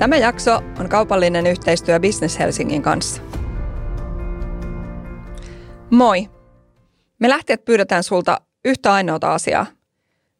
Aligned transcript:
Tämä 0.00 0.16
jakso 0.16 0.56
on 0.78 0.88
kaupallinen 0.88 1.46
yhteistyö 1.46 2.00
Business 2.00 2.38
Helsingin 2.38 2.82
kanssa. 2.82 3.22
Moi! 5.90 6.30
Me 7.18 7.28
lähtijät 7.28 7.64
pyydetään 7.64 8.02
sulta 8.02 8.40
yhtä 8.64 8.92
ainoata 8.92 9.34
asiaa. 9.34 9.66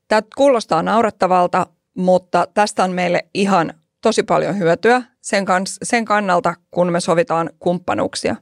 Tämä 0.08 0.22
kuulostaa 0.36 0.82
naurettavalta, 0.82 1.66
mutta 1.94 2.46
tästä 2.54 2.84
on 2.84 2.92
meille 2.92 3.28
ihan 3.34 3.74
tosi 4.02 4.22
paljon 4.22 4.58
hyötyä 4.58 5.02
sen, 5.20 5.44
kans, 5.44 5.78
sen 5.82 6.04
kannalta, 6.04 6.54
kun 6.70 6.92
me 6.92 7.00
sovitaan 7.00 7.50
kumppanuuksia. 7.58 8.36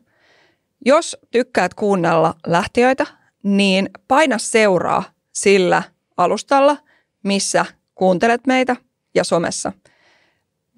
Jos 0.85 1.17
tykkäät 1.31 1.75
kuunnella 1.75 2.35
lähtiöitä, 2.47 3.07
niin 3.43 3.91
paina 4.09 4.39
seuraa 4.39 5.05
sillä 5.33 5.83
alustalla, 6.17 6.77
missä 7.25 7.67
kuuntelet 7.95 8.47
meitä 8.47 8.77
ja 9.15 9.25
somessa. 9.25 9.73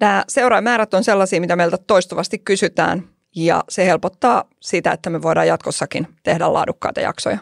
Nämä 0.01 0.23
seuraajamäärät 0.27 0.93
on 0.93 1.03
sellaisia, 1.03 1.41
mitä 1.41 1.55
meiltä 1.55 1.77
toistuvasti 1.77 2.39
kysytään 2.39 3.09
ja 3.35 3.63
se 3.69 3.85
helpottaa 3.85 4.43
sitä, 4.59 4.91
että 4.91 5.09
me 5.09 5.21
voidaan 5.21 5.47
jatkossakin 5.47 6.07
tehdä 6.23 6.53
laadukkaita 6.53 7.01
jaksoja. 7.01 7.37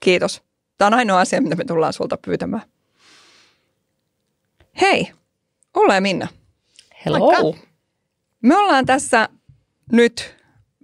Kiitos. 0.00 0.42
Tämä 0.78 0.86
on 0.86 0.94
ainoa 0.94 1.20
asia, 1.20 1.40
mitä 1.40 1.56
me 1.56 1.64
tullaan 1.64 1.92
sulta 1.92 2.16
pyytämään. 2.16 2.62
Hei, 4.80 5.12
Ulla 5.76 5.94
ja 5.94 6.00
Minna. 6.00 6.28
Hello. 7.04 7.18
Moikka. 7.18 7.66
Me 8.42 8.56
ollaan 8.56 8.86
tässä 8.86 9.28
nyt, 9.92 10.36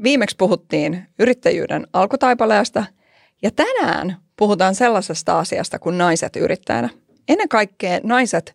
viimeksi 0.03 0.37
puhuttiin 0.37 1.07
yrittäjyyden 1.19 1.87
alkutaipaleesta 1.93 2.85
ja 3.43 3.51
tänään 3.51 4.17
puhutaan 4.37 4.75
sellaisesta 4.75 5.39
asiasta 5.39 5.79
kuin 5.79 5.99
naiset 5.99 6.37
yrittäjänä. 6.37 6.89
Ennen 7.29 7.49
kaikkea 7.49 8.01
naiset 8.03 8.55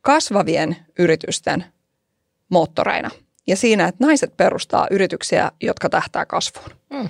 kasvavien 0.00 0.76
yritysten 0.98 1.64
moottoreina 2.54 3.10
ja 3.46 3.56
siinä, 3.56 3.88
että 3.88 4.06
naiset 4.06 4.36
perustaa 4.36 4.86
yrityksiä, 4.90 5.52
jotka 5.60 5.88
tähtää 5.88 6.26
kasvuun. 6.26 6.70
Mm. 6.90 7.08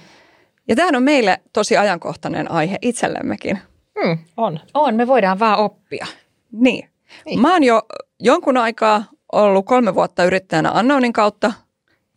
Ja 0.69 0.77
tämä 0.77 0.97
on 0.97 1.03
meille 1.03 1.41
tosi 1.53 1.77
ajankohtainen 1.77 2.51
aihe 2.51 2.79
itsellemmekin. 2.83 3.59
Mm, 4.05 4.19
on. 4.37 4.61
On, 4.75 4.95
me 4.95 5.07
voidaan 5.07 5.39
vaan 5.39 5.59
oppia. 5.59 6.07
Niin. 6.53 6.91
niin. 7.27 7.41
Mä 7.41 7.53
oon 7.53 7.65
jo 7.65 7.83
jonkun 8.21 8.57
aikaa 8.57 9.05
ollut 9.33 9.67
kolme 9.67 9.95
vuotta 9.95 10.25
yrittäjänä 10.25 10.71
Announin 10.71 11.13
kautta 11.13 11.53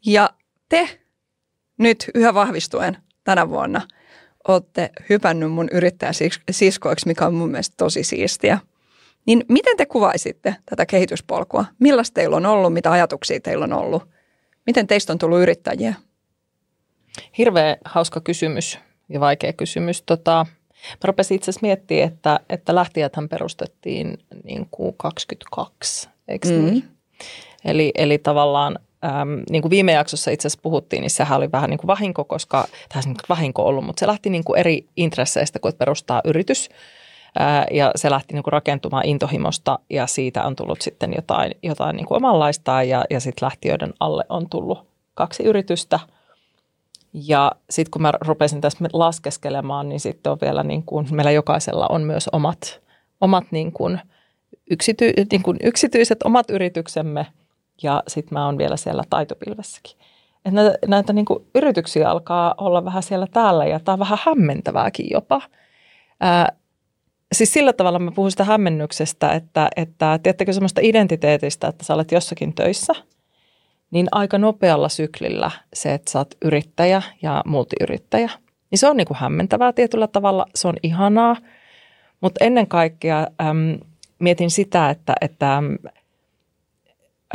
ja 0.05 0.29
te 0.69 0.99
nyt 1.77 2.11
yhä 2.15 2.33
vahvistuen 2.33 2.97
tänä 3.23 3.49
vuonna 3.49 3.81
olette 4.47 4.89
hypännyt 5.09 5.51
mun 5.51 5.67
yrittäjäsiskoiksi, 5.71 7.07
mikä 7.07 7.25
on 7.25 7.33
mun 7.33 7.49
mielestä 7.49 7.73
tosi 7.77 8.03
siistiä. 8.03 8.59
Niin 9.27 9.45
miten 9.49 9.77
te 9.77 9.85
kuvaisitte 9.85 10.55
tätä 10.65 10.85
kehityspolkua? 10.85 11.65
Millaista 11.79 12.13
teillä 12.13 12.35
on 12.35 12.45
ollut, 12.45 12.73
mitä 12.73 12.91
ajatuksia 12.91 13.39
teillä 13.39 13.63
on 13.63 13.73
ollut? 13.73 14.03
Miten 14.65 14.87
teistä 14.87 15.13
on 15.13 15.19
tullut 15.19 15.39
yrittäjiä? 15.39 15.93
Hirveän 17.37 17.77
hauska 17.85 18.21
kysymys 18.21 18.79
ja 19.09 19.19
vaikea 19.19 19.53
kysymys. 19.53 20.01
Tota, 20.01 20.45
mä 20.89 20.97
rupesin 21.03 21.35
itse 21.35 21.51
asiassa 21.51 21.65
miettimään, 21.65 22.07
että, 22.07 22.39
että 22.49 22.75
lähtijäthän 22.75 23.29
perustettiin 23.29 24.17
niin 24.43 24.67
kuin 24.71 24.95
22, 24.97 26.09
eikö 26.27 26.47
mm. 26.47 26.65
niin? 26.65 26.83
Eli, 27.65 27.91
eli 27.95 28.17
tavallaan 28.17 28.79
äm, 29.05 29.43
niin 29.49 29.61
kuin 29.61 29.69
viime 29.69 29.91
jaksossa 29.91 30.31
itse 30.31 30.47
asiassa 30.47 30.61
puhuttiin, 30.63 31.01
niin 31.01 31.09
sehän 31.09 31.37
oli 31.37 31.51
vähän 31.51 31.69
niin 31.69 31.77
kuin 31.77 31.87
vahinko, 31.87 32.23
koska, 32.23 32.67
tämä 32.89 33.01
on 33.07 33.15
vahinko 33.29 33.65
ollut, 33.65 33.85
mutta 33.85 33.99
se 33.99 34.07
lähti 34.07 34.29
niin 34.29 34.43
kuin 34.43 34.59
eri 34.59 34.85
intresseistä, 34.95 35.59
kun 35.59 35.73
perustaa 35.73 36.21
yritys– 36.25 36.69
ja 37.71 37.91
se 37.95 38.09
lähti 38.09 38.33
niin 38.33 38.43
kuin 38.43 38.51
rakentumaan 38.51 39.05
intohimosta 39.05 39.79
ja 39.89 40.07
siitä 40.07 40.43
on 40.43 40.55
tullut 40.55 40.81
sitten 40.81 41.13
jotain, 41.15 41.51
jotain 41.63 41.95
niin 41.95 42.05
kuin 42.05 42.15
omanlaistaan 42.15 42.89
ja, 42.89 43.05
ja 43.09 43.19
sitten 43.19 43.45
lähtiöiden 43.45 43.93
alle 43.99 44.23
on 44.29 44.49
tullut 44.49 44.87
kaksi 45.13 45.43
yritystä. 45.43 45.99
Ja 47.13 47.51
sitten 47.69 47.91
kun 47.91 48.01
mä 48.01 48.13
rupesin 48.21 48.61
tässä 48.61 48.85
laskeskelemaan, 48.93 49.89
niin 49.89 49.99
sitten 49.99 50.31
on 50.31 50.37
vielä 50.41 50.63
niin 50.63 50.83
kuin, 50.83 51.07
meillä 51.11 51.31
jokaisella 51.31 51.87
on 51.89 52.01
myös 52.01 52.29
omat, 52.31 52.81
omat 53.21 53.43
niin 53.51 53.71
kuin 53.71 54.01
yksity, 54.71 55.13
niin 55.31 55.43
kuin 55.43 55.57
yksityiset 55.63 56.23
omat 56.23 56.49
yrityksemme 56.49 57.27
ja 57.83 58.03
sitten 58.07 58.33
mä 58.33 58.45
oon 58.45 58.57
vielä 58.57 58.77
siellä 58.77 59.03
taitopilvessäkin. 59.09 59.97
Et 60.45 60.53
näitä, 60.53 60.77
näitä 60.87 61.13
niin 61.13 61.25
kuin 61.25 61.45
yrityksiä 61.55 62.09
alkaa 62.09 62.55
olla 62.57 62.85
vähän 62.85 63.03
siellä 63.03 63.27
täällä 63.27 63.65
ja 63.65 63.79
tämä 63.79 63.93
on 63.93 63.99
vähän 63.99 64.19
hämmentävääkin 64.21 65.07
jopa. 65.11 65.41
Ää, 66.19 66.51
siis 67.31 67.53
sillä 67.53 67.73
tavalla 67.73 67.99
mä 67.99 68.11
puhun 68.11 68.31
sitä 68.31 68.43
hämmennyksestä, 68.43 69.31
että, 69.31 69.69
että 69.75 70.19
tiedättekö 70.23 70.53
semmoista 70.53 70.81
identiteetistä, 70.83 71.67
että 71.67 71.85
sä 71.85 71.93
olet 71.93 72.11
jossakin 72.11 72.53
töissä, 72.53 72.93
niin 73.91 74.07
aika 74.11 74.37
nopealla 74.37 74.89
syklillä 74.89 75.51
se, 75.73 75.93
että 75.93 76.11
sä 76.11 76.19
oot 76.19 76.35
yrittäjä 76.45 77.01
ja 77.21 77.43
multiyrittäjä, 77.45 78.29
niin 78.71 78.79
se 78.79 78.87
on 78.87 78.97
niin 78.97 79.07
kuin 79.07 79.17
hämmentävää 79.17 79.73
tietyllä 79.73 80.07
tavalla, 80.07 80.45
se 80.55 80.67
on 80.67 80.75
ihanaa, 80.83 81.37
mutta 82.21 82.45
ennen 82.45 82.67
kaikkea 82.67 83.27
äm, 83.41 83.79
mietin 84.19 84.51
sitä, 84.51 84.89
että, 84.89 85.13
että 85.21 85.57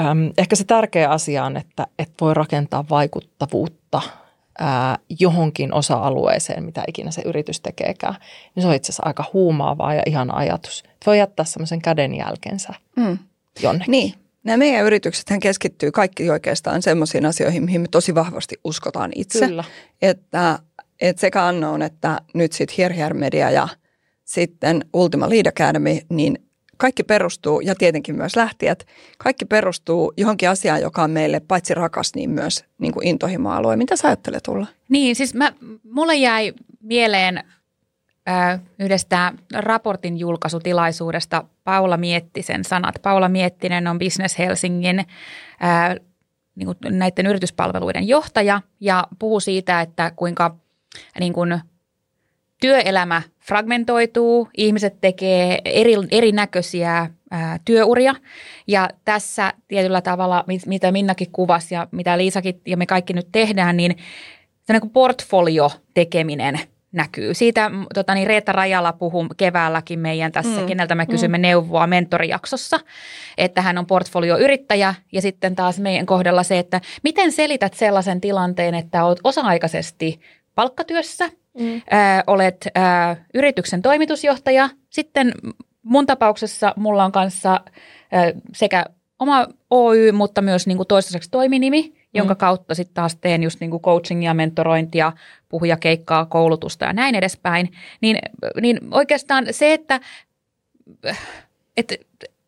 äm, 0.00 0.30
ehkä 0.38 0.56
se 0.56 0.64
tärkeä 0.64 1.10
asia 1.10 1.44
on, 1.44 1.56
että, 1.56 1.86
että 1.98 2.14
voi 2.20 2.34
rakentaa 2.34 2.84
vaikuttavuutta– 2.91 4.03
ää, 4.58 4.98
johonkin 5.20 5.74
osa-alueeseen, 5.74 6.64
mitä 6.64 6.84
ikinä 6.88 7.10
se 7.10 7.22
yritys 7.24 7.60
tekeekään, 7.60 8.14
niin 8.54 8.62
se 8.62 8.68
on 8.68 8.74
itse 8.74 8.86
asiassa 8.86 9.02
aika 9.06 9.24
huumaavaa 9.32 9.94
ja 9.94 10.02
ihan 10.06 10.34
ajatus. 10.34 10.82
Että 10.84 11.06
voi 11.06 11.18
jättää 11.18 11.44
semmoisen 11.44 11.82
kädenjälkensä 11.82 12.74
mm. 12.96 13.18
jonnekin. 13.62 13.91
Niin. 13.91 14.14
Nämä 14.44 14.56
meidän 14.56 14.86
yrityksethän 14.86 15.41
keskittyy 15.41 15.91
kaikki 15.91 16.30
oikeastaan 16.30 16.82
semmoisiin 16.82 17.26
asioihin, 17.26 17.64
mihin 17.64 17.80
me 17.80 17.88
tosi 17.88 18.14
vahvasti 18.14 18.60
uskotaan 18.64 19.10
itse. 19.14 19.46
Kyllä. 19.46 19.64
Että, 20.02 20.58
että 21.00 21.20
sekä 21.20 21.46
Annoon 21.46 21.82
että 21.82 22.20
nyt 22.34 22.52
sitten 22.52 22.76
Here, 22.96 23.14
Media 23.14 23.50
ja 23.50 23.68
sitten 24.24 24.84
Ultima 24.92 25.30
Lead 25.30 25.46
Academy, 25.46 25.98
niin 26.08 26.38
kaikki 26.82 27.03
perustuu, 27.03 27.60
ja 27.60 27.75
tietenkin 27.75 28.16
myös 28.16 28.37
lähtijät, 28.37 28.87
kaikki 29.19 29.44
perustuu 29.44 30.12
johonkin 30.16 30.50
asiaan, 30.50 30.82
joka 30.82 31.03
on 31.03 31.10
meille 31.10 31.41
paitsi 31.41 31.75
rakas, 31.75 32.15
niin 32.15 32.31
myös 32.31 32.65
niin 32.78 32.93
kuin 32.93 33.06
intohimo-alue. 33.06 33.76
Mitä 33.76 33.97
sä 33.97 34.09
ajattelet 34.09 34.43
tulla? 34.43 34.66
Niin, 34.88 35.16
siis 35.16 35.34
mä, 35.34 35.53
mulle 35.84 36.15
jäi 36.15 36.53
mieleen 36.81 37.44
ö, 38.28 38.59
yhdestä 38.78 39.32
raportin 39.54 40.19
julkaisutilaisuudesta 40.19 41.44
Paula 41.65 41.97
Miettisen 41.97 42.65
sanat. 42.65 42.94
Paula 43.03 43.28
Miettinen 43.28 43.87
on 43.87 43.98
Business 43.98 44.38
Helsingin 44.38 44.98
ö, 45.00 46.00
niin 46.54 46.66
kuin 46.66 46.98
näiden 46.98 47.26
yrityspalveluiden 47.26 48.09
johtaja 48.09 48.62
ja 48.81 49.06
puhuu 49.19 49.41
siitä, 49.41 49.81
että 49.81 50.12
kuinka 50.16 50.56
niin 51.21 51.32
kuin 51.32 51.60
työelämä 52.62 53.22
fragmentoituu, 53.40 54.48
ihmiset 54.56 55.00
tekee 55.00 55.58
eri, 55.64 55.92
erinäköisiä 56.10 57.10
ää, 57.30 57.58
työuria 57.64 58.14
ja 58.66 58.88
tässä 59.04 59.52
tietyllä 59.68 60.00
tavalla, 60.00 60.44
mitä 60.66 60.92
Minnakin 60.92 61.32
kuvasi 61.32 61.74
ja 61.74 61.88
mitä 61.90 62.18
Liisakin 62.18 62.60
ja 62.66 62.76
me 62.76 62.86
kaikki 62.86 63.12
nyt 63.12 63.28
tehdään, 63.32 63.76
niin 63.76 63.96
se 64.66 64.72
niin 64.72 64.90
portfolio-tekeminen 64.90 66.60
näkyy. 66.92 67.34
Siitä 67.34 67.70
tota, 67.94 68.14
niin 68.14 68.26
Reetta 68.26 68.52
Rajala 68.52 68.92
puhuu 68.92 69.26
keväälläkin 69.36 69.98
meidän 69.98 70.32
tässä, 70.32 70.60
mm. 70.60 70.66
keneltä 70.66 70.94
me 70.94 71.06
kysymme 71.06 71.38
mm. 71.38 71.42
neuvoa 71.42 71.86
mentorijaksossa, 71.86 72.80
että 73.38 73.62
hän 73.62 73.78
on 73.78 73.86
portfolioyrittäjä 73.86 74.94
ja 75.12 75.22
sitten 75.22 75.54
taas 75.54 75.80
meidän 75.80 76.06
kohdalla 76.06 76.42
se, 76.42 76.58
että 76.58 76.80
miten 77.02 77.32
selität 77.32 77.74
sellaisen 77.74 78.20
tilanteen, 78.20 78.74
että 78.74 79.04
olet 79.04 79.20
osa-aikaisesti 79.24 80.20
palkkatyössä– 80.54 81.30
mm. 81.58 81.82
ää, 81.90 82.24
olet 82.26 82.68
ää, 82.74 83.24
yrityksen 83.34 83.82
toimitusjohtaja. 83.82 84.70
Sitten 84.90 85.32
mun 85.82 86.06
tapauksessa 86.06 86.74
mulla 86.76 87.04
on 87.04 87.12
kanssa 87.12 87.60
ää, 88.12 88.32
sekä 88.54 88.84
oma 89.18 89.47
Oy, 89.71 90.12
mutta 90.12 90.42
myös 90.42 90.66
niin 90.66 90.77
kuin 90.77 90.86
toistaiseksi 90.86 91.30
toiminimi, 91.30 91.92
jonka 92.15 92.34
mm. 92.34 92.38
kautta 92.38 92.74
sitten 92.74 92.94
taas 92.94 93.16
teen 93.16 93.42
just 93.42 93.60
niin 93.60 93.71
kuin 93.71 93.82
coachingia, 93.82 94.34
mentorointia, 94.34 95.12
puhujakeikkaa, 95.48 96.27
koulutusta 96.27 96.84
ja 96.84 96.92
näin 96.92 97.15
edespäin. 97.15 97.72
Niin, 98.00 98.18
niin 98.60 98.78
oikeastaan 98.91 99.47
se, 99.50 99.72
että, 99.72 100.00
että 101.77 101.94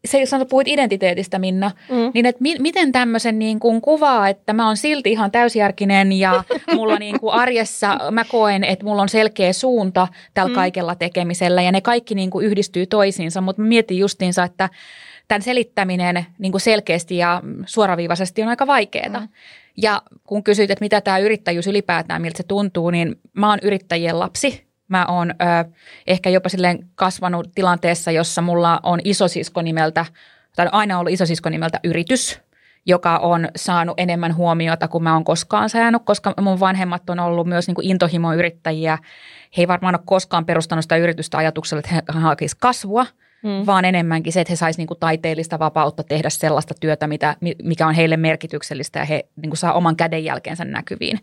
se, 0.04 0.20
jos 0.20 0.30
puhuit 0.48 0.68
identiteetistä, 0.68 1.38
Minna, 1.38 1.70
mm. 1.90 2.10
niin 2.14 2.26
että 2.26 2.42
mi- 2.42 2.58
miten 2.58 2.92
tämmöisen 2.92 3.38
niin 3.38 3.60
kuin 3.60 3.80
kuvaa, 3.80 4.28
että 4.28 4.52
mä 4.52 4.66
oon 4.66 4.76
silti 4.76 5.12
ihan 5.12 5.30
täysjärkinen 5.30 6.12
ja 6.12 6.44
mulla 6.74 6.98
niin 6.98 7.20
kuin 7.20 7.34
arjessa 7.34 7.98
mä 8.10 8.24
koen, 8.24 8.64
että 8.64 8.84
mulla 8.84 9.02
on 9.02 9.08
selkeä 9.08 9.52
suunta 9.52 10.08
tällä 10.34 10.48
mm. 10.48 10.54
kaikella 10.54 10.94
tekemisellä 10.94 11.62
ja 11.62 11.72
ne 11.72 11.80
kaikki 11.80 12.14
niin 12.14 12.30
kuin 12.30 12.46
yhdistyy 12.46 12.86
toisiinsa, 12.86 13.40
mutta 13.40 13.62
mä 13.62 13.68
mietin 13.68 13.98
justiinsa, 13.98 14.44
että 14.44 14.68
tämän 15.28 15.42
selittäminen 15.42 16.26
niin 16.38 16.52
kuin 16.52 16.60
selkeästi 16.60 17.16
ja 17.16 17.42
suoraviivaisesti 17.66 18.42
on 18.42 18.48
aika 18.48 18.66
vaikeaa. 18.66 19.20
Mm. 19.20 19.28
Ja 19.76 20.02
kun 20.24 20.44
kysyit, 20.44 20.70
että 20.70 20.84
mitä 20.84 21.00
tämä 21.00 21.18
yrittäjyys 21.18 21.66
ylipäätään, 21.66 22.22
miltä 22.22 22.36
se 22.36 22.42
tuntuu, 22.42 22.90
niin 22.90 23.20
mä 23.32 23.50
oon 23.50 23.58
yrittäjien 23.62 24.18
lapsi 24.18 24.63
Mä 24.88 25.06
oon 25.06 25.30
ö, 25.30 25.34
ehkä 26.06 26.30
jopa 26.30 26.48
silleen 26.48 26.78
kasvanut 26.94 27.48
tilanteessa, 27.54 28.10
jossa 28.10 28.42
mulla 28.42 28.80
on 28.82 29.00
isosisko 29.04 29.62
nimeltä, 29.62 30.06
tai 30.56 30.68
aina 30.72 30.98
ollut 30.98 31.12
isosisko 31.12 31.50
nimeltä 31.50 31.80
yritys. 31.84 32.40
joka 32.86 33.18
on 33.18 33.48
saanut 33.56 33.94
enemmän 34.00 34.36
huomiota 34.36 34.88
kuin 34.88 35.04
mä 35.04 35.14
oon 35.14 35.24
koskaan 35.24 35.70
saanut, 35.70 36.02
koska 36.04 36.34
mun 36.40 36.60
vanhemmat 36.60 37.10
on 37.10 37.20
ollut 37.20 37.46
myös 37.46 37.66
niin 37.66 37.74
kuin 37.74 37.86
intohimoyrittäjiä. 37.86 38.98
He 39.56 39.62
ei 39.62 39.68
varmaan 39.68 39.94
ole 39.94 40.02
koskaan 40.06 40.44
perustanut 40.44 40.84
sitä 40.84 40.96
yritystä 40.96 41.38
ajatuksella, 41.38 41.78
että 41.78 41.94
he 41.94 42.20
hakisivat 42.20 42.60
kasvua, 42.60 43.06
mm. 43.42 43.66
vaan 43.66 43.84
enemmänkin 43.84 44.32
se, 44.32 44.40
että 44.40 44.52
he 44.52 44.56
saisivat 44.56 44.90
niin 44.90 45.00
taiteellista 45.00 45.58
vapautta 45.58 46.02
tehdä 46.02 46.30
sellaista 46.30 46.74
työtä, 46.80 47.06
mitä, 47.06 47.36
mikä 47.62 47.86
on 47.86 47.94
heille 47.94 48.16
merkityksellistä 48.16 48.98
ja 48.98 49.04
he 49.04 49.28
niin 49.36 49.50
kuin 49.50 49.58
saa 49.58 49.72
oman 49.72 49.96
kädenjälkeensä 49.96 50.64
näkyviin. 50.64 51.18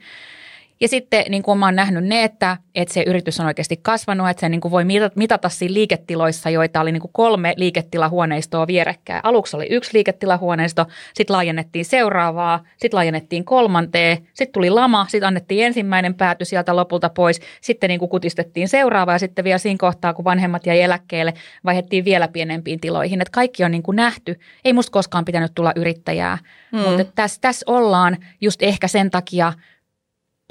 Ja 0.82 0.88
sitten 0.88 1.26
niin 1.30 1.44
kuin 1.44 1.60
mä 1.60 1.66
oon 1.66 1.76
nähnyt 1.76 2.04
ne, 2.04 2.24
että, 2.24 2.58
että 2.76 2.94
se 2.94 3.04
yritys 3.08 3.40
on 3.40 3.46
oikeasti 3.46 3.78
kasvanut, 3.82 4.30
että 4.30 4.42
se 4.42 4.50
niin 4.50 4.62
kuin 4.62 4.72
voi 4.72 4.84
mitata 5.16 5.50
siinä 5.50 5.74
liiketiloissa, 5.74 6.50
joita 6.50 6.82
oli 6.82 6.92
niin 6.92 7.02
kuin 7.02 7.12
kolme 7.14 7.54
liiketilahuoneistoa 7.58 8.68
vierekkäin. 8.68 9.22
Aluksi 9.24 9.56
oli 9.56 9.68
yksi 9.70 9.94
liiketilahuoneisto, 9.94 10.86
sitten 11.14 11.34
laajennettiin 11.34 11.86
seuraavaa, 11.86 12.64
sitten 12.78 12.98
laajennettiin 12.98 13.46
kolmanteen, 13.46 14.18
sitten 14.18 14.54
tuli 14.54 14.70
lama, 14.70 15.06
sitten 15.10 15.28
annettiin 15.28 15.66
ensimmäinen 15.66 16.14
pääty 16.14 16.46
sieltä 16.46 16.76
lopulta 16.76 17.10
pois, 17.10 17.40
sitten 17.62 17.88
niin 17.88 18.00
kuin 18.00 18.10
kutistettiin 18.10 18.68
seuraavaa 18.68 19.16
ja 19.16 19.20
sitten 19.20 19.46
vielä 19.46 19.58
siinä 19.58 19.78
kohtaa, 19.80 20.14
kun 20.14 20.26
vanhemmat 20.26 20.66
jäi 20.66 20.82
eläkkeelle, 20.82 21.34
vaihdettiin 21.66 22.06
vielä 22.06 22.28
pienempiin 22.28 22.80
tiloihin. 22.80 23.22
Että 23.22 23.32
kaikki 23.32 23.64
on 23.64 23.72
niin 23.72 23.84
kuin 23.84 23.96
nähty. 23.96 24.40
Ei 24.66 24.74
musta 24.74 24.92
koskaan 24.92 25.26
pitänyt 25.26 25.52
tulla 25.56 25.74
yrittäjää, 25.76 26.38
mm. 26.72 26.80
mutta 26.80 27.04
tässä 27.16 27.42
täs 27.42 27.64
ollaan 27.68 28.18
just 28.42 28.64
ehkä 28.64 28.88
sen 28.88 29.12
takia– 29.12 29.54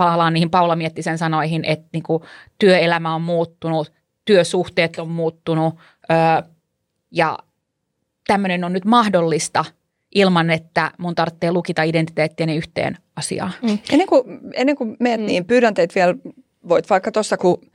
palaan 0.00 0.32
niihin 0.32 0.50
Paula 0.50 0.76
Miettisen 0.76 1.18
sanoihin, 1.18 1.64
että 1.64 1.88
niin 1.92 2.02
kuin 2.02 2.22
työelämä 2.58 3.14
on 3.14 3.22
muuttunut, 3.22 3.92
työsuhteet 4.24 4.98
on 4.98 5.08
muuttunut 5.08 5.74
öö, 6.10 6.16
ja 7.10 7.38
tämmöinen 8.26 8.64
on 8.64 8.72
nyt 8.72 8.84
mahdollista 8.84 9.64
ilman, 10.14 10.50
että 10.50 10.90
mun 10.98 11.14
tarvitsee 11.14 11.52
lukita 11.52 11.82
identiteettieni 11.82 12.56
yhteen 12.56 12.96
asiaan. 13.16 13.52
Mm. 13.62 13.78
Ennen 13.92 14.06
kuin, 14.06 14.24
ennen 14.54 14.76
kuin 14.76 14.96
menet, 15.00 15.20
mm. 15.20 15.26
niin 15.26 15.44
pyydän 15.44 15.74
teitä 15.74 15.94
vielä, 15.94 16.14
voit 16.68 16.90
vaikka 16.90 17.12
tuossa 17.12 17.36
kun, 17.36 17.70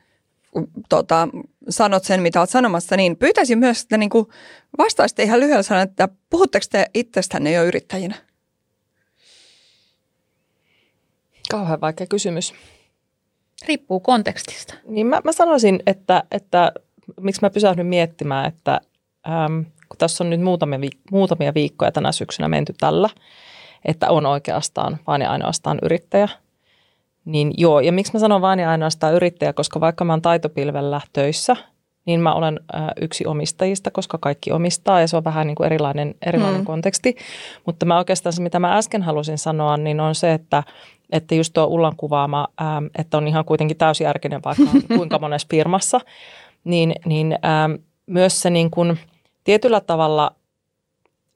kun 0.51 0.68
tota, 0.89 1.28
sanot 1.69 2.04
sen, 2.04 2.21
mitä 2.21 2.39
olet 2.39 2.50
sanomassa, 2.50 2.98
niin 2.98 3.18
pyytäisin 3.18 3.60
myös, 3.60 3.81
että 3.81 3.98
niin 3.98 4.10
kuin 4.10 4.25
vastaisitte 4.78 5.24
ihan 5.24 5.39
lyhyellä 5.39 5.63
sanoa, 5.63 5.83
että 5.83 6.10
puhutteko 6.30 6.66
te 6.71 6.86
itsestänne 6.94 7.51
jo 7.51 7.63
yrittäjinä? 7.63 8.16
Kauhean 11.51 11.81
vaikea 11.81 12.07
kysymys. 12.07 12.53
Riippuu 13.68 14.00
kontekstista. 14.00 14.74
Niin 14.88 15.07
mä, 15.07 15.21
mä 15.24 15.31
sanoisin, 15.31 15.83
että, 15.88 16.24
että 16.31 16.71
miksi 17.21 17.42
mä 17.42 17.50
pysähdyn 17.50 17.86
miettimään, 17.86 18.45
että 18.45 18.81
äm, 19.27 19.65
kun 19.89 19.97
tässä 19.97 20.24
on 20.24 20.30
nyt 20.30 20.42
muutamia, 20.42 20.80
muutamia 21.12 21.53
viikkoja 21.53 21.92
tänä 21.92 22.12
syksynä 22.12 22.47
menty 22.47 22.74
tällä, 22.80 23.09
että 23.86 24.09
on 24.09 24.25
oikeastaan 24.25 24.97
vain 25.07 25.21
ja 25.21 25.31
ainoastaan 25.31 25.80
yrittäjä. 25.81 26.30
Niin 27.25 27.53
joo, 27.57 27.80
ja 27.80 27.92
miksi 27.92 28.13
mä 28.13 28.19
sanon 28.19 28.42
vain 28.42 28.59
ja 28.59 28.69
ainoastaan 28.69 29.13
yrittäjä, 29.13 29.53
koska 29.53 29.80
vaikka 29.80 30.06
mä 30.06 30.13
oon 30.13 30.21
taitopilvellä 30.21 31.01
töissä, 31.13 31.56
niin 32.06 32.19
mä 32.19 32.33
olen 32.33 32.59
äh, 32.75 32.88
yksi 33.01 33.25
omistajista, 33.25 33.92
koska 33.92 34.18
kaikki 34.18 34.51
omistaa 34.51 35.01
ja 35.01 35.07
se 35.07 35.18
on 35.18 35.24
vähän 35.24 35.47
niin 35.47 35.56
kuin 35.56 35.65
erilainen, 35.65 36.15
erilainen 36.25 36.62
mm. 36.62 36.65
konteksti. 36.65 37.15
Mutta 37.65 37.86
mä 37.86 37.97
oikeastaan 37.97 38.33
se, 38.33 38.42
mitä 38.42 38.59
mä 38.59 38.77
äsken 38.77 39.01
halusin 39.01 39.38
sanoa, 39.38 39.77
niin 39.77 40.00
on 40.00 40.15
se, 40.15 40.33
että 40.33 40.63
että 41.12 41.36
just 41.36 41.54
tuo 41.54 41.66
Ullan 41.66 41.96
kuvaama, 41.98 42.48
ähm, 42.62 42.86
että 42.98 43.18
on 43.18 43.28
ihan 43.28 43.46
kuitenkin 43.46 43.78
täysjärkinen 43.78 44.42
vaikka 44.46 44.63
kuinka 44.98 45.19
monessa 45.19 45.48
firmassa, 45.52 46.00
niin, 46.63 46.96
niin 47.06 47.38
ähm, 47.46 47.74
myös 48.06 48.42
se 48.42 48.50
niin 48.50 48.72
kuin 48.72 49.00
tietyllä 49.44 49.81
tavalla– 49.81 50.31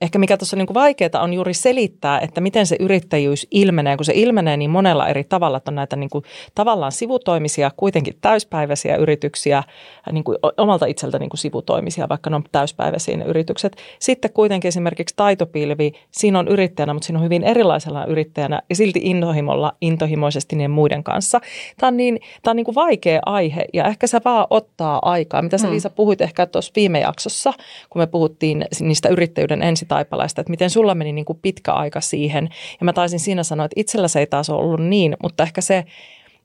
ehkä 0.02 0.20
mikä 0.20 0.38
tuossa 0.38 0.58
on 0.58 0.58
niin 0.58 0.74
vaikeaa 0.74 1.22
on 1.22 1.34
juuri 1.34 1.54
selittää, 1.54 2.20
että 2.20 2.42
miten 2.42 2.66
se 2.66 2.76
yrittäjyys 2.80 3.48
ilmenee, 3.52 3.98
kun 3.98 4.06
se 4.06 4.14
ilmenee 4.16 4.58
niin 4.58 4.70
monella 4.70 5.08
eri 5.08 5.24
tavalla, 5.24 5.58
että 5.58 5.72
on 5.72 5.76
näitä 5.76 5.96
niin 5.96 6.10
kuin 6.10 6.24
tavallaan 6.56 6.92
sivutoimisia, 6.92 7.72
kuitenkin 7.78 8.18
täyspäiväisiä 8.22 8.96
yrityksiä, 8.96 9.64
niin 10.12 10.24
kuin 10.24 10.38
omalta 10.58 10.86
itseltä 10.86 11.20
niin 11.20 11.30
kuin 11.30 11.38
sivutoimisia, 11.38 12.10
vaikka 12.10 12.30
ne 12.30 12.36
on 12.36 12.44
täyspäiväisiä 12.52 13.18
ne 13.18 13.26
yritykset. 13.26 13.78
Sitten 14.00 14.34
kuitenkin 14.34 14.68
esimerkiksi 14.68 15.16
taitopilvi, 15.16 15.92
siinä 16.12 16.40
on 16.40 16.48
yrittäjänä, 16.48 16.94
mutta 16.94 17.08
siinä 17.08 17.20
on 17.20 17.26
hyvin 17.26 17.44
erilaisella 17.44 18.06
yrittäjänä 18.06 18.62
ja 18.70 18.76
silti 18.76 19.00
intohimolla, 19.04 19.74
intohimoisesti 19.82 20.56
niiden 20.56 20.72
muiden 20.72 21.04
kanssa. 21.04 21.42
Tämä 21.78 21.88
on 21.88 21.98
niin, 21.98 22.20
tämä 22.44 22.52
on 22.52 22.56
niin 22.56 22.66
kuin 22.66 22.76
vaikea 22.76 23.20
aihe 23.26 23.66
ja 23.74 23.86
ehkä 23.86 24.08
se 24.08 24.22
vaan 24.26 24.48
ottaa 24.50 25.00
aikaa. 25.02 25.42
Mitä 25.42 25.58
sä 25.58 25.68
mm. 25.68 25.72
Liisa 25.72 25.90
puhuit 25.90 26.22
ehkä 26.22 26.46
tuossa 26.46 26.72
viime 26.76 27.00
jaksossa, 27.00 27.54
kun 27.90 28.02
me 28.02 28.08
puhuttiin 28.08 28.66
niistä 28.80 29.10
yrittäjyyden 29.10 29.64
ensi 29.64 29.89
taipalaista, 29.90 30.42
että 30.42 30.52
miten 30.52 30.70
sulla 30.70 30.96
meni 30.96 31.14
niin 31.14 31.26
kuin 31.26 31.40
pitkä 31.42 31.74
aika 31.74 32.02
siihen. 32.02 32.50
Ja 32.80 32.86
mä 32.86 32.94
taisin 32.94 33.20
siinä 33.20 33.44
sanoa, 33.44 33.66
että 33.66 33.80
itsellä 33.80 34.08
se 34.08 34.20
ei 34.20 34.28
taas 34.28 34.50
ollut 34.50 34.82
niin, 34.82 35.18
mutta 35.24 35.44
ehkä 35.44 35.62
se, 35.62 35.86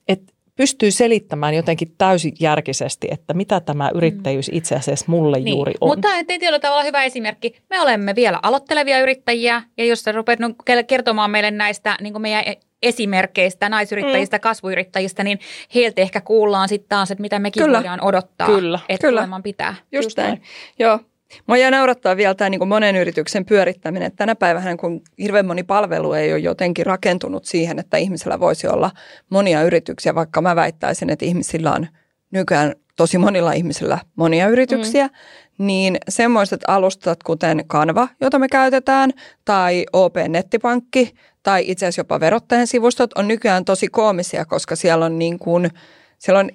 että 0.09 0.35
pystyy 0.57 0.91
selittämään 0.91 1.55
jotenkin 1.55 1.95
täysin 1.99 2.33
järkisesti, 2.41 3.09
että 3.11 3.35
mitä 3.35 3.61
tämä 3.61 3.91
yrittäjyys 3.95 4.51
itse 4.53 4.75
asiassa 4.75 5.05
mulle 5.09 5.37
niin. 5.37 5.57
juuri 5.57 5.73
on. 5.81 5.89
Mutta 5.89 6.09
tietyllä 6.27 6.59
tavalla 6.59 6.83
hyvä 6.83 7.05
esimerkki. 7.05 7.57
Me 7.71 7.81
olemme 7.81 8.15
vielä 8.15 8.41
aloittelevia 8.43 9.01
yrittäjiä, 9.01 9.63
ja 9.77 9.85
jos 9.85 10.03
sä 10.03 10.13
rupeat 10.13 10.39
kertomaan 10.87 11.31
meille 11.31 11.51
näistä 11.51 11.97
niin 12.01 12.23
meidän 12.23 12.45
esimerkkeistä, 12.83 13.69
naisyrittäjistä, 13.69 14.37
mm. 14.37 14.41
kasvuyrittäjistä, 14.41 15.25
niin 15.25 15.39
heiltä 15.75 16.01
ehkä 16.01 16.21
kuullaan 16.21 16.69
sitten 16.69 16.89
taas, 16.89 17.11
että 17.11 17.23
mitä 17.23 17.39
mekin 17.39 17.63
Kyllä. 17.63 17.79
voidaan 17.79 18.05
odottaa, 18.05 18.47
Kyllä. 18.47 18.81
että 18.89 19.07
Kyllä. 19.07 19.29
pitää. 19.43 19.75
Just, 19.93 20.07
Just 20.07 20.17
näin. 20.17 20.29
näin. 20.29 20.43
Joo, 20.79 21.01
Mua 21.47 21.57
jää 21.57 21.71
naurattaa 21.71 22.17
vielä 22.17 22.35
tämä 22.35 22.51
niin 22.51 22.69
monen 22.69 22.97
yrityksen 22.97 23.45
pyörittäminen. 23.45 24.17
Tänä 24.17 24.35
päivänä, 24.35 24.77
kun 24.77 25.03
hirveän 25.19 25.47
moni 25.47 25.63
palvelu 25.63 26.13
ei 26.13 26.33
ole 26.33 26.39
jotenkin 26.41 26.87
rakentunut 26.87 27.45
siihen, 27.45 27.79
että 27.79 27.97
ihmisellä 27.97 28.41
voisi 28.41 28.67
olla 28.67 28.91
monia 29.31 29.63
yrityksiä, 29.63 30.15
vaikka 30.15 30.43
mä 30.43 30.57
väittäisin, 30.57 31.11
että 31.11 31.25
ihmisillä 31.25 31.73
on 31.73 31.87
nykyään 32.31 32.75
tosi 32.97 33.19
monilla 33.19 33.53
ihmisillä 33.53 33.99
monia 34.17 34.49
yrityksiä, 34.49 35.07
mm. 35.07 35.67
niin 35.67 35.97
semmoiset 36.09 36.61
alustat 36.67 37.23
kuten 37.23 37.65
Canva, 37.69 38.09
jota 38.21 38.39
me 38.39 38.49
käytetään, 38.49 39.11
tai 39.45 39.87
OP 39.93 40.15
Nettipankki, 40.29 41.15
tai 41.43 41.65
itse 41.67 41.87
asiassa 41.87 42.01
jopa 42.01 42.21
verottajan 42.21 42.67
sivustot 42.67 43.13
on 43.13 43.29
nykyään 43.29 43.65
tosi 43.65 43.89
koomisia, 43.89 44.45
koska 44.45 44.77
siellä 44.77 45.05
on, 45.05 45.19
niin 45.19 45.39
kuin, 45.39 45.71
siellä 46.19 46.41
on 46.41 46.51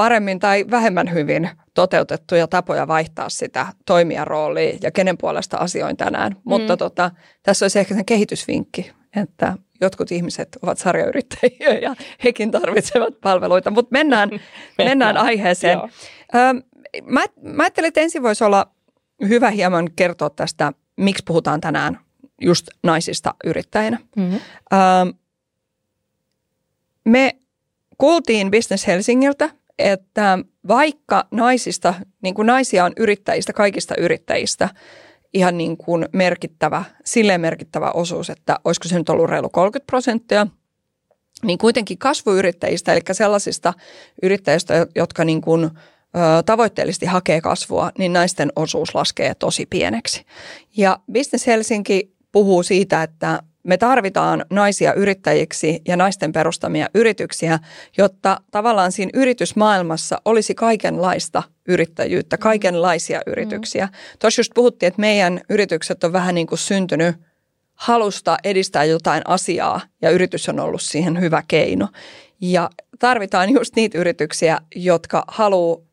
paremmin 0.00 0.38
tai 0.38 0.64
vähemmän 0.70 1.12
hyvin 1.12 1.50
toteutettuja 1.74 2.46
tapoja 2.46 2.88
vaihtaa 2.88 3.28
sitä 3.28 3.66
toimijaroolia 3.86 4.78
ja 4.82 4.90
kenen 4.90 5.18
puolesta 5.18 5.56
asioin 5.56 5.96
tänään. 5.96 6.32
Mm. 6.32 6.40
Mutta 6.44 6.76
tota, 6.76 7.10
tässä 7.42 7.64
olisi 7.64 7.78
ehkä 7.78 7.94
sen 7.94 8.04
kehitysvinkki, 8.04 8.92
että 9.16 9.56
jotkut 9.80 10.12
ihmiset 10.12 10.48
ovat 10.62 10.78
sarjayrittäjiä 10.78 11.78
ja 11.82 11.94
hekin 12.24 12.50
tarvitsevat 12.50 13.20
palveluita. 13.20 13.70
Mutta 13.70 13.92
mennään, 13.98 14.30
mennään 14.78 15.16
aiheeseen. 15.16 15.78
Ö, 16.34 16.38
mä, 17.04 17.24
mä 17.42 17.62
ajattelin, 17.62 17.88
että 17.88 18.00
ensin 18.00 18.22
voisi 18.22 18.44
olla 18.44 18.66
hyvä 19.28 19.50
hieman 19.50 19.88
kertoa 19.96 20.30
tästä, 20.30 20.72
miksi 20.96 21.22
puhutaan 21.26 21.60
tänään 21.60 22.00
just 22.40 22.68
naisista 22.82 23.34
yrittäjinä. 23.44 23.98
Mm-hmm. 24.16 24.40
Ö, 24.72 24.76
me 27.04 27.36
kuultiin 27.98 28.50
Business 28.50 28.86
Helsingiltä, 28.86 29.59
että 29.80 30.38
vaikka 30.68 31.24
naisista, 31.30 31.94
niin 32.22 32.34
kuin 32.34 32.46
naisia 32.46 32.84
on 32.84 32.92
yrittäjistä, 32.96 33.52
kaikista 33.52 33.94
yrittäjistä, 33.98 34.68
ihan 35.34 35.58
niin 35.58 35.76
kuin 35.76 36.08
merkittävä, 36.12 36.84
silleen 37.04 37.40
merkittävä 37.40 37.90
osuus, 37.90 38.30
että 38.30 38.58
olisiko 38.64 38.88
se 38.88 38.98
nyt 38.98 39.08
ollut 39.08 39.30
reilu 39.30 39.48
30 39.48 39.86
prosenttia, 39.86 40.46
niin 41.44 41.58
kuitenkin 41.58 41.98
kasvuyrittäjistä, 41.98 42.92
eli 42.92 43.00
sellaisista 43.12 43.74
yrittäjistä, 44.22 44.86
jotka 44.94 45.24
niin 45.24 45.40
kuin, 45.40 45.70
tavoitteellisesti 46.46 47.06
hakee 47.06 47.40
kasvua, 47.40 47.90
niin 47.98 48.12
naisten 48.12 48.52
osuus 48.56 48.94
laskee 48.94 49.34
tosi 49.34 49.66
pieneksi. 49.66 50.24
Ja 50.76 50.98
Business 51.12 51.46
Helsinki 51.46 52.16
puhuu 52.32 52.62
siitä, 52.62 53.02
että 53.02 53.42
me 53.62 53.76
tarvitaan 53.76 54.44
naisia 54.50 54.94
yrittäjiksi 54.94 55.82
ja 55.88 55.96
naisten 55.96 56.32
perustamia 56.32 56.88
yrityksiä, 56.94 57.58
jotta 57.98 58.40
tavallaan 58.50 58.92
siinä 58.92 59.10
yritysmaailmassa 59.14 60.20
olisi 60.24 60.54
kaikenlaista 60.54 61.42
yrittäjyyttä, 61.68 62.36
mm. 62.36 62.40
kaikenlaisia 62.40 63.22
yrityksiä. 63.26 63.86
Mm. 63.86 63.92
Tuossa 64.18 64.40
just 64.40 64.52
puhuttiin, 64.54 64.88
että 64.88 65.00
meidän 65.00 65.40
yritykset 65.50 66.04
on 66.04 66.12
vähän 66.12 66.34
niin 66.34 66.46
kuin 66.46 66.58
syntynyt 66.58 67.16
halusta 67.74 68.36
edistää 68.44 68.84
jotain 68.84 69.22
asiaa 69.24 69.80
ja 70.02 70.10
yritys 70.10 70.48
on 70.48 70.60
ollut 70.60 70.82
siihen 70.82 71.20
hyvä 71.20 71.42
keino. 71.48 71.88
Ja 72.40 72.70
tarvitaan 72.98 73.50
just 73.50 73.76
niitä 73.76 73.98
yrityksiä, 73.98 74.60
jotka 74.74 75.24
haluaa 75.28 75.89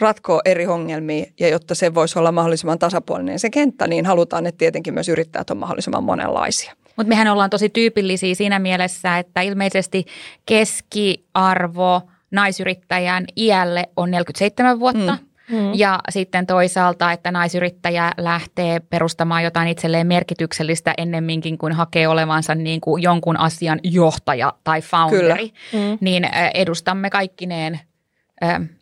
ratkoa 0.00 0.40
eri 0.44 0.66
ongelmia 0.66 1.26
ja 1.40 1.48
jotta 1.48 1.74
se 1.74 1.94
voisi 1.94 2.18
olla 2.18 2.32
mahdollisimman 2.32 2.78
tasapuolinen 2.78 3.38
se 3.38 3.50
kenttä, 3.50 3.86
niin 3.86 4.06
halutaan, 4.06 4.46
että 4.46 4.58
tietenkin 4.58 4.94
myös 4.94 5.08
yrittäjät 5.08 5.50
on 5.50 5.56
mahdollisimman 5.56 6.04
monenlaisia. 6.04 6.74
Mutta 6.96 7.08
mehän 7.08 7.28
ollaan 7.28 7.50
tosi 7.50 7.68
tyypillisiä 7.68 8.34
siinä 8.34 8.58
mielessä, 8.58 9.18
että 9.18 9.40
ilmeisesti 9.40 10.04
keskiarvo 10.46 12.02
naisyrittäjän 12.30 13.24
iälle 13.36 13.88
on 13.96 14.10
47 14.10 14.80
vuotta. 14.80 15.12
Mm. 15.12 15.28
Mm. 15.56 15.70
Ja 15.74 16.00
sitten 16.10 16.46
toisaalta, 16.46 17.12
että 17.12 17.30
naisyrittäjä 17.30 18.12
lähtee 18.18 18.80
perustamaan 18.80 19.44
jotain 19.44 19.68
itselleen 19.68 20.06
merkityksellistä 20.06 20.94
ennemminkin 20.98 21.58
kuin 21.58 21.72
hakee 21.72 22.08
olevansa 22.08 22.54
niin 22.54 22.80
kuin 22.80 23.02
jonkun 23.02 23.36
asian 23.36 23.80
johtaja 23.82 24.52
tai 24.64 24.82
founderi, 24.82 25.52
mm. 25.72 25.98
niin 26.00 26.28
edustamme 26.54 27.10
kaikkineen 27.10 27.80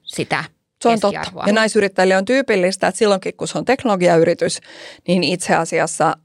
sitä 0.02 0.44
se 0.86 1.06
on 1.06 1.12
totta. 1.12 1.44
Ja 1.46 1.52
naisyrittäjille 1.52 2.16
on 2.16 2.24
tyypillistä, 2.24 2.88
että 2.88 2.98
silloinkin 2.98 3.36
kun 3.36 3.48
se 3.48 3.58
on 3.58 3.64
teknologiayritys, 3.64 4.60
niin 5.08 5.24
itse 5.24 5.54
asiassa 5.54 6.16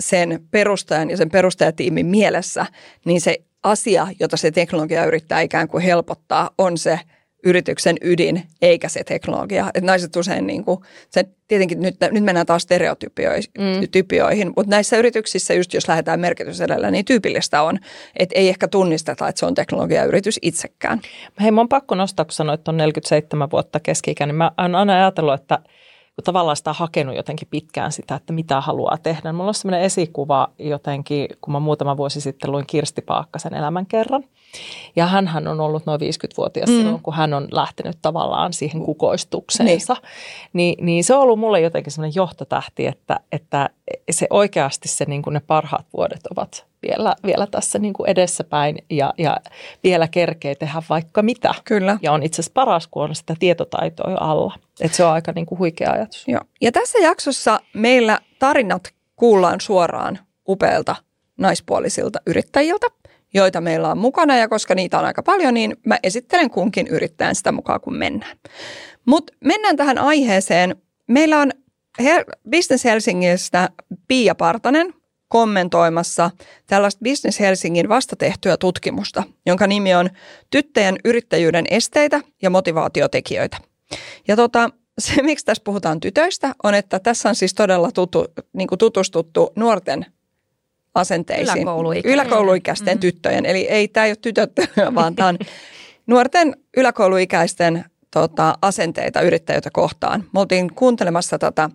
sen 0.00 0.40
perustajan 0.50 1.10
ja 1.10 1.16
sen 1.16 1.30
perustajatiimin 1.30 2.06
mielessä, 2.06 2.66
niin 3.04 3.20
se 3.20 3.38
asia, 3.62 4.08
jota 4.20 4.36
se 4.36 4.50
teknologia 4.50 5.04
yrittää 5.04 5.40
ikään 5.40 5.68
kuin 5.68 5.82
helpottaa, 5.82 6.50
on 6.58 6.78
se 6.78 7.00
yrityksen 7.46 7.96
ydin, 8.02 8.42
eikä 8.62 8.88
se 8.88 9.04
teknologia. 9.04 9.70
Et 9.74 9.84
naiset 9.84 10.16
usein, 10.16 10.46
niin 10.46 10.64
kuin, 10.64 10.80
se, 11.10 11.24
tietenkin 11.48 11.80
nyt, 11.80 11.96
nyt 12.10 12.24
mennään 12.24 12.46
taas 12.46 12.62
stereotypioihin, 12.62 14.48
mm. 14.48 14.52
mutta 14.56 14.70
näissä 14.70 14.96
yrityksissä, 14.96 15.54
just 15.54 15.74
jos 15.74 15.88
lähdetään 15.88 16.20
merkitys 16.20 16.60
edellä, 16.60 16.90
niin 16.90 17.04
tyypillistä 17.04 17.62
on, 17.62 17.78
että 18.16 18.38
ei 18.38 18.48
ehkä 18.48 18.68
tunnisteta, 18.68 19.28
että 19.28 19.38
se 19.38 19.46
on 19.46 19.54
teknologiayritys 19.54 20.38
itsekään. 20.42 21.00
Hei, 21.40 21.50
mä 21.50 21.60
on 21.60 21.68
pakko 21.68 21.94
nostaa, 21.94 22.24
kun 22.24 22.32
sanoit, 22.32 22.60
että 22.60 22.70
on 22.70 22.76
47 22.76 23.50
vuotta 23.50 23.80
keski 23.80 24.14
niin 24.20 24.34
mä 24.34 24.50
oon 24.58 24.74
aina 24.74 24.94
ajatellut, 24.94 25.40
että– 25.40 25.58
kun 26.16 26.24
tavallaan 26.24 26.56
sitä 26.56 26.72
hakenut 26.72 27.16
jotenkin 27.16 27.48
pitkään 27.50 27.92
sitä, 27.92 28.14
että 28.14 28.32
mitä 28.32 28.60
haluaa 28.60 28.98
tehdä. 29.02 29.32
Mulla 29.32 29.48
on 29.48 29.54
sellainen 29.54 29.86
esikuva 29.86 30.48
jotenkin, 30.58 31.28
kun 31.40 31.52
mä 31.52 31.60
muutama 31.60 31.96
vuosi 31.96 32.20
sitten 32.20 32.52
luin 32.52 32.66
Kirsti 32.66 33.02
Paakkasen 33.02 33.54
elämän 33.54 33.86
kerran. 33.86 34.24
Ja 34.96 35.06
hän 35.06 35.48
on 35.48 35.60
ollut 35.60 35.86
noin 35.86 36.00
50-vuotias 36.00 36.68
mm. 36.68 36.76
silloin, 36.76 37.02
kun 37.02 37.14
hän 37.14 37.34
on 37.34 37.48
lähtenyt 37.50 37.98
tavallaan 38.02 38.52
siihen 38.52 38.82
kukoistukseensa. 38.82 39.94
Niin. 39.94 40.02
Niin, 40.52 40.86
niin 40.86 41.04
se 41.04 41.14
on 41.14 41.20
ollut 41.20 41.38
mulle 41.38 41.60
jotenkin 41.60 41.92
sellainen 41.92 42.16
johtotähti, 42.16 42.86
että, 42.86 43.20
että 43.32 43.70
se 44.10 44.26
oikeasti 44.30 44.88
se, 44.88 45.04
niin 45.04 45.22
kuin 45.22 45.34
ne 45.34 45.40
parhaat 45.40 45.86
vuodet 45.96 46.26
ovat 46.26 46.66
vielä, 46.88 47.14
vielä 47.26 47.46
tässä 47.46 47.78
niin 47.78 47.94
kuin 47.94 48.10
edessäpäin 48.10 48.76
ja, 48.90 49.14
ja 49.18 49.36
vielä 49.84 50.08
kerkee 50.08 50.54
tehdä 50.54 50.82
vaikka 50.88 51.22
mitä. 51.22 51.54
Kyllä. 51.64 51.98
Ja 52.02 52.12
on 52.12 52.22
itse 52.22 52.36
asiassa 52.36 52.52
paras, 52.54 52.86
kun 52.86 53.02
on 53.02 53.14
sitä 53.14 53.34
tietotaitoa 53.38 54.10
jo 54.10 54.16
alla. 54.16 54.54
Että 54.80 54.96
se 54.96 55.04
on 55.04 55.12
aika 55.12 55.32
niin 55.32 55.46
kuin 55.46 55.58
huikea 55.58 55.90
ajatus. 55.90 56.24
Joo. 56.28 56.40
Ja 56.60 56.72
tässä 56.72 56.98
jaksossa 56.98 57.60
meillä 57.74 58.18
tarinat 58.38 58.92
kuullaan 59.16 59.60
suoraan 59.60 60.18
upeilta 60.48 60.96
naispuolisilta 61.36 62.18
yrittäjiltä, 62.26 62.86
joita 63.34 63.60
meillä 63.60 63.90
on 63.90 63.98
mukana. 63.98 64.36
Ja 64.36 64.48
koska 64.48 64.74
niitä 64.74 64.98
on 64.98 65.04
aika 65.04 65.22
paljon, 65.22 65.54
niin 65.54 65.76
mä 65.86 65.98
esittelen 66.02 66.50
kunkin 66.50 66.86
yrittäjän 66.86 67.34
sitä 67.34 67.52
mukaan, 67.52 67.80
kun 67.80 67.96
mennään. 67.96 68.36
Mutta 69.06 69.32
mennään 69.44 69.76
tähän 69.76 69.98
aiheeseen. 69.98 70.76
Meillä 71.06 71.40
on 71.40 71.50
Business 72.50 72.84
Helsingistä 72.84 73.70
Pia 74.08 74.34
Partanen, 74.34 74.94
kommentoimassa 75.28 76.30
tällaista 76.66 77.00
Business 77.04 77.40
Helsingin 77.40 77.88
vastatehtyä 77.88 78.56
tutkimusta, 78.56 79.22
jonka 79.46 79.66
nimi 79.66 79.94
on 79.94 80.10
Tyttöjen 80.50 80.96
yrittäjyyden 81.04 81.64
esteitä 81.70 82.20
ja 82.42 82.50
motivaatiotekijöitä. 82.50 83.56
Ja 84.28 84.36
tota, 84.36 84.70
se, 84.98 85.22
miksi 85.22 85.44
tässä 85.44 85.62
puhutaan 85.64 86.00
tytöistä, 86.00 86.54
on, 86.62 86.74
että 86.74 86.98
tässä 86.98 87.28
on 87.28 87.34
siis 87.34 87.54
todella 87.54 87.92
tutu, 87.92 88.24
niin 88.52 88.68
kuin 88.68 88.78
tutustuttu 88.78 89.52
nuorten 89.56 90.06
asenteisiin. 90.94 91.56
Yläkouluikäisten. 91.56 92.12
Yläkouluikäisten 92.12 92.88
mm-hmm. 92.92 93.00
tyttöjen. 93.00 93.46
Eli 93.46 93.68
ei 93.68 93.88
tämä 93.88 94.06
ei 94.06 94.10
ole 94.10 94.16
tytöt, 94.16 94.52
vaan 94.94 95.16
tämä 95.16 95.28
on 95.28 95.38
nuorten 96.06 96.56
yläkouluikäisten 96.76 97.84
tota, 98.10 98.58
asenteita 98.62 99.20
yrittäjyyttä 99.20 99.70
kohtaan. 99.72 100.24
Me 100.34 100.40
oltiin 100.40 100.74
kuuntelemassa 100.74 101.38
tätä 101.38 101.70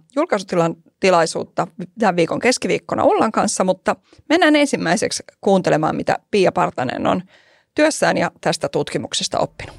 julkaisutilaisuutta 1.02 1.68
tämän 2.00 2.16
viikon 2.16 2.40
keskiviikkona 2.40 3.04
Ullan 3.04 3.32
kanssa, 3.32 3.64
mutta 3.64 3.96
mennään 4.30 4.56
ensimmäiseksi 4.56 5.24
kuuntelemaan, 5.42 5.96
mitä 5.96 6.18
Pia 6.32 6.52
Partanen 6.52 7.08
on 7.08 7.22
työssään 7.76 8.18
ja 8.18 8.32
tästä 8.42 8.70
tutkimuksesta 8.70 9.40
oppinut. 9.40 9.76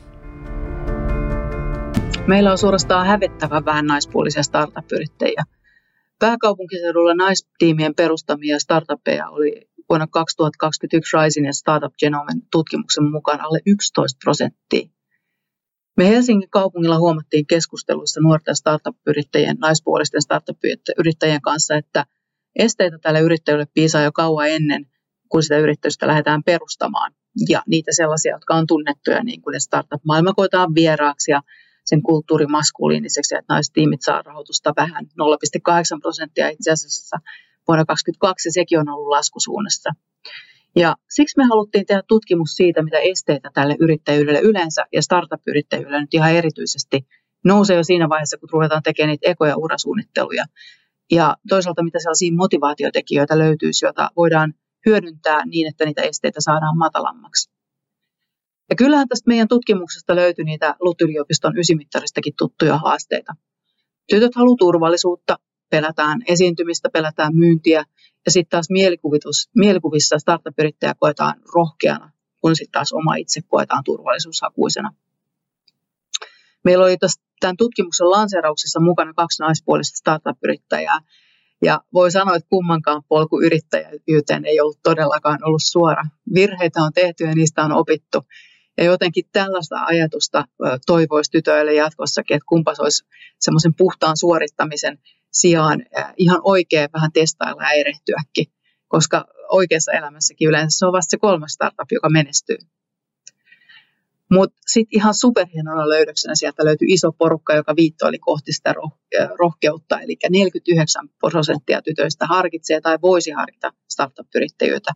Meillä 2.27 2.51
on 2.51 2.59
suorastaan 2.59 3.07
hävettävän 3.07 3.65
vähän 3.65 3.87
naispuolisia 3.87 4.43
startup-yrittäjiä. 4.43 5.43
Pääkaupunkiseudulla 6.19 7.15
naistiimien 7.15 7.95
perustamia 7.95 8.59
startuppeja 8.59 9.29
oli 9.29 9.69
vuonna 9.89 10.07
2021 10.07 11.17
Rising 11.17 11.47
ja 11.47 11.53
Startup 11.53 11.95
Genomen 11.99 12.43
tutkimuksen 12.53 13.05
mukaan 13.05 13.41
alle 13.41 13.59
11 13.67 14.19
prosenttia. 14.25 14.89
Me 15.97 16.09
Helsingin 16.09 16.51
kaupungilla 16.51 16.99
huomattiin 16.99 17.47
keskusteluissa 17.47 18.21
nuorten 18.21 18.57
startup-yrittäjien, 18.57 19.57
naispuolisten 19.57 20.23
startup-yrittäjien 20.23 21.43
kanssa, 21.43 21.77
että 21.77 22.05
esteitä 22.57 22.99
tälle 22.99 23.21
yrittäjälle 23.21 23.67
piisaa 23.75 24.03
jo 24.03 24.13
kauan 24.13 24.49
ennen, 24.49 24.87
kun 25.29 25.43
sitä 25.43 25.59
yrittäjystä 25.59 26.07
lähdetään 26.07 26.43
perustamaan. 26.43 27.13
Ja 27.49 27.63
niitä 27.67 27.91
sellaisia, 27.95 28.35
jotka 28.35 28.55
on 28.55 28.67
tunnettuja, 28.67 29.23
niin 29.25 29.43
kuin 29.43 29.61
startup-maailma 29.61 30.35
koetaan 30.35 30.75
vieraaksi 30.75 31.31
ja 31.31 31.43
sen 31.85 32.03
kulttuuri 32.03 32.47
maskuliiniseksi, 32.47 33.35
että 33.35 33.55
naistiimit 33.55 34.03
saa 34.03 34.23
rahoitusta 34.23 34.73
vähän 34.77 35.05
0,8 35.05 36.01
prosenttia 36.03 36.49
itse 36.49 36.71
asiassa 36.71 37.17
vuonna 37.69 37.85
2022, 37.85 38.49
ja 38.49 38.53
sekin 38.53 38.79
on 38.79 38.89
ollut 38.89 39.09
laskusuunnassa. 39.09 39.91
Ja 40.77 40.97
siksi 41.11 41.37
me 41.37 41.45
haluttiin 41.45 41.87
tehdä 41.87 42.03
tutkimus 42.09 42.51
siitä, 42.51 42.83
mitä 42.83 42.99
esteitä 42.99 43.51
tälle 43.55 43.77
yrittäjyydelle 43.81 44.41
yleensä 44.41 44.85
ja 44.93 45.03
startup-yrittäjyydelle 45.03 46.01
nyt 46.01 46.15
ihan 46.15 46.33
erityisesti 46.33 47.07
nousee 47.45 47.77
jo 47.77 47.85
siinä 47.85 48.09
vaiheessa, 48.09 48.39
kun 48.39 48.49
ruvetaan 48.53 48.83
tekemään 48.83 49.09
niitä 49.09 49.31
ekoja 49.31 49.57
urasuunnitteluja. 49.57 50.45
Ja 51.11 51.37
toisaalta 51.49 51.83
mitä 51.83 51.99
sellaisia 51.99 52.33
motivaatiotekijöitä 52.37 53.39
löytyisi, 53.39 53.85
joita 53.85 54.11
voidaan 54.17 54.55
hyödyntää 54.87 55.47
niin, 55.47 55.69
että 55.69 55.85
niitä 55.85 56.03
esteitä 56.03 56.41
saadaan 56.41 56.79
matalammaksi. 56.79 57.51
Ja 58.71 58.77
kyllähän 58.77 59.09
tästä 59.09 59.29
meidän 59.29 59.49
tutkimuksesta 59.49 60.17
löytyi 60.17 60.45
niitä 60.45 60.77
LUT-yliopiston 60.81 61.59
ysimittaristakin 61.59 62.33
tuttuja 62.39 62.77
haasteita. 62.77 63.33
Tytöt 64.11 64.35
haluavat 64.35 64.59
turvallisuutta, 64.59 65.37
pelätään 65.73 66.23
esiintymistä, 66.29 66.89
pelätään 66.93 67.37
myyntiä 67.37 67.85
ja 68.27 68.31
sitten 68.33 68.51
taas 68.51 68.71
mielikuvitus, 68.71 69.51
mielikuvissa 69.57 70.19
startup-yrittäjä 70.19 70.95
koetaan 71.01 71.35
rohkeana, 71.55 72.13
kun 72.41 72.57
sitten 72.57 72.73
taas 72.73 72.93
oma 72.93 73.15
itse 73.15 73.41
koetaan 73.49 73.85
turvallisuushakuisena. 73.85 74.91
Meillä 76.65 76.85
oli 76.85 76.97
tämän 77.41 77.57
tutkimuksen 77.57 78.11
lanseerauksessa 78.11 78.81
mukana 78.81 79.13
kaksi 79.15 79.43
naispuolista 79.43 79.97
startup-yrittäjää, 79.97 80.99
ja 81.65 81.81
voi 81.95 82.11
sanoa, 82.11 82.37
että 82.37 82.49
kummankaan 82.49 83.03
polku 83.09 83.41
yrittäjyyteen 83.41 84.45
ei 84.45 84.61
ollut 84.61 84.79
todellakaan 84.83 85.39
ollut 85.45 85.63
suora. 85.65 86.03
Virheitä 86.35 86.83
on 86.83 86.93
tehty 86.93 87.25
ja 87.25 87.35
niistä 87.35 87.63
on 87.63 87.73
opittu. 87.73 88.19
Ja 88.79 88.85
jotenkin 88.85 89.25
tällaista 89.33 89.85
ajatusta 89.85 90.45
toivoisi 90.87 91.31
tytöille 91.31 91.75
jatkossakin, 91.75 92.35
että 92.35 92.47
kumpas 92.49 92.81
olisi 92.81 93.05
semmoisen 93.41 93.75
puhtaan 93.75 94.17
suorittamisen 94.17 94.99
sijaan 95.33 95.85
ihan 96.17 96.41
oikein 96.45 96.89
vähän 96.93 97.13
testailla 97.13 97.63
ja 97.63 97.71
erehtyäkin, 97.71 98.47
koska 98.89 99.25
oikeassa 99.49 99.93
elämässäkin 99.93 100.49
yleensä 100.49 100.79
se 100.79 100.87
on 100.87 100.93
vasta 100.93 101.11
se 101.11 101.19
kolmas 101.19 101.53
startup, 101.53 101.93
joka 101.93 102.11
menestyy. 102.11 102.59
Mutta 104.31 104.57
sitten 104.67 104.99
ihan 104.99 105.15
superhienona 105.15 105.89
löydöksenä 105.89 106.35
sieltä 106.35 106.65
löytyi 106.65 106.89
iso 106.89 107.13
porukka, 107.13 107.55
joka 107.55 107.77
viittoili 107.77 108.19
kohti 108.19 108.53
sitä 108.53 108.75
rohkeutta. 109.39 110.01
Eli 110.01 110.17
49 110.31 111.09
prosenttia 111.21 111.83
tytöistä 111.83 112.27
harkitsee 112.27 112.81
tai 112.81 112.99
voisi 113.03 113.31
harkita 113.31 113.73
startup-yrittäjyyttä 113.89 114.93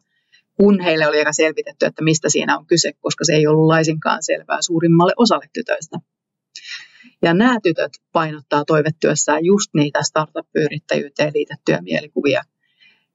kun 0.57 0.81
heille 0.81 1.09
oli 1.09 1.19
aika 1.19 1.33
selvitetty, 1.33 1.87
että 1.87 2.05
mistä 2.05 2.29
siinä 2.29 2.59
on 2.59 2.67
kyse, 2.67 2.93
koska 3.01 3.25
se 3.25 3.33
ei 3.33 3.47
ollut 3.47 3.67
laisinkaan 3.67 4.23
selvää 4.23 4.63
suurimmalle 4.63 5.13
osalle 5.17 5.47
tytöistä. 5.53 5.99
Ja 7.23 7.35
nämä 7.35 7.59
tytöt 7.63 7.93
painottaa 8.13 8.65
toivetyössään 8.65 9.45
just 9.45 9.71
niitä 9.75 10.03
startup-yrittäjyyteen 10.03 11.33
liitettyjä 11.35 11.79
mielikuvia. 11.83 12.43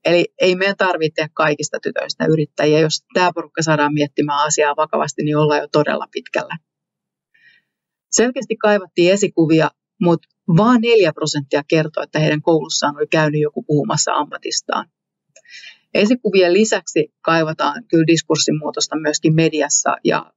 Eli 0.06 0.26
ei 0.42 0.56
meidän 0.56 0.78
tarvitse 0.78 1.28
kaikista 1.34 1.80
tytöistä 1.84 2.26
yrittäjiä. 2.26 2.80
Jos 2.80 3.06
tämä 3.14 3.32
porukka 3.36 3.64
saadaan 3.64 3.94
miettimään 3.94 4.46
asiaa 4.46 4.76
vakavasti, 4.76 5.24
niin 5.24 5.38
ollaan 5.38 5.60
jo 5.60 5.68
todella 5.72 6.08
pitkällä. 6.12 6.58
Selkeästi 8.12 8.56
kaivattiin 8.56 9.12
esikuvia, 9.14 9.70
mutta 10.02 10.28
vain 10.58 10.82
4 10.82 11.14
prosenttia 11.14 11.64
kertoi, 11.68 12.04
että 12.04 12.20
heidän 12.20 12.42
koulussaan 12.42 12.96
oli 12.98 13.08
käynyt 13.08 13.42
joku 13.42 13.64
puhumassa 13.64 14.12
ammatistaan. 14.14 14.90
Esikuvien 15.94 16.54
lisäksi 16.54 17.14
kaivataan 17.22 17.84
kyllä 17.88 18.08
diskurssin 18.08 18.58
muutosta 18.60 19.00
myöskin 19.00 19.36
mediassa 19.36 19.96
ja 20.04 20.34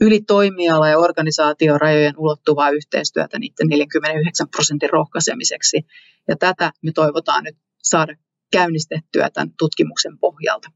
yli 0.00 0.20
toimiala- 0.20 0.88
ja 0.88 0.98
organisaatiorajojen 0.98 2.14
ulottuvaa 2.16 2.70
yhteistyötä 2.70 3.38
niiden 3.38 3.66
49 3.68 4.48
prosentin 4.48 4.90
rohkaisemiseksi. 4.90 5.86
Ja 6.28 6.36
tätä 6.36 6.72
me 6.82 6.92
toivotaan 6.92 7.44
nyt 7.44 7.56
saada 7.82 8.14
käynnistettyä 8.52 9.30
tämän 9.30 9.50
tutkimuksen 9.58 10.18
pohjalta. 10.18 10.68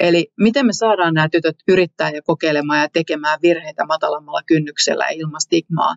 Eli 0.00 0.32
miten 0.40 0.66
me 0.66 0.72
saadaan 0.72 1.14
nämä 1.14 1.28
tytöt 1.28 1.56
yrittää 1.68 2.10
ja 2.10 2.22
kokeilemaan 2.22 2.80
ja 2.80 2.88
tekemään 2.88 3.38
virheitä 3.42 3.86
matalammalla 3.86 4.42
kynnyksellä 4.46 5.04
ja 5.04 5.10
ilman 5.10 5.40
stigmaa. 5.40 5.94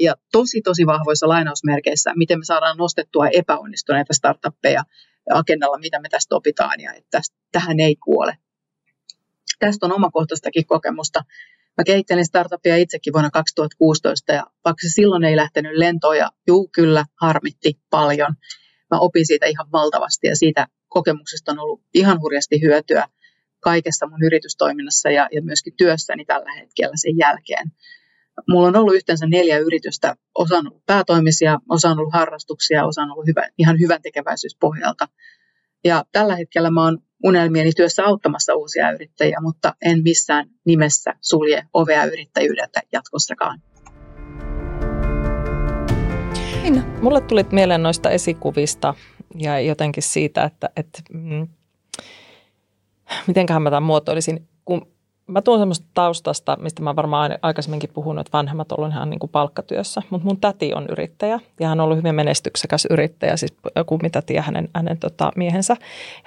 ja 0.00 0.14
tosi 0.32 0.60
tosi 0.62 0.86
vahvoissa 0.86 1.28
lainausmerkeissä, 1.28 2.12
miten 2.16 2.38
me 2.38 2.44
saadaan 2.44 2.76
nostettua 2.76 3.28
epäonnistuneita 3.28 4.14
startuppeja 4.14 4.84
agendalla, 5.34 5.78
mitä 5.78 6.00
me 6.00 6.08
tästä 6.08 6.36
opitaan 6.36 6.80
ja 6.80 6.92
että 6.92 7.20
tähän 7.52 7.80
ei 7.80 7.96
kuole. 7.96 8.38
Tästä 9.60 9.86
on 9.86 9.92
omakohtaistakin 9.92 10.66
kokemusta. 10.66 11.24
Mä 11.78 11.84
kehittelin 11.84 12.26
startupia 12.26 12.76
itsekin 12.76 13.12
vuonna 13.12 13.30
2016 13.30 14.32
ja 14.32 14.46
vaikka 14.64 14.82
se 14.82 14.88
silloin 14.88 15.24
ei 15.24 15.36
lähtenyt 15.36 15.72
lentoon 15.74 16.18
ja 16.18 16.30
juu 16.46 16.68
kyllä 16.72 17.04
harmitti 17.20 17.80
paljon, 17.90 18.34
mä 18.90 18.98
opin 18.98 19.26
siitä 19.26 19.46
ihan 19.46 19.72
valtavasti 19.72 20.26
ja 20.26 20.36
siitä 20.36 20.66
kokemuksesta 20.88 21.52
on 21.52 21.58
ollut 21.58 21.82
ihan 21.94 22.20
hurjasti 22.20 22.60
hyötyä 22.60 23.08
kaikessa 23.60 24.06
mun 24.06 24.22
yritystoiminnassa 24.22 25.10
ja, 25.10 25.28
ja 25.32 25.42
myöskin 25.42 25.74
työssäni 25.76 26.24
tällä 26.24 26.52
hetkellä 26.52 26.92
sen 26.96 27.18
jälkeen. 27.18 27.72
Mulla 28.48 28.68
on 28.68 28.76
ollut 28.76 28.94
yhteensä 28.94 29.26
neljä 29.26 29.58
yritystä, 29.58 30.16
osa 30.34 30.58
on 30.58 30.66
ollut 30.66 30.86
päätoimisia, 30.86 31.58
osa 31.68 31.90
on 31.90 31.98
ollut 31.98 32.12
harrastuksia, 32.12 32.86
osa 32.86 33.02
on 33.02 33.10
ollut 33.10 33.26
hyvä, 33.26 33.48
ihan 33.58 33.78
hyvän 33.80 34.02
tekeväisyyspohjalta. 34.02 35.08
Ja 35.84 36.04
tällä 36.12 36.36
hetkellä 36.36 36.70
mä 36.70 36.84
oon 36.84 36.98
unelmieni 37.24 37.72
työssä 37.72 38.04
auttamassa 38.04 38.54
uusia 38.54 38.90
yrittäjiä, 38.90 39.38
mutta 39.40 39.74
en 39.82 40.02
missään 40.02 40.46
nimessä 40.64 41.14
sulje 41.20 41.62
ovea 41.74 42.04
yrittäjyydeltä 42.04 42.80
jatkossakaan. 42.92 43.60
Minna. 46.62 46.82
Mulle 47.02 47.20
tuli 47.20 47.46
mieleen 47.52 47.82
noista 47.82 48.10
esikuvista 48.10 48.94
ja 49.38 49.60
jotenkin 49.60 50.02
siitä, 50.02 50.44
että, 50.44 50.70
että 50.76 51.02
mm, 51.12 51.48
mitenköhän 53.26 53.62
mä 53.62 53.70
tämän 53.70 53.82
muotoilisin, 53.82 54.48
mä 55.30 55.42
tuun 55.42 55.58
semmoista 55.58 55.86
taustasta, 55.94 56.56
mistä 56.60 56.82
mä 56.82 56.96
varmaan 56.96 57.38
aikaisemminkin 57.42 57.90
puhunut, 57.94 58.26
että 58.26 58.36
vanhemmat 58.36 58.72
ovat 58.72 58.90
ihan 58.90 59.10
niin 59.10 59.20
kuin 59.20 59.30
palkkatyössä, 59.30 60.02
mutta 60.10 60.26
mun 60.26 60.40
täti 60.40 60.74
on 60.74 60.86
yrittäjä 60.90 61.40
ja 61.60 61.68
hän 61.68 61.80
on 61.80 61.84
ollut 61.84 61.98
hyvin 61.98 62.14
menestyksekäs 62.14 62.86
yrittäjä, 62.90 63.36
siis 63.36 63.54
kummitäti 63.86 64.34
ja 64.34 64.42
hänen, 64.42 64.68
hänen 64.74 64.98
tota, 64.98 65.32
miehensä. 65.36 65.76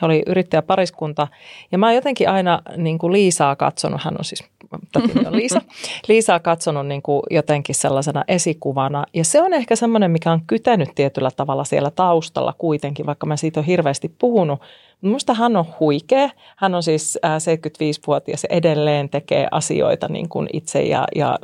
He 0.01 0.05
oli 0.05 0.24
yrittäjäpariskunta 0.27 1.27
ja 1.72 1.77
mä 1.77 1.86
oon 1.86 1.95
jotenkin 1.95 2.29
aina 2.29 2.62
niin 2.77 2.98
kuin 2.98 3.13
Liisaa 3.13 3.55
katsonut, 3.55 4.01
hän 4.03 4.15
on 4.17 4.25
siis, 4.25 4.43
täti 4.91 5.27
on 5.27 5.36
Liisa, 5.41 5.62
Liisaa 6.07 6.39
katsonut 6.39 6.88
niin 6.88 7.01
kuin 7.01 7.24
jotenkin 7.31 7.75
sellaisena 7.75 8.24
esikuvana 8.27 9.05
ja 9.13 9.24
se 9.24 9.41
on 9.41 9.53
ehkä 9.53 9.75
semmoinen, 9.75 10.12
mikä 10.12 10.31
on 10.31 10.41
kytänyt 10.48 10.89
tietyllä 10.95 11.31
tavalla 11.31 11.63
siellä 11.63 11.91
taustalla 11.91 12.53
kuitenkin, 12.57 13.05
vaikka 13.05 13.25
mä 13.25 13.38
siitä 13.38 13.60
on 13.60 13.65
hirveästi 13.65 14.15
puhunut, 14.19 14.62
Minusta 15.03 15.33
hän 15.33 15.55
on 15.55 15.65
huikea. 15.79 16.29
Hän 16.57 16.75
on 16.75 16.83
siis 16.83 17.19
75-vuotias 17.25 18.43
ja 18.43 18.55
edelleen 18.57 19.10
tekee 19.10 19.48
asioita 19.51 20.07
niin 20.07 20.29
kuin 20.29 20.50
itse 20.53 20.81
ja, 20.81 21.07
ja 21.15 21.39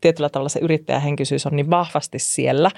tietyllä 0.00 0.28
tavalla 0.28 0.48
se 0.48 0.60
yrittäjähenkisyys 0.60 1.46
on 1.46 1.56
niin 1.56 1.70
vahvasti 1.70 2.18
siellä. 2.18 2.70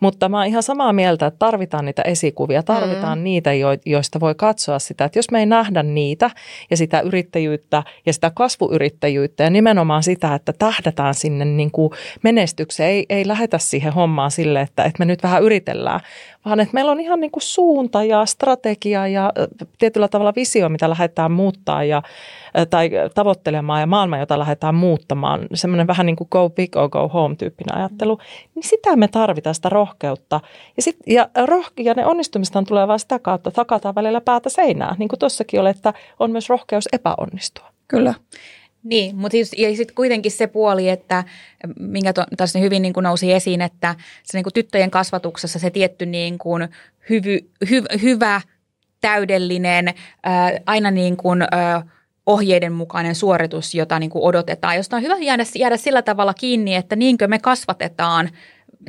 Mutta 0.00 0.28
mä 0.28 0.38
oon 0.38 0.46
ihan 0.46 0.62
samaa 0.62 0.92
mieltä, 0.92 1.26
että 1.26 1.38
tarvitaan 1.38 1.84
niitä 1.84 2.02
esikuvia, 2.02 2.62
tarvitaan 2.62 3.18
mm. 3.18 3.24
niitä, 3.24 3.50
joista 3.86 4.20
voi 4.20 4.34
katsoa 4.34 4.78
sitä, 4.78 5.04
että 5.04 5.18
jos 5.18 5.30
me 5.30 5.38
ei 5.38 5.46
nähdä 5.46 5.82
niitä 5.82 6.30
ja 6.70 6.76
sitä 6.76 7.00
yrittäjyyttä 7.00 7.82
ja 8.06 8.12
sitä 8.12 8.30
kasvuyrittäjyyttä 8.34 9.44
ja 9.44 9.50
nimenomaan 9.50 10.02
sitä, 10.02 10.34
että 10.34 10.52
tähdätään 10.52 11.14
sinne 11.14 11.44
niin 11.44 11.70
kuin 11.70 11.92
menestykseen, 12.22 12.90
ei, 12.90 13.06
ei 13.08 13.28
lähetä 13.28 13.58
siihen 13.58 13.92
hommaan 13.92 14.30
sille, 14.30 14.60
että, 14.60 14.84
että 14.84 14.98
me 14.98 15.04
nyt 15.04 15.22
vähän 15.22 15.42
yritellään, 15.42 16.00
vaan 16.44 16.60
että 16.60 16.74
meillä 16.74 16.92
on 16.92 17.00
ihan 17.00 17.20
niin 17.20 17.30
kuin 17.30 17.42
suunta 17.42 18.04
ja 18.04 18.26
strategia 18.26 19.08
ja 19.08 19.32
tietyllä 19.78 20.08
tavalla 20.08 20.32
visio, 20.36 20.68
mitä 20.68 20.90
lähdetään 20.90 21.32
muuttaa 21.32 21.84
ja, 21.84 22.02
tai 22.70 22.90
tavoittelemaan 23.14 23.80
ja 23.80 23.86
maailma, 23.86 24.18
jota 24.18 24.38
lähdetään 24.38 24.74
muuttamaan, 24.74 25.46
semmoinen 25.54 25.86
vähän 25.86 26.06
niin 26.06 26.16
kuin 26.16 26.28
go 26.30 26.41
big 26.50 26.76
or 26.76 26.88
go 26.88 27.08
home 27.08 27.36
tyyppinen 27.36 27.76
ajattelu, 27.76 28.18
niin 28.54 28.62
sitä 28.62 28.96
me 28.96 29.08
tarvitaan 29.08 29.54
sitä 29.54 29.68
rohkeutta. 29.68 30.40
Ja, 30.76 30.82
sit, 30.82 30.96
ja, 31.06 31.28
roh- 31.46 31.72
ja 31.76 31.94
ne 31.94 32.06
onnistumista 32.06 32.62
tulee 32.62 32.88
vain 32.88 33.00
sitä 33.00 33.18
kautta, 33.18 33.48
että 33.48 33.60
hakataan 33.60 33.94
välillä 33.94 34.20
päätä 34.20 34.48
seinää, 34.48 34.96
niin 34.98 35.08
kuin 35.08 35.18
tuossakin 35.18 35.60
oli, 35.60 35.70
että 35.70 35.92
on 36.18 36.30
myös 36.30 36.48
rohkeus 36.48 36.88
epäonnistua. 36.92 37.72
Kyllä. 37.88 38.14
Niin, 38.84 39.16
mutta 39.16 39.32
siis, 39.32 39.52
ja 39.58 39.76
sitten 39.76 39.94
kuitenkin 39.94 40.32
se 40.32 40.46
puoli, 40.46 40.88
että 40.88 41.24
minkä 41.78 42.12
tässä 42.36 42.58
hyvin 42.58 42.82
niin 42.82 42.92
kuin 42.92 43.04
nousi 43.04 43.32
esiin, 43.32 43.60
että 43.60 43.94
se 44.22 44.38
niin 44.38 44.44
kuin 44.44 44.54
tyttöjen 44.54 44.90
kasvatuksessa 44.90 45.58
se 45.58 45.70
tietty 45.70 46.06
niin 46.06 46.38
kuin 46.38 46.68
hyvy, 47.10 47.38
hy, 47.70 47.82
hyvä, 48.02 48.40
täydellinen, 49.00 49.94
ää, 50.22 50.52
aina 50.66 50.90
niin 50.90 51.16
kuin, 51.16 51.42
ää, 51.42 51.82
ohjeiden 52.26 52.72
mukainen 52.72 53.14
suoritus, 53.14 53.74
jota 53.74 53.98
niin 53.98 54.10
kuin 54.10 54.24
odotetaan, 54.24 54.76
josta 54.76 54.96
on 54.96 55.02
hyvä 55.02 55.16
jäädä, 55.18 55.44
jäädä 55.58 55.76
sillä 55.76 56.02
tavalla 56.02 56.34
kiinni, 56.34 56.74
että 56.74 56.96
niinkö 56.96 57.28
me 57.28 57.38
kasvatetaan 57.38 58.30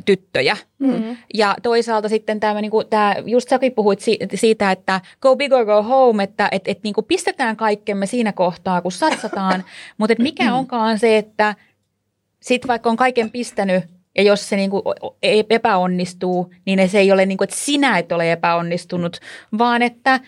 tyttöjä. 0.04 0.56
Mm-hmm. 0.78 1.16
Ja 1.34 1.56
toisaalta 1.62 2.08
sitten 2.08 2.40
tämä, 2.40 2.60
niin 2.60 2.70
kuin, 2.70 2.86
tämä 2.86 3.16
just 3.26 3.48
säkin 3.48 3.72
puhuit 3.72 4.00
siitä, 4.34 4.70
että 4.70 5.00
go 5.20 5.36
big 5.36 5.52
or 5.52 5.64
go 5.64 5.82
home, 5.82 6.22
että 6.22 6.48
et, 6.52 6.62
et, 6.68 6.82
niin 6.82 6.94
kuin 6.94 7.04
pistetään 7.04 7.56
kaikkemme 7.56 8.06
siinä 8.06 8.32
kohtaa, 8.32 8.80
kun 8.82 8.92
satsataan, 8.92 9.64
mutta 9.98 10.12
et 10.12 10.18
mikä 10.18 10.54
onkaan 10.54 10.98
se, 10.98 11.18
että 11.18 11.54
sitten 12.40 12.68
vaikka 12.68 12.90
on 12.90 12.96
kaiken 12.96 13.30
pistänyt, 13.30 13.84
ja 14.16 14.22
jos 14.22 14.48
se 14.48 14.56
niin 14.56 14.70
kuin 14.70 14.82
epäonnistuu, 15.50 16.52
niin 16.66 16.88
se 16.88 16.98
ei 16.98 17.12
ole 17.12 17.26
niin 17.26 17.38
kuin, 17.38 17.46
että 17.46 17.56
sinä 17.56 17.98
et 17.98 18.12
ole 18.12 18.32
epäonnistunut, 18.32 19.16
vaan 19.58 19.82
että 19.82 20.20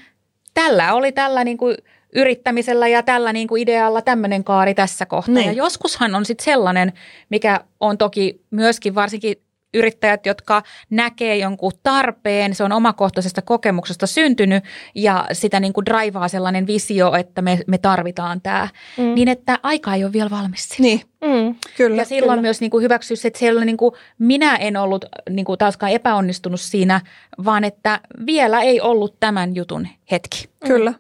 tällä 0.55 0.95
oli 0.95 1.13
tällä 1.13 1.45
niin 1.45 1.57
kuin 1.57 1.77
yrittämisellä 2.15 2.89
ja 2.89 3.03
tällä 3.03 3.33
niin 3.33 3.49
kuin 3.49 3.63
idealla 3.63 4.03
tämmöinen 4.03 4.45
kaari 4.45 4.75
tässä 4.75 5.07
kohtaa. 5.07 5.35
Niin. 5.35 5.47
Ja 5.47 5.53
joskushan 5.53 6.15
on 6.15 6.25
sitten 6.25 6.45
sellainen, 6.45 6.93
mikä 7.31 7.61
on 7.81 7.99
toki 7.99 8.41
myöskin 8.51 8.95
varsinkin 8.95 9.37
yrittäjät, 9.77 10.27
jotka 10.27 10.63
näkee 10.91 11.37
jonkun 11.37 11.73
tarpeen, 11.83 12.55
se 12.55 12.65
on 12.65 12.73
omakohtaisesta 12.73 13.43
kokemuksesta 13.43 14.07
syntynyt 14.07 14.65
ja 14.95 15.27
sitä 15.33 15.61
niin 15.61 15.73
kuin 15.73 15.87
draivaa 15.87 16.29
sellainen 16.29 16.67
visio, 16.67 17.15
että 17.15 17.43
me, 17.43 17.59
me 17.67 17.79
tarvitaan 17.79 18.41
tämä, 18.41 18.69
mm. 18.97 19.15
niin 19.15 19.29
että 19.29 19.59
aika 19.63 19.95
ei 19.95 20.05
ole 20.05 20.13
vielä 20.13 20.31
valmis. 20.31 20.79
Niin, 20.79 21.01
mm, 21.25 21.55
kyllä. 21.77 22.03
Ja 22.03 22.05
silloin 22.05 22.37
kyllä. 22.37 22.43
myös 22.43 22.61
niin 22.61 22.71
kuin 22.71 22.83
hyväksyä 22.83 23.17
että 23.25 23.39
siellä 23.39 23.65
niin 23.65 23.77
kuin, 23.77 23.95
minä 24.19 24.57
en 24.57 24.77
ollut 24.77 25.05
niin 25.31 25.45
kuin 25.45 25.59
taaskaan 25.59 25.93
epäonnistunut 25.93 26.61
siinä, 26.61 27.01
vaan 27.45 27.65
että 27.65 28.01
vielä 28.27 28.63
ei 28.63 28.81
ollut 28.81 29.21
tämän 29.21 29.55
jutun 29.55 29.89
hetki. 30.11 30.49
Kyllä. 30.67 30.95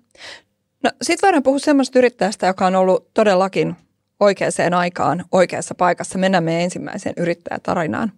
No 0.87 0.93
sitten 1.03 1.27
voidaan 1.27 1.43
puhua 1.43 1.59
semmoista 1.59 1.99
yrittäjästä, 1.99 2.47
joka 2.47 2.67
on 2.67 2.77
ollut 2.77 3.15
todellakin 3.15 3.77
oikeaan 4.21 4.75
aikaan 4.75 5.25
oikeassa 5.33 5.75
paikassa. 5.75 6.19
Mennään 6.19 6.45
meidän 6.45 6.63
ensimmäiseen 6.63 7.15
yrittäjätarinaan. 7.17 8.13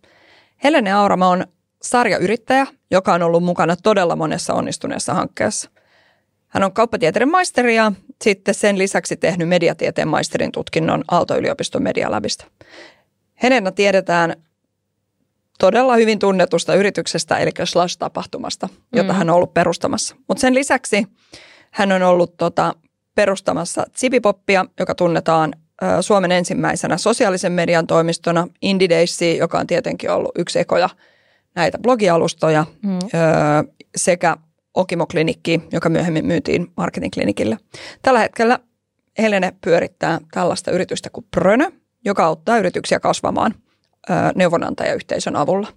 Helene 0.65 0.93
Aurama 0.93 1.29
on 1.29 1.47
sarjayrittäjä, 1.83 2.67
joka 2.91 3.15
on 3.15 3.23
ollut 3.23 3.45
mukana 3.45 3.77
todella 3.77 4.17
monessa 4.17 4.55
onnistuneessa 4.55 5.15
hankkeessa. 5.15 5.71
Hän 6.49 6.65
on 6.65 6.73
kauppatieteiden 6.73 7.31
maisteri 7.31 7.77
ja 7.77 7.93
sitten 8.25 8.55
sen 8.55 8.79
lisäksi 8.79 9.17
tehnyt 9.17 9.49
mediatieteen 9.49 10.09
maisterin 10.09 10.53
tutkinnon 10.53 11.05
Aalto-yliopiston 11.11 11.83
medialabista. 11.83 12.45
Helena 13.43 13.73
tiedetään 13.73 14.37
todella 15.59 15.97
hyvin 15.97 16.19
tunnetusta 16.19 16.75
yrityksestä, 16.75 17.39
eli 17.39 17.51
Slash-tapahtumasta, 17.65 18.69
jota 18.93 19.13
mm. 19.13 19.19
hän 19.19 19.31
on 19.31 19.37
ollut 19.37 19.55
perustamassa. 19.55 20.17
Mutta 20.29 20.41
sen 20.41 20.55
lisäksi 20.55 21.07
hän 21.79 21.93
on 21.93 22.03
ollut 22.03 22.37
tota, 22.37 22.75
perustamassa 23.15 23.87
Zipipoppia, 23.99 24.65
joka 24.81 24.95
tunnetaan 24.95 25.53
Suomen 26.01 26.33
ensimmäisenä 26.33 26.97
sosiaalisen 26.97 27.53
median 27.53 27.87
toimistona, 27.87 28.49
Indie 28.63 29.05
joka 29.39 29.59
on 29.59 29.67
tietenkin 29.67 30.11
ollut 30.11 30.33
yksi 30.39 30.59
ekoja 30.59 30.89
näitä 31.55 31.79
blogialustoja, 31.79 32.67
mm. 32.83 32.99
sekä 33.97 34.37
Okimo-klinikki, 34.75 35.61
joka 35.73 35.89
myöhemmin 35.89 36.27
myytiin 36.27 36.67
marketingklinikille. 36.77 37.59
Tällä 38.03 38.21
hetkellä 38.21 38.59
Helene 39.19 39.53
pyörittää 39.65 40.19
tällaista 40.31 40.71
yritystä 40.71 41.11
kuin 41.13 41.27
Prönö, 41.31 41.71
joka 42.05 42.25
auttaa 42.25 42.59
yrityksiä 42.59 43.01
kasvamaan 43.01 43.55
neuvonantajayhteisön 44.35 45.37
avulla. 45.37 45.69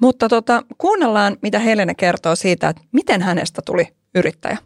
Mutta 0.00 0.28
tota, 0.28 0.62
kuunnellaan, 0.78 1.36
mitä 1.42 1.58
Helene 1.58 1.94
kertoo 1.94 2.36
siitä, 2.36 2.68
että 2.68 2.82
miten 2.92 3.22
hänestä 3.22 3.62
tuli 3.66 3.88
yrittäjä. 4.14 4.58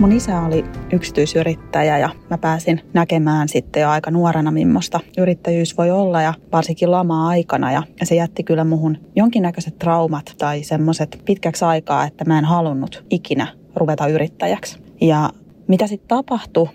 Mun 0.00 0.12
isä 0.12 0.40
oli 0.40 0.64
yksityisyrittäjä 0.92 1.98
ja 1.98 2.10
mä 2.30 2.38
pääsin 2.38 2.80
näkemään 2.92 3.48
sitten 3.48 3.80
jo 3.80 3.88
aika 3.88 4.10
nuorena, 4.10 4.50
millaista 4.50 5.00
yrittäjyys 5.18 5.78
voi 5.78 5.90
olla 5.90 6.22
ja 6.22 6.34
varsinkin 6.52 6.90
lama-aikana. 6.90 7.72
Ja 7.72 7.82
se 8.02 8.14
jätti 8.14 8.42
kyllä 8.42 8.64
muhun 8.64 8.98
jonkinnäköiset 9.16 9.78
traumat 9.78 10.34
tai 10.38 10.62
semmoiset 10.62 11.22
pitkäksi 11.24 11.64
aikaa, 11.64 12.04
että 12.04 12.24
mä 12.24 12.38
en 12.38 12.44
halunnut 12.44 13.04
ikinä 13.10 13.46
ruveta 13.76 14.06
yrittäjäksi. 14.06 14.78
Ja 15.00 15.30
mitä 15.68 15.86
sitten 15.86 16.08
tapahtui, 16.08 16.68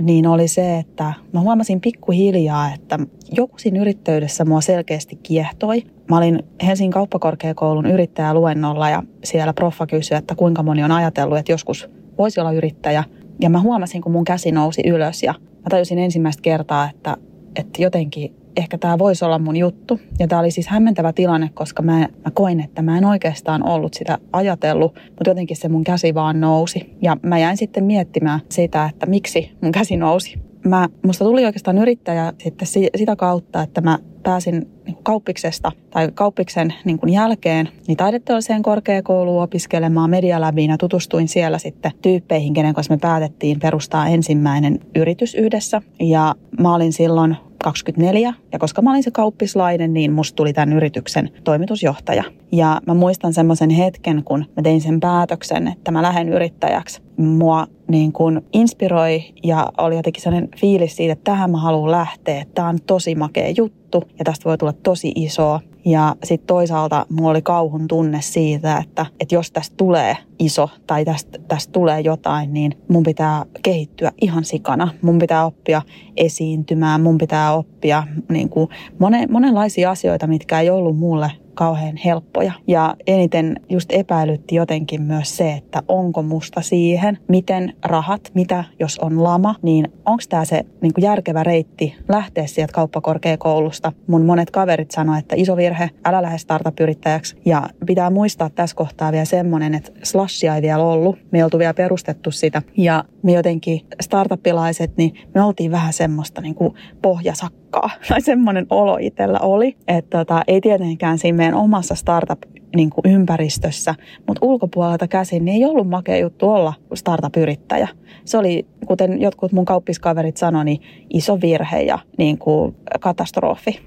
niin 0.00 0.26
oli 0.26 0.48
se, 0.48 0.78
että 0.78 1.12
mä 1.32 1.40
huomasin 1.40 1.80
pikkuhiljaa, 1.80 2.74
että 2.74 2.98
joku 3.32 3.58
siinä 3.58 3.80
yrittäjyydessä 3.80 4.44
mua 4.44 4.60
selkeästi 4.60 5.16
kiehtoi. 5.22 5.82
Mä 6.10 6.16
olin 6.16 6.42
Helsingin 6.66 6.92
kauppakorkeakoulun 6.92 7.86
yrittäjäluennolla 7.86 8.90
ja 8.90 9.02
siellä 9.24 9.52
proffa 9.52 9.86
kysyi, 9.86 10.16
että 10.16 10.34
kuinka 10.34 10.62
moni 10.62 10.84
on 10.84 10.92
ajatellut, 10.92 11.38
että 11.38 11.52
joskus 11.52 11.90
voisi 12.18 12.40
olla 12.40 12.52
yrittäjä. 12.52 13.04
Ja 13.40 13.50
mä 13.50 13.60
huomasin, 13.60 14.02
kun 14.02 14.12
mun 14.12 14.24
käsi 14.24 14.52
nousi 14.52 14.82
ylös 14.86 15.22
ja 15.22 15.34
mä 15.40 15.66
tajusin 15.70 15.98
ensimmäistä 15.98 16.42
kertaa, 16.42 16.90
että, 16.90 17.16
että 17.56 17.82
jotenkin 17.82 18.34
ehkä 18.56 18.78
tämä 18.78 18.98
voisi 18.98 19.24
olla 19.24 19.38
mun 19.38 19.56
juttu. 19.56 20.00
Ja 20.18 20.28
tämä 20.28 20.40
oli 20.40 20.50
siis 20.50 20.68
hämmentävä 20.68 21.12
tilanne, 21.12 21.50
koska 21.54 21.82
mä, 21.82 21.98
mä 21.98 22.30
koin, 22.34 22.60
että 22.60 22.82
mä 22.82 22.98
en 22.98 23.04
oikeastaan 23.04 23.68
ollut 23.68 23.94
sitä 23.94 24.18
ajatellut, 24.32 24.94
mutta 24.94 25.30
jotenkin 25.30 25.56
se 25.56 25.68
mun 25.68 25.84
käsi 25.84 26.14
vaan 26.14 26.40
nousi. 26.40 26.96
Ja 27.02 27.16
mä 27.22 27.38
jäin 27.38 27.56
sitten 27.56 27.84
miettimään 27.84 28.40
sitä, 28.50 28.86
että 28.86 29.06
miksi 29.06 29.50
mun 29.62 29.72
käsi 29.72 29.96
nousi. 29.96 30.38
Mä, 30.64 30.88
musta 31.06 31.24
tuli 31.24 31.44
oikeastaan 31.44 31.78
yrittäjä 31.78 32.32
sitten 32.42 32.68
sitä 32.96 33.16
kautta, 33.16 33.62
että 33.62 33.80
mä 33.80 33.98
pääsin 34.22 34.75
niin 34.86 34.98
kauppiksesta 35.02 35.72
tai 35.90 36.10
kauppiksen 36.14 36.74
niin 36.84 36.98
kuin 36.98 37.12
jälkeen 37.12 37.68
niin 37.86 37.96
taideteolliseen 37.96 38.62
korkeakouluun 38.62 39.42
opiskelemaan 39.42 40.10
medialäbiin 40.10 40.70
ja 40.70 40.78
tutustuin 40.78 41.28
siellä 41.28 41.58
sitten 41.58 41.92
tyyppeihin, 42.02 42.54
kenen 42.54 42.74
kanssa 42.74 42.94
me 42.94 42.98
päätettiin 42.98 43.60
perustaa 43.60 44.08
ensimmäinen 44.08 44.80
yritys 44.94 45.34
yhdessä. 45.34 45.82
Ja 46.00 46.34
mä 46.60 46.74
olin 46.74 46.92
silloin 46.92 47.36
24 47.64 48.34
ja 48.52 48.58
koska 48.58 48.82
mä 48.82 48.90
olin 48.90 49.02
se 49.02 49.10
kauppislainen, 49.10 49.94
niin 49.94 50.12
musta 50.12 50.36
tuli 50.36 50.52
tämän 50.52 50.72
yrityksen 50.72 51.30
toimitusjohtaja. 51.44 52.24
Ja 52.52 52.80
mä 52.86 52.94
muistan 52.94 53.34
semmoisen 53.34 53.70
hetken, 53.70 54.24
kun 54.24 54.44
mä 54.56 54.62
tein 54.62 54.80
sen 54.80 55.00
päätöksen, 55.00 55.68
että 55.68 55.90
mä 55.90 56.02
lähden 56.02 56.28
yrittäjäksi. 56.28 57.02
Mua 57.16 57.66
niin 57.88 58.12
kuin 58.12 58.40
inspiroi 58.52 59.24
ja 59.44 59.68
oli 59.78 59.96
jotenkin 59.96 60.22
sellainen 60.22 60.50
fiilis 60.56 60.96
siitä, 60.96 61.12
että 61.12 61.30
tähän 61.30 61.50
mä 61.50 61.58
haluan 61.58 61.90
lähteä. 61.90 62.44
Tämä 62.54 62.68
on 62.68 62.78
tosi 62.86 63.14
makea 63.14 63.54
juttu 63.56 64.02
ja 64.18 64.24
tästä 64.24 64.44
voi 64.44 64.58
tulla 64.58 64.72
tosi 64.72 65.12
iso. 65.14 65.60
Ja 65.86 66.16
sitten 66.24 66.46
toisaalta 66.46 67.06
mulla 67.10 67.30
oli 67.30 67.42
kauhun 67.42 67.88
tunne 67.88 68.20
siitä, 68.20 68.78
että, 68.78 69.06
että 69.20 69.34
jos 69.34 69.50
tästä 69.50 69.74
tulee 69.76 70.16
iso 70.38 70.68
tai 70.86 71.04
tästä, 71.04 71.38
tästä 71.48 71.72
tulee 71.72 72.00
jotain, 72.00 72.52
niin 72.54 72.72
mun 72.88 73.02
pitää 73.02 73.44
kehittyä 73.62 74.12
ihan 74.20 74.44
sikana. 74.44 74.88
Mun 75.02 75.18
pitää 75.18 75.46
oppia 75.46 75.82
esiintymään, 76.16 77.00
mun 77.00 77.18
pitää 77.18 77.54
oppia 77.54 78.02
niin 78.28 78.48
kuin 78.48 78.68
monen, 78.98 79.32
monenlaisia 79.32 79.90
asioita, 79.90 80.26
mitkä 80.26 80.60
ei 80.60 80.70
ollut 80.70 80.96
mulle 80.98 81.30
kauhean 81.56 81.96
helppoja. 81.96 82.52
Ja 82.66 82.96
eniten 83.06 83.60
just 83.68 83.92
epäilytti 83.92 84.54
jotenkin 84.54 85.02
myös 85.02 85.36
se, 85.36 85.52
että 85.52 85.82
onko 85.88 86.22
musta 86.22 86.60
siihen, 86.60 87.18
miten 87.28 87.72
rahat, 87.84 88.30
mitä 88.34 88.64
jos 88.80 88.98
on 88.98 89.24
lama, 89.24 89.54
niin 89.62 89.92
onko 90.04 90.22
tämä 90.28 90.44
se 90.44 90.64
niin 90.80 90.92
järkevä 90.98 91.42
reitti 91.42 91.94
lähteä 92.08 92.46
sieltä 92.46 92.72
kauppakorkeakoulusta. 92.72 93.92
Mun 94.06 94.24
monet 94.26 94.50
kaverit 94.50 94.90
sanoivat, 94.90 95.24
että 95.24 95.36
iso 95.38 95.56
virhe, 95.56 95.90
älä 96.04 96.22
lähde 96.22 96.38
startup-yrittäjäksi. 96.38 97.36
Ja 97.44 97.62
pitää 97.86 98.10
muistaa 98.10 98.50
tässä 98.50 98.76
kohtaa 98.76 99.12
vielä 99.12 99.24
semmoinen, 99.24 99.74
että 99.74 99.92
slashia 100.02 100.56
ei 100.56 100.62
vielä 100.62 100.84
ollut. 100.84 101.18
Me 101.30 101.44
oltu 101.44 101.58
vielä 101.58 101.74
perustettu 101.74 102.30
sitä. 102.30 102.62
Ja 102.76 103.04
me 103.22 103.32
jotenkin 103.32 103.80
startupilaiset, 104.00 104.96
niin 104.96 105.14
me 105.34 105.42
oltiin 105.42 105.70
vähän 105.70 105.92
semmoista 105.92 106.40
niin 106.40 106.56
pohjasakkaa. 107.02 107.90
Tai 108.08 108.20
semmoinen 108.20 108.66
olo 108.70 108.98
itsellä 109.00 109.38
oli, 109.38 109.76
että 109.88 110.18
tota, 110.18 110.42
ei 110.46 110.60
tietenkään 110.60 111.18
siinä 111.18 111.36
meidän 111.46 111.60
omassa 111.60 111.94
startup-ympäristössä, 111.94 113.94
mutta 114.26 114.46
ulkopuolelta 114.46 115.08
käsin 115.08 115.44
niin 115.44 115.56
ei 115.56 115.70
ollut 115.70 115.88
makea 115.88 116.16
juttu 116.16 116.50
olla 116.50 116.74
startup-yrittäjä. 116.94 117.88
Se 118.24 118.38
oli, 118.38 118.66
kuten 118.86 119.20
jotkut 119.20 119.52
mun 119.52 119.64
kauppiskaverit 119.64 120.36
sanoi, 120.36 120.64
niin 120.64 120.80
iso 121.10 121.40
virhe 121.40 121.80
ja 121.80 121.98
niin 122.18 122.38
kuin 122.38 122.76
katastrofi. 123.00 123.80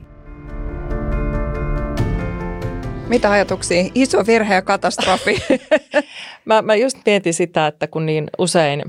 Mitä 3.07 3.31
ajatuksia? 3.31 3.89
Iso 3.95 4.23
virhe 4.27 4.53
ja 4.53 4.61
katastrofi. 4.61 5.37
mä, 6.45 6.61
mä 6.61 6.75
just 6.75 6.97
mietin 7.05 7.33
sitä, 7.33 7.67
että 7.67 7.87
kun 7.87 8.05
niin 8.05 8.27
usein 8.37 8.83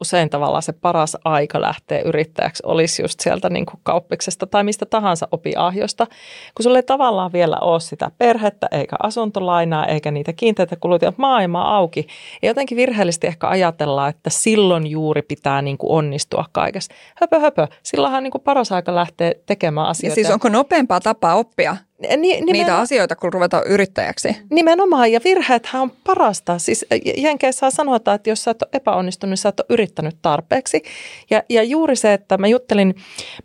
usein 0.00 0.30
tavallaan 0.30 0.62
se 0.62 0.72
paras 0.72 1.16
aika 1.24 1.60
lähteä 1.60 2.00
yrittäjäksi 2.00 2.62
olisi 2.66 3.02
just 3.02 3.20
sieltä 3.20 3.50
niin 3.50 3.66
kuin 3.66 3.80
kauppiksesta 3.82 4.46
tai 4.46 4.64
mistä 4.64 4.86
tahansa 4.86 5.28
opiahjosta, 5.32 6.06
kun 6.54 6.62
sulle 6.62 6.78
ei 6.78 6.82
tavallaan 6.82 7.32
vielä 7.32 7.56
ole 7.60 7.80
sitä 7.80 8.10
perhettä 8.18 8.68
eikä 8.70 8.96
asuntolainaa 9.02 9.86
eikä 9.86 10.10
niitä 10.10 10.32
kiinteitä 10.32 10.76
kuluja, 10.76 11.12
maailma 11.16 11.76
auki. 11.76 12.06
Ja 12.42 12.48
jotenkin 12.48 12.76
virheellisesti 12.76 13.26
ehkä 13.26 13.48
ajatellaan, 13.48 14.10
että 14.10 14.30
silloin 14.30 14.86
juuri 14.86 15.22
pitää 15.22 15.62
niin 15.62 15.78
kuin 15.78 15.90
onnistua 15.90 16.44
kaikessa. 16.52 16.94
Höpö 17.20 17.40
höpö, 17.40 17.66
silloinhan 17.82 18.22
niin 18.22 18.30
kuin 18.30 18.42
paras 18.42 18.72
aika 18.72 18.94
lähteä 18.94 19.32
tekemään 19.46 19.86
asioita. 19.86 20.10
Ja 20.10 20.14
siis 20.14 20.34
onko 20.34 20.48
nopeampaa 20.48 21.00
tapaa 21.00 21.34
oppia 21.34 21.76
Ni, 22.16 22.40
niitä 22.40 22.78
asioita, 22.78 23.16
kun 23.16 23.32
ruvetaan 23.32 23.62
yrittäjäksi. 23.66 24.36
Nimenomaan, 24.50 25.12
ja 25.12 25.20
virheethän 25.24 25.82
on 25.82 25.92
parasta. 26.04 26.58
Siis 26.58 26.86
Jenkeissä 27.16 27.70
sanotaan, 27.70 28.14
että 28.14 28.30
jos 28.30 28.44
sä 28.44 28.50
et 28.50 28.62
ole 28.62 28.70
epäonnistunut, 28.72 29.30
niin 29.30 29.36
sä 29.36 29.48
et 29.48 29.60
ole 29.60 29.66
yrittänyt 29.70 30.16
tarpeeksi. 30.22 30.82
Ja, 31.30 31.42
ja 31.48 31.62
juuri 31.62 31.96
se, 31.96 32.12
että 32.12 32.38
mä 32.38 32.46
juttelin, 32.46 32.94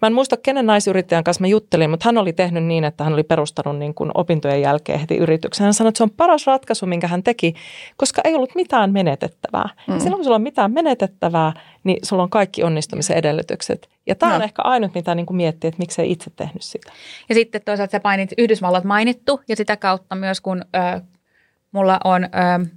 mä 0.01 0.07
en 0.07 0.13
muista 0.13 0.37
kenen 0.37 0.65
naisyrittäjän 0.65 1.23
kanssa 1.23 1.41
mä 1.41 1.47
juttelin, 1.47 1.89
mutta 1.89 2.07
hän 2.07 2.17
oli 2.17 2.33
tehnyt 2.33 2.63
niin, 2.63 2.83
että 2.83 3.03
hän 3.03 3.13
oli 3.13 3.23
perustanut 3.23 3.77
niin 3.77 3.93
kuin 3.93 4.11
opintojen 4.13 4.61
jälkeen 4.61 4.99
heti 4.99 5.17
yrityksen. 5.17 5.63
Hän 5.63 5.73
sanoi, 5.73 5.89
että 5.89 5.97
se 5.97 6.03
on 6.03 6.11
paras 6.11 6.47
ratkaisu, 6.47 6.85
minkä 6.85 7.07
hän 7.07 7.23
teki, 7.23 7.53
koska 7.97 8.21
ei 8.23 8.35
ollut 8.35 8.55
mitään 8.55 8.91
menetettävää. 8.91 9.69
Mm. 9.87 9.99
Silloin 9.99 10.15
kun 10.15 10.23
sulla 10.23 10.35
on 10.35 10.41
mitään 10.41 10.71
menetettävää, 10.71 11.53
niin 11.85 11.97
sulla 12.03 12.23
on 12.23 12.29
kaikki 12.29 12.63
onnistumisen 12.63 13.17
edellytykset. 13.17 13.89
Ja 14.07 14.15
tämä 14.15 14.31
no. 14.31 14.35
on 14.35 14.41
ehkä 14.41 14.61
ainut, 14.61 14.95
mitä 14.95 15.15
niin 15.15 15.25
kuin 15.25 15.37
miettii, 15.37 15.67
että 15.67 15.79
miksei 15.79 16.11
itse 16.11 16.31
tehnyt 16.35 16.61
sitä. 16.61 16.91
Ja 17.29 17.35
sitten 17.35 17.61
toisaalta 17.65 17.91
sä 17.91 17.99
painit 17.99 18.29
Yhdysvallat 18.37 18.83
mainittu 18.83 19.41
ja 19.47 19.55
sitä 19.55 19.77
kautta 19.77 20.15
myös 20.15 20.41
kun 20.41 20.61
ö, 20.75 21.01
mulla 21.71 21.99
on... 22.03 22.23
Ö, 22.23 22.74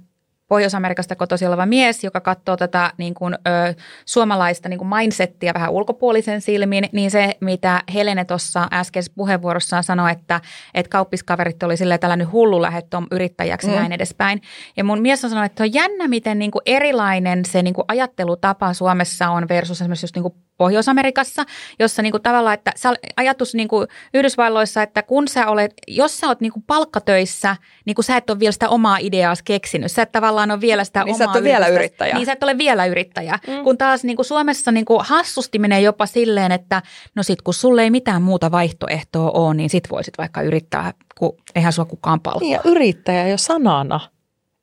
Pohjois-Amerikasta 0.49 1.15
kotoisin 1.15 1.47
oleva 1.47 1.65
mies, 1.65 2.03
joka 2.03 2.21
katsoo 2.21 2.57
tätä 2.57 2.93
niin 2.97 3.13
kuin, 3.13 3.33
ö, 3.33 3.73
suomalaista 4.05 4.69
niin 4.69 4.77
kuin 4.77 4.87
mindsettiä 4.87 5.53
vähän 5.53 5.69
ulkopuolisen 5.69 6.41
silmin, 6.41 6.89
niin 6.91 7.11
se, 7.11 7.37
mitä 7.41 7.81
Helene 7.93 8.25
tuossa 8.25 8.67
äskeisessä 8.73 9.13
puheenvuorossaan 9.15 9.83
sanoi, 9.83 10.11
että, 10.11 10.41
että 10.73 10.89
kauppiskaverit 10.89 11.63
oli 11.63 11.77
silleen 11.77 11.99
tällainen 11.99 12.31
hullu 12.31 12.61
lähetty 12.61 12.97
yrittäjäksi 13.11 13.67
mm. 13.67 13.73
näin 13.73 13.91
edespäin. 13.91 14.41
Ja 14.77 14.83
mun 14.83 15.01
mies 15.01 15.23
on 15.23 15.29
sanonut, 15.29 15.51
että 15.51 15.63
on 15.63 15.73
jännä, 15.73 16.07
miten 16.07 16.39
niin 16.39 16.51
kuin 16.51 16.61
erilainen 16.65 17.45
se 17.45 17.63
niin 17.63 17.73
kuin 17.73 17.85
ajattelutapa 17.87 18.73
Suomessa 18.73 19.29
on 19.29 19.47
versus 19.47 19.81
esimerkiksi 19.81 20.03
just 20.03 20.15
niin 20.15 20.23
kuin 20.23 20.33
Pohjois-Amerikassa, 20.59 21.45
jossa 21.79 22.01
niin 22.01 22.11
kuin 22.11 22.23
tavallaan, 22.23 22.53
että 22.53 22.73
ajatus 23.17 23.55
niin 23.55 23.67
kuin 23.67 23.87
Yhdysvalloissa, 24.13 24.83
että 24.83 25.03
kun 25.03 25.27
sä 25.27 25.47
olet, 25.47 25.73
jos 25.87 26.17
sä 26.19 26.27
oot 26.27 26.41
niin 26.41 26.51
kuin 26.51 26.63
palkkatöissä, 26.67 27.55
niin 27.85 27.95
kuin 27.95 28.05
sä 28.05 28.17
et 28.17 28.29
ole 28.29 28.39
vielä 28.39 28.51
sitä 28.51 28.69
omaa 28.69 28.97
ideaa 28.97 29.33
keksinyt, 29.45 29.91
sä 29.91 30.01
et 30.01 30.11
tavallaan 30.11 30.51
ole 30.51 30.61
vielä 30.61 30.83
sitä 30.83 31.03
niin 31.03 31.15
omaa 31.15 31.17
sä 31.17 31.23
et 31.23 31.35
ole 31.35 31.43
vielä 31.43 31.67
yrittäjä. 31.67 32.15
Niin 32.15 32.25
sä 32.25 32.33
et 32.33 32.43
ole 32.43 32.57
vielä 32.57 32.85
yrittäjä, 32.85 33.39
mm. 33.47 33.63
kun 33.63 33.77
taas 33.77 34.03
niin 34.03 34.15
kuin 34.15 34.25
Suomessa 34.25 34.71
niin 34.71 34.85
kuin 34.85 34.99
hassusti 35.03 35.59
menee 35.59 35.81
jopa 35.81 36.05
silleen, 36.05 36.51
että 36.51 36.81
no 37.15 37.23
sit 37.23 37.41
kun 37.41 37.53
sulle 37.53 37.83
ei 37.83 37.89
mitään 37.89 38.21
muuta 38.21 38.51
vaihtoehtoa 38.51 39.31
ole, 39.31 39.53
niin 39.53 39.69
sit 39.69 39.89
voisit 39.91 40.17
vaikka 40.17 40.41
yrittää, 40.41 40.93
kun 41.17 41.37
eihän 41.55 41.73
sua 41.73 41.85
kukaan 41.85 42.19
palkkaa. 42.19 42.41
Niin 42.41 42.53
ja 42.53 42.61
yrittäjä 42.65 43.27
jo 43.27 43.37
sanana. 43.37 43.99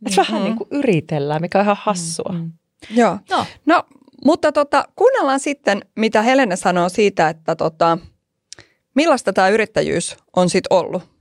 Että 0.07 0.21
mm-hmm. 0.21 0.33
vähän 0.33 0.45
niin 0.45 0.57
kuin 0.57 0.69
yritellään, 0.71 1.41
mikä 1.41 1.59
on 1.59 1.65
ihan 1.65 1.77
hassua. 1.81 2.33
Mm-hmm. 2.33 2.53
Joo. 2.91 3.19
No. 3.31 3.47
no, 3.67 3.83
mutta 4.25 4.53
tota, 4.53 4.85
kuunnellaan 4.97 5.41
sitten, 5.41 5.81
mitä 5.97 6.23
Helene 6.23 6.57
sanoo 6.57 6.89
siitä, 6.89 7.29
että 7.29 7.57
tota, 7.57 7.99
millaista 8.95 9.33
tämä 9.33 9.49
yrittäjyys 9.49 10.17
on 10.37 10.51
sitten 10.51 10.77
ollut 10.79 11.16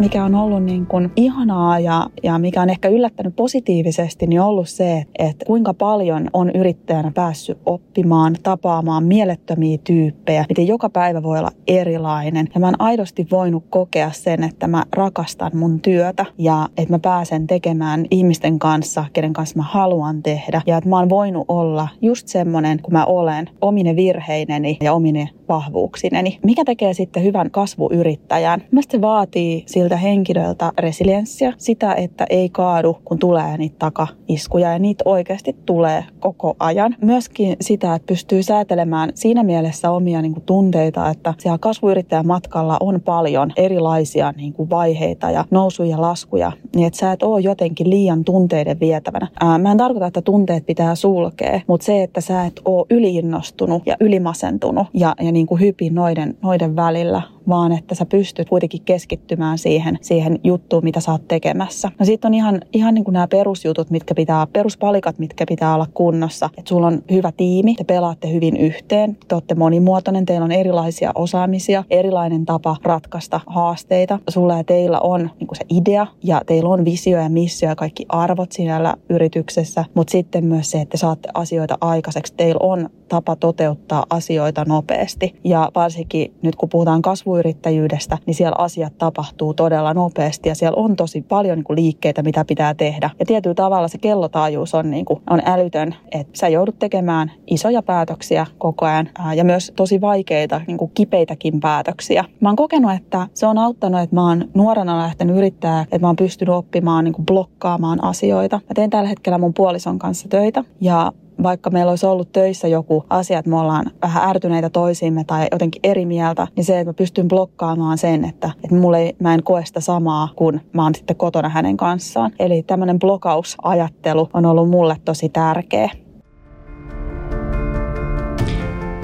mikä 0.00 0.24
on 0.24 0.34
ollut 0.34 0.62
niin 0.62 0.86
kuin 0.86 1.12
ihanaa 1.16 1.78
ja, 1.78 2.06
ja 2.22 2.38
mikä 2.38 2.62
on 2.62 2.70
ehkä 2.70 2.88
yllättänyt 2.88 3.36
positiivisesti, 3.36 4.26
niin 4.26 4.40
on 4.40 4.46
ollut 4.46 4.68
se, 4.68 5.04
että 5.18 5.44
kuinka 5.46 5.74
paljon 5.74 6.30
on 6.32 6.50
yrittäjänä 6.50 7.12
päässyt 7.14 7.58
oppimaan, 7.66 8.36
tapaamaan 8.42 9.04
mielettömiä 9.04 9.78
tyyppejä, 9.84 10.44
miten 10.48 10.66
joka 10.66 10.90
päivä 10.90 11.22
voi 11.22 11.38
olla 11.38 11.50
erilainen. 11.66 12.48
Ja 12.54 12.60
mä 12.60 12.66
oon 12.66 12.80
aidosti 12.80 13.26
voinut 13.30 13.64
kokea 13.70 14.10
sen, 14.10 14.42
että 14.42 14.66
mä 14.66 14.84
rakastan 14.92 15.50
mun 15.54 15.80
työtä 15.80 16.26
ja 16.38 16.68
että 16.76 16.94
mä 16.94 16.98
pääsen 16.98 17.46
tekemään 17.46 18.06
ihmisten 18.10 18.58
kanssa, 18.58 19.04
kenen 19.12 19.32
kanssa 19.32 19.56
mä 19.56 19.62
haluan 19.62 20.22
tehdä. 20.22 20.62
Ja 20.66 20.76
että 20.76 20.90
mä 20.90 20.98
oon 20.98 21.08
voinut 21.08 21.44
olla 21.48 21.88
just 22.02 22.28
semmonen, 22.28 22.82
kun 22.82 22.92
mä 22.92 23.04
olen, 23.04 23.50
omine 23.60 23.96
virheineni 23.96 24.76
ja 24.80 24.92
omine 24.92 25.28
vahvuuksineni. 25.48 26.38
Mikä 26.44 26.64
tekee 26.64 26.94
sitten 26.94 27.22
hyvän 27.22 27.50
kasvuyrittäjän? 27.50 28.62
Mielestäni 28.70 28.98
se 28.98 29.00
vaatii 29.00 29.62
siltä 29.66 29.89
henkilöltä 29.96 30.72
resilienssiä, 30.78 31.52
sitä, 31.58 31.94
että 31.94 32.26
ei 32.30 32.48
kaadu, 32.48 32.98
kun 33.04 33.18
tulee 33.18 33.58
niitä 33.58 33.76
takaiskuja 33.78 34.72
ja 34.72 34.78
niitä 34.78 35.02
oikeasti 35.04 35.56
tulee 35.66 36.04
koko 36.20 36.56
ajan. 36.58 36.96
Myöskin 37.02 37.56
sitä, 37.60 37.94
että 37.94 38.06
pystyy 38.06 38.42
säätelemään 38.42 39.10
siinä 39.14 39.42
mielessä 39.42 39.90
omia 39.90 40.22
niin 40.22 40.34
kuin, 40.34 40.44
tunteita, 40.46 41.10
että 41.10 41.34
siellä 41.38 41.58
kasvuyrittäjän 41.58 42.26
matkalla 42.26 42.76
on 42.80 43.00
paljon 43.00 43.52
erilaisia 43.56 44.32
niin 44.36 44.52
kuin, 44.52 44.70
vaiheita 44.70 45.30
ja 45.30 45.44
nousuja 45.50 45.90
ja 45.90 46.00
laskuja, 46.00 46.52
niin 46.76 46.86
että 46.86 46.98
sä 46.98 47.12
et 47.12 47.22
ole 47.22 47.40
jotenkin 47.40 47.90
liian 47.90 48.24
tunteiden 48.24 48.80
vietävänä. 48.80 49.28
Ää, 49.40 49.58
mä 49.58 49.70
en 49.70 49.76
tarkoita, 49.76 50.06
että 50.06 50.22
tunteet 50.22 50.66
pitää 50.66 50.94
sulkea, 50.94 51.60
mutta 51.66 51.84
se, 51.84 52.02
että 52.02 52.20
sä 52.20 52.44
et 52.46 52.60
ole 52.64 52.86
yliinnostunut 52.90 53.86
ja 53.86 53.96
ylimasentunut 54.00 54.86
ja, 54.94 55.14
ja 55.20 55.32
niin 55.32 55.46
kuin 55.46 55.60
hypin 55.60 55.94
noiden, 55.94 56.36
noiden 56.42 56.76
välillä, 56.76 57.22
vaan 57.48 57.72
että 57.72 57.94
sä 57.94 58.06
pystyt 58.06 58.48
kuitenkin 58.48 58.82
keskittymään 58.84 59.58
siihen, 59.58 59.79
siihen, 59.80 59.98
siihen 60.02 60.40
juttuun, 60.44 60.84
mitä 60.84 61.00
sä 61.00 61.12
oot 61.12 61.28
tekemässä. 61.28 61.90
No 61.98 62.04
sitten 62.04 62.28
on 62.28 62.34
ihan, 62.34 62.60
ihan 62.72 62.94
niin 62.94 63.04
kuin 63.04 63.12
nämä 63.12 63.28
perusjutut, 63.28 63.90
mitkä 63.90 64.14
pitää, 64.14 64.46
peruspalikat, 64.46 65.18
mitkä 65.18 65.44
pitää 65.48 65.74
olla 65.74 65.86
kunnossa. 65.94 66.50
Että 66.58 66.68
sulla 66.68 66.86
on 66.86 67.02
hyvä 67.10 67.32
tiimi, 67.36 67.74
te 67.74 67.84
pelaatte 67.84 68.32
hyvin 68.32 68.56
yhteen, 68.56 69.18
te 69.28 69.34
olette 69.34 69.54
monimuotoinen, 69.54 70.26
teillä 70.26 70.44
on 70.44 70.52
erilaisia 70.52 71.12
osaamisia, 71.14 71.84
erilainen 71.90 72.46
tapa 72.46 72.76
ratkaista 72.82 73.40
haasteita. 73.46 74.18
Sulla 74.28 74.56
ja 74.56 74.64
teillä 74.64 75.00
on 75.00 75.20
niin 75.20 75.46
kuin 75.46 75.56
se 75.56 75.64
idea 75.70 76.06
ja 76.24 76.40
teillä 76.46 76.68
on 76.68 76.84
visio 76.84 77.20
ja 77.20 77.28
missio 77.28 77.68
ja 77.68 77.76
kaikki 77.76 78.06
arvot 78.08 78.52
siinä 78.52 78.94
yrityksessä, 79.08 79.84
mutta 79.94 80.10
sitten 80.10 80.44
myös 80.44 80.70
se, 80.70 80.80
että 80.80 80.96
saatte 80.96 81.28
asioita 81.34 81.78
aikaiseksi. 81.80 82.34
Teillä 82.36 82.60
on 82.62 82.90
tapa 83.08 83.36
toteuttaa 83.36 84.04
asioita 84.10 84.64
nopeasti. 84.68 85.34
Ja 85.44 85.70
varsinkin 85.74 86.34
nyt 86.42 86.56
kun 86.56 86.68
puhutaan 86.68 87.02
kasvuyrittäjyydestä, 87.02 88.18
niin 88.26 88.34
siellä 88.34 88.56
asiat 88.58 88.98
tapahtuu 88.98 89.54
todella 89.60 89.94
nopeasti 89.94 90.48
ja 90.48 90.54
siellä 90.54 90.76
on 90.76 90.96
tosi 90.96 91.22
paljon 91.22 91.58
niin 91.58 91.64
kuin 91.64 91.76
liikkeitä, 91.76 92.22
mitä 92.22 92.44
pitää 92.44 92.74
tehdä. 92.74 93.10
Ja 93.18 93.26
tietyllä 93.26 93.54
tavalla 93.54 93.88
se 93.88 93.98
kellotaajuus 93.98 94.74
on, 94.74 94.90
niin 94.90 95.04
kuin, 95.04 95.22
on 95.30 95.42
älytön, 95.46 95.94
että 96.12 96.38
sä 96.38 96.48
joudut 96.48 96.78
tekemään 96.78 97.32
isoja 97.46 97.82
päätöksiä 97.82 98.46
koko 98.58 98.86
ajan 98.86 99.08
ja 99.34 99.44
myös 99.44 99.72
tosi 99.76 100.00
vaikeita, 100.00 100.60
niin 100.66 100.78
kuin 100.78 100.90
kipeitäkin 100.94 101.60
päätöksiä. 101.60 102.24
Mä 102.40 102.48
oon 102.48 102.56
kokenut, 102.56 102.92
että 102.92 103.26
se 103.34 103.46
on 103.46 103.58
auttanut, 103.58 104.00
että 104.00 104.16
mä 104.16 104.28
oon 104.28 104.48
nuorena 104.54 104.98
lähtenyt 104.98 105.36
yrittää, 105.36 105.82
että 105.82 105.98
mä 105.98 106.06
oon 106.06 106.16
pystynyt 106.16 106.54
oppimaan 106.54 107.04
niin 107.04 107.14
kuin 107.14 107.26
blokkaamaan 107.26 108.04
asioita. 108.04 108.56
Mä 108.56 108.74
teen 108.74 108.90
tällä 108.90 109.08
hetkellä 109.08 109.38
mun 109.38 109.54
puolison 109.54 109.98
kanssa 109.98 110.28
töitä 110.28 110.64
ja 110.80 111.12
vaikka 111.42 111.70
meillä 111.70 111.90
olisi 111.90 112.06
ollut 112.06 112.32
töissä 112.32 112.68
joku 112.68 113.04
asia, 113.10 113.38
että 113.38 113.50
me 113.50 113.56
ollaan 113.56 113.90
vähän 114.02 114.28
ärtyneitä 114.28 114.70
toisiimme 114.70 115.24
tai 115.24 115.48
jotenkin 115.52 115.80
eri 115.84 116.06
mieltä, 116.06 116.46
niin 116.56 116.64
se, 116.64 116.80
että 116.80 116.88
mä 116.88 116.94
pystyn 116.94 117.28
blokkaamaan 117.28 117.98
sen, 117.98 118.24
että, 118.24 118.50
että 118.64 118.76
mulle 118.76 118.98
ei, 118.98 119.16
mä 119.20 119.34
en 119.34 119.42
koe 119.42 119.64
sitä 119.64 119.80
samaa, 119.80 120.28
kun 120.36 120.60
mä 120.72 120.82
oon 120.82 120.94
sitten 120.94 121.16
kotona 121.16 121.48
hänen 121.48 121.76
kanssaan. 121.76 122.32
Eli 122.38 122.62
tämmöinen 122.62 122.98
blokkausajattelu 122.98 124.28
on 124.34 124.46
ollut 124.46 124.70
mulle 124.70 124.96
tosi 125.04 125.28
tärkeä. 125.28 125.90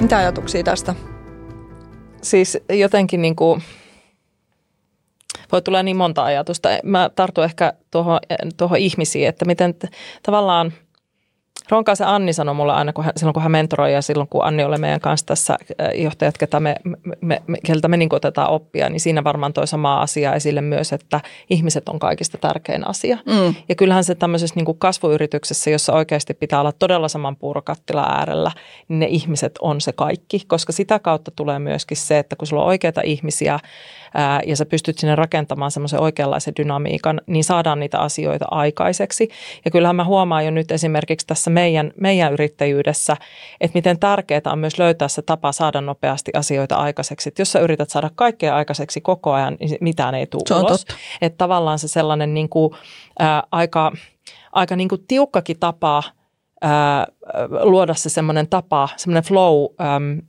Mitä 0.01 0.17
ajatuksia 0.17 0.63
tästä? 0.63 0.95
Siis 2.23 2.59
jotenkin 2.73 3.23
niin 3.23 3.37
kuin, 3.37 3.63
voi 5.53 5.63
tulla 5.63 5.83
niin 5.83 5.97
monta 5.97 6.25
ajatusta. 6.25 6.69
Mä 6.83 7.11
tartun 7.17 7.45
ehkä 7.45 7.73
tuohon, 7.91 8.19
tuohon 8.57 8.79
ihmisiin, 8.79 9.29
että 9.29 9.45
miten 9.45 9.75
tavallaan– 10.23 10.73
Ronkaisen 11.69 12.07
Anni 12.07 12.33
sanoi 12.33 12.55
mulle 12.55 12.73
aina, 12.73 12.93
kun 12.93 13.05
hän, 13.05 13.13
silloin 13.17 13.35
kun 13.35 13.43
hän 13.43 13.53
mentoroi 13.53 13.93
ja 13.93 14.03
silloin 14.03 14.29
kun 14.29 14.45
Anni 14.45 14.65
oli 14.65 14.79
meidän 14.79 15.01
kanssa 15.01 15.27
tässä 15.27 15.57
äh, 15.81 15.89
johtajat, 15.95 16.39
ketä 16.39 16.61
me, 16.61 16.77
me, 17.21 17.43
me, 17.47 17.59
keltä 17.67 17.89
me 17.89 17.97
niin 17.97 18.15
otetaan 18.15 18.51
oppia, 18.51 18.89
niin 18.89 19.01
siinä 19.01 19.25
varmaan 19.25 19.53
toi 19.53 19.67
sama 19.67 20.01
asia 20.01 20.35
esille 20.35 20.61
myös, 20.61 20.93
että 20.93 21.21
ihmiset 21.51 21.89
on 21.89 21.99
kaikista 21.99 22.39
tärkein 22.39 22.89
asia. 22.89 23.19
Mm. 23.27 23.55
Ja 23.69 23.75
kyllähän 23.75 24.05
se 24.05 24.15
tämmöisessä 24.15 24.57
niin 24.57 24.65
kuin 24.65 24.79
kasvuyrityksessä, 24.79 25.71
jossa 25.71 25.93
oikeasti 25.93 26.35
pitää 26.35 26.61
olla 26.61 26.73
todella 26.73 27.09
saman 27.09 27.37
puurokattila 27.37 28.03
äärellä, 28.03 28.53
niin 28.89 28.99
ne 28.99 29.07
ihmiset 29.07 29.59
on 29.61 29.81
se 29.81 29.93
kaikki, 29.93 30.41
koska 30.47 30.73
sitä 30.73 30.99
kautta 30.99 31.31
tulee 31.31 31.59
myöskin 31.59 31.97
se, 31.97 32.19
että 32.19 32.37
kun 32.37 32.47
sulla 32.47 32.63
on 32.63 32.69
oikeita 32.69 33.01
ihmisiä, 33.05 33.59
ää, 34.17 34.41
ja 34.47 34.57
sä 34.57 34.67
pystyt 34.67 34.99
sinne 34.99 35.15
rakentamaan 35.15 35.71
semmoisen 35.71 36.01
oikeanlaisen 36.01 36.55
dynamiikan, 36.57 37.21
niin 37.27 37.45
saadaan 37.45 37.81
niitä 37.81 37.99
asioita 37.99 38.45
aikaiseksi. 38.51 39.29
Ja 39.65 39.71
kyllähän 39.71 39.97
mä 39.97 40.05
huomaan 40.05 40.45
jo 40.45 40.51
nyt 40.51 40.71
esimerkiksi 40.71 41.27
tässä 41.27 41.51
meidän, 41.51 41.93
meidän 42.01 42.33
yrittäjyydessä, 42.33 43.17
että 43.61 43.79
miten 43.79 43.99
tärkeää 43.99 44.41
on 44.47 44.59
myös 44.59 44.79
löytää 44.79 45.09
se 45.09 45.23
tapa 45.23 45.53
saada 45.53 45.81
nopeasti 45.81 46.31
asioita 46.35 46.77
aikaiseksi. 46.77 47.29
Että 47.29 47.41
jos 47.41 47.53
sä 47.53 47.59
yrität 47.59 47.91
saada 47.91 48.11
kaikkea 48.15 48.57
aikaiseksi 48.57 49.01
koko 49.01 49.33
ajan, 49.33 49.57
niin 49.61 49.79
mitään 49.81 50.15
ei 50.15 50.27
tule 50.27 50.43
se 50.47 50.55
on 50.55 50.61
ulos. 50.61 50.87
Että 51.21 51.39
tavallaan 51.39 51.79
se 51.79 51.89
sellainen 51.89 52.35
niin 52.35 52.49
kuin, 52.49 52.75
ää, 53.19 53.43
aika, 53.53 53.93
aika 54.53 54.77
niin 54.77 54.89
kuin 54.89 55.05
tiukkakin 55.09 55.59
tapa– 55.59 56.03
ää, 56.63 57.07
luoda 57.63 57.95
se 57.95 58.09
semmoinen 58.09 58.49
tapa, 58.49 58.89
semmoinen 58.97 59.23
flow 59.23 59.65
äm, 59.81 60.23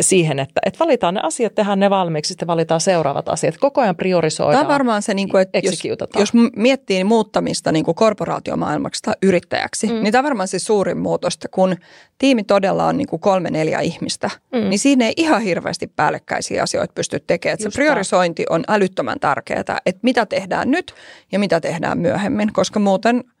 siihen, 0.00 0.38
että, 0.38 0.60
että 0.66 0.78
valitaan 0.78 1.14
ne 1.14 1.20
asiat, 1.22 1.54
tehdään 1.54 1.80
ne 1.80 1.90
valmiiksi, 1.90 2.28
sitten 2.28 2.48
valitaan 2.48 2.80
seuraavat 2.80 3.28
asiat. 3.28 3.56
Koko 3.58 3.80
ajan 3.80 3.96
priorisoidaan. 3.96 4.52
Tämä 4.52 4.68
on 4.68 4.72
varmaan 4.72 5.02
se, 5.02 5.14
niin 5.14 5.28
kuin, 5.28 5.42
että 5.42 5.58
jos, 5.62 5.82
jos 6.18 6.32
miettii 6.56 7.04
muuttamista 7.04 7.72
niin 7.72 7.84
kuin 7.84 7.94
korporaatiomaailmaksi 7.94 9.02
tai 9.02 9.14
yrittäjäksi, 9.22 9.86
mm. 9.86 10.02
niin 10.02 10.12
tämä 10.12 10.20
on 10.20 10.24
varmaan 10.24 10.48
se 10.48 10.58
suurin 10.58 10.98
muutos, 10.98 11.34
että 11.34 11.48
kun 11.48 11.76
tiimi 12.18 12.44
todella 12.44 12.86
on 12.86 12.96
niin 12.96 13.08
kuin 13.08 13.20
kolme 13.20 13.50
neljä 13.50 13.80
ihmistä, 13.80 14.30
mm. 14.52 14.68
niin 14.68 14.78
siinä 14.78 15.06
ei 15.06 15.12
ihan 15.16 15.42
hirveästi 15.42 15.86
päällekkäisiä 15.86 16.62
asioita 16.62 16.92
pysty 16.94 17.20
tekemään. 17.26 17.58
Se 17.58 17.70
priorisointi 17.74 18.44
on 18.50 18.64
älyttömän 18.68 19.20
tärkeää, 19.20 19.80
että 19.86 20.00
mitä 20.02 20.26
tehdään 20.26 20.70
nyt 20.70 20.94
ja 21.32 21.38
mitä 21.38 21.60
tehdään 21.60 21.98
myöhemmin, 21.98 22.52
koska 22.52 22.80
muuten– 22.80 23.24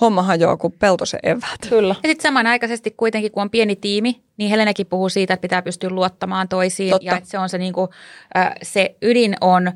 homma 0.00 0.22
hajoaa 0.22 0.56
kuin 0.56 0.72
peltosen 0.72 1.20
evät. 1.22 1.60
Kyllä. 1.68 1.94
Ja 2.02 2.08
sitten 2.08 2.22
samanaikaisesti 2.22 2.90
kuitenkin, 2.96 3.32
kun 3.32 3.42
on 3.42 3.50
pieni 3.50 3.76
tiimi, 3.76 4.22
niin 4.36 4.50
Helenekin 4.50 4.86
puhuu 4.86 5.08
siitä, 5.08 5.34
että 5.34 5.42
pitää 5.42 5.62
pystyä 5.62 5.90
luottamaan 5.90 6.48
toisiin. 6.48 6.90
Totta. 6.90 7.06
Ja 7.06 7.16
että 7.16 7.30
se 7.30 7.38
on 7.38 7.48
se, 7.48 7.58
niin 7.58 7.72
kuin, 7.72 7.88
se 8.62 8.96
ydin 9.02 9.36
on 9.40 9.72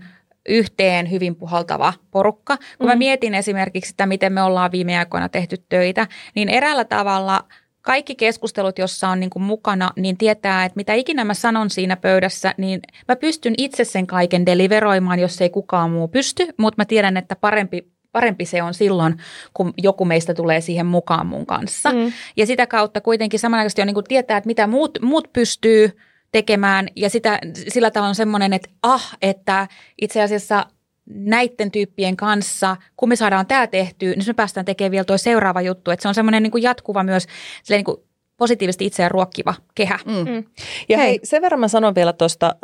yhteen 0.48 1.11
hyvin 1.11 1.37
puhaltava 1.37 1.92
porukka. 2.11 2.56
Kun 2.56 2.87
mm. 2.87 2.90
mä 2.90 2.96
mietin 2.96 3.35
esimerkiksi 3.35 3.90
sitä, 3.90 4.06
miten 4.06 4.32
me 4.32 4.42
ollaan 4.42 4.72
viime 4.72 4.98
aikoina 4.98 5.28
tehty 5.28 5.56
töitä, 5.68 6.06
niin 6.35 6.48
eräällä 6.48 6.85
tavalla 6.85 7.44
kaikki 7.82 8.14
keskustelut, 8.14 8.78
jossa 8.78 9.08
on 9.08 9.20
niin 9.20 9.30
kuin 9.30 9.42
mukana, 9.42 9.90
niin 9.96 10.16
tietää, 10.16 10.64
että 10.64 10.76
mitä 10.76 10.94
ikinä 10.94 11.24
mä 11.24 11.35
sanon 11.35 11.70
siinä 11.70 11.96
pöydässä, 11.96 12.54
niin 12.56 12.80
mä 13.08 13.16
pystyn 13.16 13.54
itse 13.58 13.85
sen 13.85 14.06
kaiken 14.06 14.46
deliveroimaan, 14.46 15.18
jos 15.18 15.40
ei 15.40 15.50
kukaan 15.50 15.90
muu 15.90 16.08
pysty, 16.08 16.48
mutta 16.56 16.80
mä 16.80 16.85
tiedän, 16.85 17.16
että 17.16 17.37
parempi 17.37 17.91
parempi 18.12 18.44
se 18.44 18.62
on 18.62 18.75
silloin, 18.75 19.16
kun 19.55 19.75
joku 19.79 20.05
meistä 20.05 20.35
tulee 20.35 20.61
siihen 20.61 20.87
mukaan 20.87 21.27
mun 21.27 21.46
kanssa. 21.46 21.92
Mm. 21.92 22.12
Ja 22.37 22.46
sitä 22.46 22.66
kautta 22.66 23.01
kuitenkin 23.01 23.40
samanaikaisesti 23.40 23.83
on 23.83 23.87
niin 23.87 23.94
kuin 23.94 24.05
tietää, 24.05 24.37
että 24.37 24.46
mitä 24.46 24.66
muut, 24.66 24.98
muut 25.03 25.33
pystyy 25.33 25.98
tekemään 26.33 26.88
ja 26.96 27.11
sitä, 27.11 27.38
sillä 27.68 27.90
tavalla 27.90 28.09
on 28.09 28.14
semmoinen, 28.14 28.53
että 28.53 28.68
ah, 28.83 29.16
että 29.22 29.68
itse 30.03 30.22
asiassa 30.22 30.66
näiden 31.07 31.70
tyyppien 31.70 32.16
kanssa, 32.16 32.77
kun 32.96 33.09
me 33.09 33.16
saadaan 33.16 33.46
tämä 33.46 33.66
tehtyä, 33.66 34.09
niin 34.09 34.27
me 34.27 34.35
päästään 34.35 34.66
tekemään 34.66 34.90
vielä 34.90 35.05
tuo 35.05 35.18
seuraava 35.18 35.61
juttu. 35.61 35.90
Että 35.90 36.03
se 36.03 36.09
on 36.09 36.14
semmoinen 36.14 36.42
niin 36.42 36.62
jatkuva 36.62 37.03
myös 37.03 37.27
niin 37.68 37.85
kuin 37.85 37.96
positiivisesti 38.37 38.87
itseään 38.87 39.11
ruokkiva 39.11 39.55
kehä. 39.75 39.98
Mm. 40.05 40.33
Mm. 40.33 40.44
Ja 40.88 40.98
hei. 40.98 41.07
hei, 41.07 41.20
sen 41.25 41.42
verran 41.42 41.61
mä 41.61 41.68
sanon 41.68 41.94
vielä 41.94 42.12
tuosta 42.12 42.57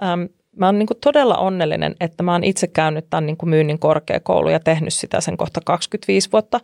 mä 0.59 0.67
oon 0.67 0.79
niin 0.79 0.89
todella 1.01 1.37
onnellinen, 1.37 1.97
että 2.01 2.23
mä 2.23 2.33
oon 2.33 2.45
itse 2.45 2.67
käynyt 2.67 3.07
tämän 3.11 3.27
niin 3.27 3.37
myynnin 3.45 3.79
korkeakoulu 3.79 4.49
ja 4.49 4.61
tehnyt 4.61 4.95
sitä 4.95 5.21
sen 5.21 5.37
kohta 5.37 5.61
25 5.65 6.33
vuotta, 6.33 6.61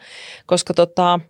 koska 0.46 0.74
tota, 0.74 1.20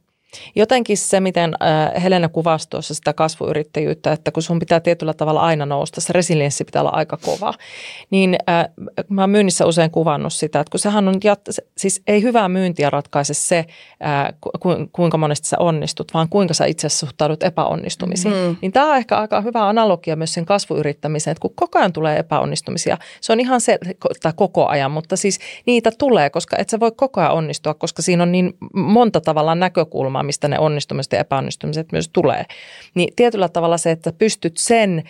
Jotenkin 0.55 0.99
se, 0.99 1.21
miten 1.21 1.55
äh, 1.63 2.03
Helena 2.03 2.29
kuvasi 2.29 2.71
tuossa 2.71 2.95
sitä 2.95 3.13
kasvuyrittäjyyttä, 3.13 4.13
että 4.13 4.31
kun 4.31 4.43
sun 4.43 4.59
pitää 4.59 4.81
tietyllä 4.81 5.15
tavalla 5.15 5.41
aina 5.41 5.67
nousta, 5.67 6.01
se 6.01 6.13
resilienssi 6.13 6.65
pitää 6.65 6.83
olla 6.83 6.91
aika 6.91 7.17
kova, 7.17 7.55
niin 8.11 8.37
äh, 8.49 8.65
mä 9.09 9.21
oon 9.21 9.31
myynnissä 9.31 9.67
usein 9.67 9.91
kuvannut 9.91 10.33
sitä, 10.33 10.61
että 10.61 10.71
kun 10.71 10.81
sehän 10.81 11.09
on, 11.09 11.15
siis 11.77 12.03
ei 12.07 12.23
hyvää 12.23 12.49
myyntiä 12.49 12.91
ratkaise 12.91 13.35
se, 13.35 13.59
äh, 13.59 14.35
ku- 14.61 14.89
kuinka 14.93 15.19
monesti 15.19 15.49
sä 15.49 15.57
onnistut, 15.59 16.15
vaan 16.15 16.29
kuinka 16.29 16.55
sä 16.55 16.65
itse 16.65 16.87
asiassa 16.87 17.07
suhtaudut 17.07 17.43
epäonnistumisiin. 17.43 18.35
Mm. 18.35 18.57
Niin 18.63 18.73
tämä 18.73 18.91
on 18.91 18.97
ehkä 18.97 19.17
aika 19.17 19.41
hyvä 19.41 19.69
analogia 19.69 20.17
myös 20.17 20.35
sen 20.35 20.47
kasvuyrittämiseen, 20.47 21.33
että 21.33 21.41
kun 21.41 21.55
koko 21.55 21.79
ajan 21.79 21.93
tulee 21.93 22.19
epäonnistumisia, 22.19 22.99
se 23.21 23.33
on 23.33 23.41
ihan 23.41 23.61
se, 23.61 23.79
tai 24.23 24.33
koko 24.37 24.67
ajan, 24.67 24.91
mutta 24.91 25.17
siis 25.17 25.39
niitä 25.67 25.91
tulee, 25.99 26.31
koska 26.31 26.57
et 26.59 26.69
sä 26.69 26.81
voi 26.81 26.93
koko 26.97 27.21
ajan 27.21 27.33
onnistua, 27.33 27.75
koska 27.75 28.03
siinä 28.03 28.23
on 28.23 28.33
niin 28.33 28.57
monta 28.75 29.21
tavalla 29.21 29.55
näkökulmaa, 29.55 30.23
mistä 30.25 30.49
ne 30.49 30.59
onnistumiset 30.59 31.13
ja 31.13 31.19
epäonnistumiset 31.19 31.93
myös 31.93 32.09
tulee. 32.13 32.45
Niin 32.95 33.13
tietyllä 33.17 33.49
tavalla 33.49 33.79
se, 33.79 33.91
että 33.91 34.13
pystyt 34.13 34.57
sen 34.57 35.03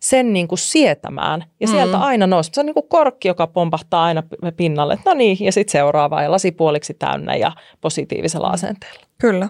sen 0.00 0.32
niin 0.32 0.48
kuin 0.48 0.58
sietämään 0.58 1.44
ja 1.60 1.68
sieltä 1.68 1.96
mm. 1.96 2.02
aina 2.02 2.26
nousi. 2.26 2.50
Se 2.54 2.60
on 2.60 2.66
niin 2.66 2.74
kuin 2.74 2.88
korkki, 2.88 3.28
joka 3.28 3.46
pompahtaa 3.46 4.04
aina 4.04 4.22
pinnalle. 4.56 4.98
No 5.06 5.14
niin, 5.14 5.36
ja 5.40 5.52
sitten 5.52 5.72
seuraava 5.72 6.22
ja 6.22 6.30
lasi 6.30 6.52
puoliksi 6.52 6.94
täynnä 6.94 7.36
ja 7.36 7.52
positiivisella 7.80 8.48
asenteella. 8.48 9.00
Kyllä. 9.18 9.48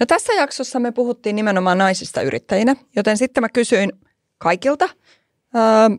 No 0.00 0.06
tässä 0.06 0.32
jaksossa 0.32 0.80
me 0.80 0.92
puhuttiin 0.92 1.36
nimenomaan 1.36 1.78
naisista 1.78 2.22
yrittäjinä, 2.22 2.76
joten 2.96 3.16
sitten 3.16 3.40
mä 3.40 3.48
kysyin 3.48 3.92
kaikilta 4.38 4.84
äh, 4.84 4.92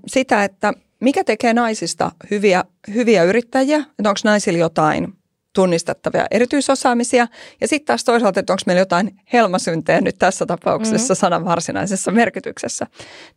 sitä, 0.07 0.43
että 0.43 0.73
mikä 0.99 1.23
tekee 1.23 1.53
naisista 1.53 2.11
hyviä, 2.31 2.63
hyviä 2.93 3.23
yrittäjiä, 3.23 3.77
että 3.77 4.09
onko 4.09 4.19
naisilla 4.23 4.59
jotain 4.59 5.13
tunnistettavia 5.57 6.25
erityisosaamisia. 6.31 7.27
Ja 7.61 7.67
sitten 7.67 7.85
taas 7.85 8.03
toisaalta, 8.03 8.39
että 8.39 8.53
onko 8.53 8.61
meillä 8.65 8.81
jotain 8.81 9.19
helmasyntejä 9.33 10.01
nyt 10.01 10.15
tässä 10.19 10.45
tapauksessa 10.45 11.13
mm-hmm. 11.13 11.19
sanan 11.19 11.45
varsinaisessa 11.45 12.11
merkityksessä. 12.11 12.87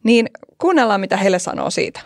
Niin 0.03 0.31
kuunnellaan, 0.59 1.01
mitä 1.01 1.17
Hele 1.17 1.39
sanoo 1.39 1.71
siitä. 1.71 2.01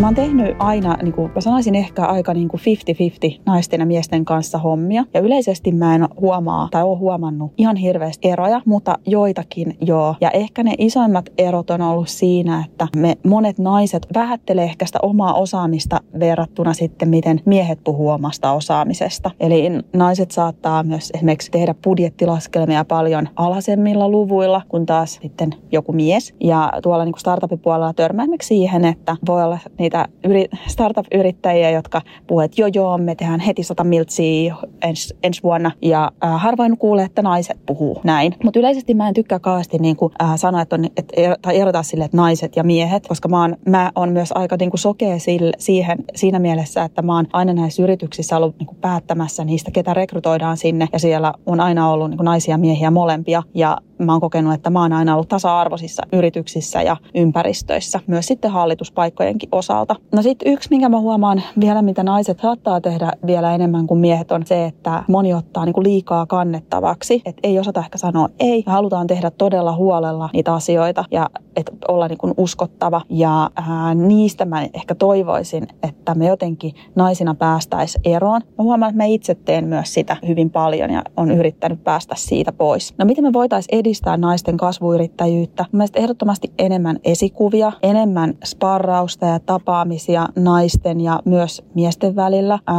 Mä 0.00 0.06
oon 0.06 0.14
tehnyt 0.14 0.56
aina, 0.58 0.96
niin 1.02 1.12
kuin, 1.12 1.32
mä 1.34 1.40
sanoisin 1.40 1.74
ehkä 1.74 2.02
aika 2.04 2.34
niin 2.34 2.48
kuin 2.48 2.60
50-50 2.60 3.40
naisten 3.46 3.80
ja 3.80 3.86
miesten 3.86 4.24
kanssa 4.24 4.58
hommia. 4.58 5.04
Ja 5.14 5.20
yleisesti 5.20 5.72
mä 5.72 5.94
en 5.94 6.08
huomaa 6.20 6.68
tai 6.70 6.82
ole 6.82 6.98
huomannut 6.98 7.52
ihan 7.58 7.76
hirveästi 7.76 8.28
eroja, 8.28 8.60
mutta 8.66 8.98
joitakin 9.06 9.76
joo. 9.80 10.14
Ja 10.20 10.30
ehkä 10.30 10.62
ne 10.62 10.74
isoimmat 10.78 11.30
erot 11.38 11.70
on 11.70 11.82
ollut 11.82 12.08
siinä, 12.08 12.64
että 12.64 12.88
me 12.96 13.16
monet 13.26 13.58
naiset 13.58 14.06
vähättelee 14.14 14.64
ehkä 14.64 14.86
sitä 14.86 14.98
omaa 15.02 15.34
osaamista 15.34 16.00
verrattuna 16.20 16.72
sitten, 16.72 17.08
miten 17.08 17.40
miehet 17.44 17.78
puhuu 17.84 18.08
omasta 18.08 18.52
osaamisesta. 18.52 19.30
Eli 19.40 19.70
naiset 19.92 20.30
saattaa 20.30 20.82
myös 20.82 21.10
esimerkiksi 21.14 21.50
tehdä 21.50 21.74
budjettilaskelmia 21.84 22.84
paljon 22.84 23.28
alasemmilla 23.36 24.08
luvuilla, 24.08 24.62
kun 24.68 24.86
taas 24.86 25.18
sitten 25.22 25.54
joku 25.72 25.92
mies. 25.92 26.34
Ja 26.40 26.72
tuolla 26.82 27.04
niin 27.04 27.18
startupin 27.18 27.58
puolella 27.58 27.92
törmää 27.92 28.26
siihen, 28.42 28.84
että 28.84 29.16
voi 29.26 29.44
olla 29.44 29.58
niitä 29.84 30.08
yri, 30.24 30.48
startup-yrittäjiä, 30.66 31.70
jotka 31.70 32.02
puhuvat, 32.26 32.44
että 32.44 32.60
joo 32.60 32.68
joo, 32.74 32.98
me 32.98 33.14
tehdään 33.14 33.40
heti 33.40 33.62
100 33.62 33.84
miltsiä 33.84 34.54
ens, 34.82 35.14
ensi 35.22 35.42
vuonna. 35.42 35.70
Ja 35.82 36.12
äh, 36.24 36.42
harvoin 36.42 36.78
kuulee, 36.78 37.04
että 37.04 37.22
naiset 37.22 37.58
puhuu 37.66 38.00
näin. 38.04 38.34
Mutta 38.44 38.58
yleisesti 38.58 38.94
mä 38.94 39.08
en 39.08 39.14
tykkää 39.14 39.38
kauheasti 39.38 39.78
niin 39.78 39.96
kuin, 39.96 40.12
äh, 40.22 40.36
sanoa, 40.36 40.60
että 40.60 40.76
on, 40.76 40.84
et, 40.96 41.12
tai 41.42 41.60
erota 41.60 41.82
sille, 41.82 42.04
että 42.04 42.16
naiset 42.16 42.56
ja 42.56 42.64
miehet, 42.64 43.06
koska 43.08 43.28
mä 43.28 43.40
oon, 43.40 43.56
mä 43.68 43.92
oon 43.96 44.12
myös 44.12 44.32
aika 44.32 44.56
niin 44.56 44.70
kuin 44.70 44.80
sokea 44.80 45.18
sille, 45.18 45.52
siihen, 45.58 45.98
siinä 46.14 46.38
mielessä, 46.38 46.84
että 46.84 47.02
mä 47.02 47.16
oon 47.16 47.26
aina 47.32 47.52
näissä 47.52 47.82
yrityksissä 47.82 48.36
ollut 48.36 48.58
niin 48.58 48.66
kuin 48.66 48.78
päättämässä 48.80 49.44
niistä, 49.44 49.70
ketä 49.70 49.94
rekrytoidaan 49.94 50.56
sinne. 50.56 50.88
Ja 50.92 50.98
siellä 50.98 51.32
on 51.46 51.60
aina 51.60 51.90
ollut 51.90 52.10
niin 52.10 52.18
kuin 52.18 52.24
naisia 52.24 52.54
ja 52.54 52.58
miehiä 52.58 52.90
molempia. 52.90 53.42
Ja 53.54 53.78
mä 53.98 54.12
oon 54.12 54.20
kokenut, 54.20 54.54
että 54.54 54.70
mä 54.70 54.82
oon 54.82 54.92
aina 54.92 55.14
ollut 55.14 55.28
tasa-arvoisissa 55.28 56.02
yrityksissä 56.12 56.82
ja 56.82 56.96
ympäristöissä, 57.14 58.00
myös 58.06 58.26
sitten 58.26 58.50
hallituspaikkojenkin 58.50 59.48
osalta. 59.74 59.96
No 60.12 60.22
sitten 60.22 60.52
yksi, 60.52 60.68
minkä 60.70 60.88
mä 60.88 60.98
huomaan 60.98 61.42
vielä, 61.60 61.82
mitä 61.82 62.02
naiset 62.02 62.40
saattaa 62.40 62.80
tehdä 62.80 63.12
vielä 63.26 63.54
enemmän 63.54 63.86
kuin 63.86 64.00
miehet, 64.00 64.32
on 64.32 64.46
se, 64.46 64.66
että 64.66 65.02
moni 65.08 65.34
ottaa 65.34 65.64
niin 65.64 65.72
kuin 65.72 65.84
liikaa 65.84 66.26
kannettavaksi. 66.26 67.22
Että 67.24 67.40
ei 67.42 67.58
osata 67.58 67.80
ehkä 67.80 67.98
sanoa 67.98 68.28
ei. 68.40 68.62
Me 68.66 68.72
halutaan 68.72 69.06
tehdä 69.06 69.30
todella 69.30 69.76
huolella 69.76 70.28
niitä 70.32 70.54
asioita 70.54 71.04
ja 71.10 71.30
että 71.56 71.72
olla 71.88 72.08
niin 72.08 72.18
kuin 72.18 72.34
uskottava. 72.36 73.00
Ja 73.08 73.50
ää, 73.56 73.94
niistä 73.94 74.44
mä 74.44 74.62
ehkä 74.74 74.94
toivoisin, 74.94 75.66
että 75.82 76.14
me 76.14 76.26
jotenkin 76.26 76.74
naisina 76.94 77.34
päästäisiin 77.34 78.02
eroon. 78.04 78.40
Mä 78.58 78.64
huomaan, 78.64 78.90
että 78.90 79.02
mä 79.02 79.04
itse 79.04 79.34
teen 79.34 79.64
myös 79.68 79.94
sitä 79.94 80.16
hyvin 80.28 80.50
paljon 80.50 80.90
ja 80.90 81.02
on 81.16 81.30
yrittänyt 81.30 81.84
päästä 81.84 82.14
siitä 82.18 82.52
pois. 82.52 82.94
No 82.98 83.04
miten 83.04 83.24
me 83.24 83.32
voitaisiin 83.32 83.78
edistää 83.78 84.16
naisten 84.16 84.56
kasvuyrittäjyyttä? 84.56 85.64
Mielestäni 85.72 86.02
ehdottomasti 86.02 86.52
enemmän 86.58 86.98
esikuvia, 87.04 87.72
enemmän 87.82 88.34
sparrausta 88.44 89.26
ja 89.26 89.40
tapaamisia 89.64 90.28
naisten 90.36 91.00
ja 91.00 91.20
myös 91.24 91.62
miesten 91.74 92.16
välillä. 92.16 92.58
Ää, 92.66 92.76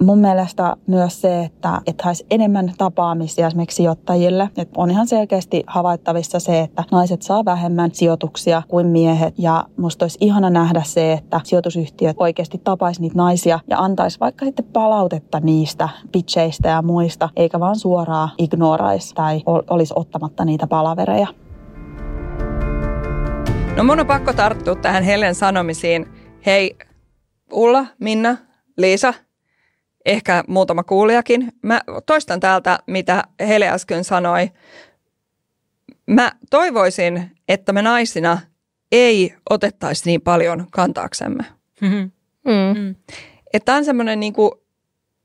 mun 0.00 0.18
mielestä 0.18 0.76
myös 0.86 1.20
se, 1.20 1.44
että, 1.44 1.80
että 1.86 2.04
haisi 2.04 2.26
enemmän 2.30 2.72
tapaamisia 2.78 3.46
esimerkiksi 3.46 3.76
sijoittajille. 3.76 4.50
Et 4.56 4.68
on 4.76 4.90
ihan 4.90 5.06
selkeästi 5.06 5.64
havaittavissa 5.66 6.40
se, 6.40 6.60
että 6.60 6.84
naiset 6.92 7.22
saa 7.22 7.44
vähemmän 7.44 7.90
sijoituksia 7.92 8.62
kuin 8.68 8.86
miehet. 8.86 9.34
Ja 9.38 9.64
musta 9.76 10.04
olisi 10.04 10.18
ihana 10.20 10.50
nähdä 10.50 10.82
se, 10.84 11.12
että 11.12 11.40
sijoitusyhtiöt 11.44 12.16
oikeasti 12.18 12.60
tapaisi 12.64 13.00
niitä 13.00 13.16
naisia 13.16 13.60
ja 13.70 13.78
antaisi 13.78 14.20
vaikka 14.20 14.44
sitten 14.44 14.66
palautetta 14.72 15.40
niistä 15.40 15.88
pitcheistä 16.12 16.68
ja 16.68 16.82
muista, 16.82 17.28
eikä 17.36 17.60
vaan 17.60 17.76
suoraan 17.76 18.28
ignoraisi 18.38 19.14
tai 19.14 19.42
olisi 19.46 19.94
ottamatta 19.96 20.44
niitä 20.44 20.66
palavereja. 20.66 21.26
No 23.76 23.84
mun 23.84 24.00
on 24.00 24.06
pakko 24.06 24.32
tarttua 24.32 24.74
tähän 24.74 25.02
Helen 25.02 25.34
sanomisiin. 25.34 26.23
Hei, 26.46 26.76
Ulla, 27.52 27.86
Minna, 28.00 28.36
Liisa, 28.76 29.14
ehkä 30.04 30.44
muutama 30.48 30.82
kuulijakin. 30.82 31.52
Mä 31.62 31.80
toistan 32.06 32.40
täältä, 32.40 32.78
mitä 32.86 33.24
Hele 33.40 33.68
äsken 33.68 34.04
sanoi. 34.04 34.50
Mä 36.06 36.32
toivoisin, 36.50 37.30
että 37.48 37.72
me 37.72 37.82
naisina 37.82 38.38
ei 38.92 39.34
otettaisi 39.50 40.06
niin 40.06 40.20
paljon 40.20 40.66
kantaaksemme. 40.70 41.44
Mm-hmm. 41.80 42.10
Mm. 42.44 42.94
Että 43.52 43.74
on 43.74 43.84
semmoinen 43.84 44.20
niin 44.20 44.32
kuin 44.32 44.50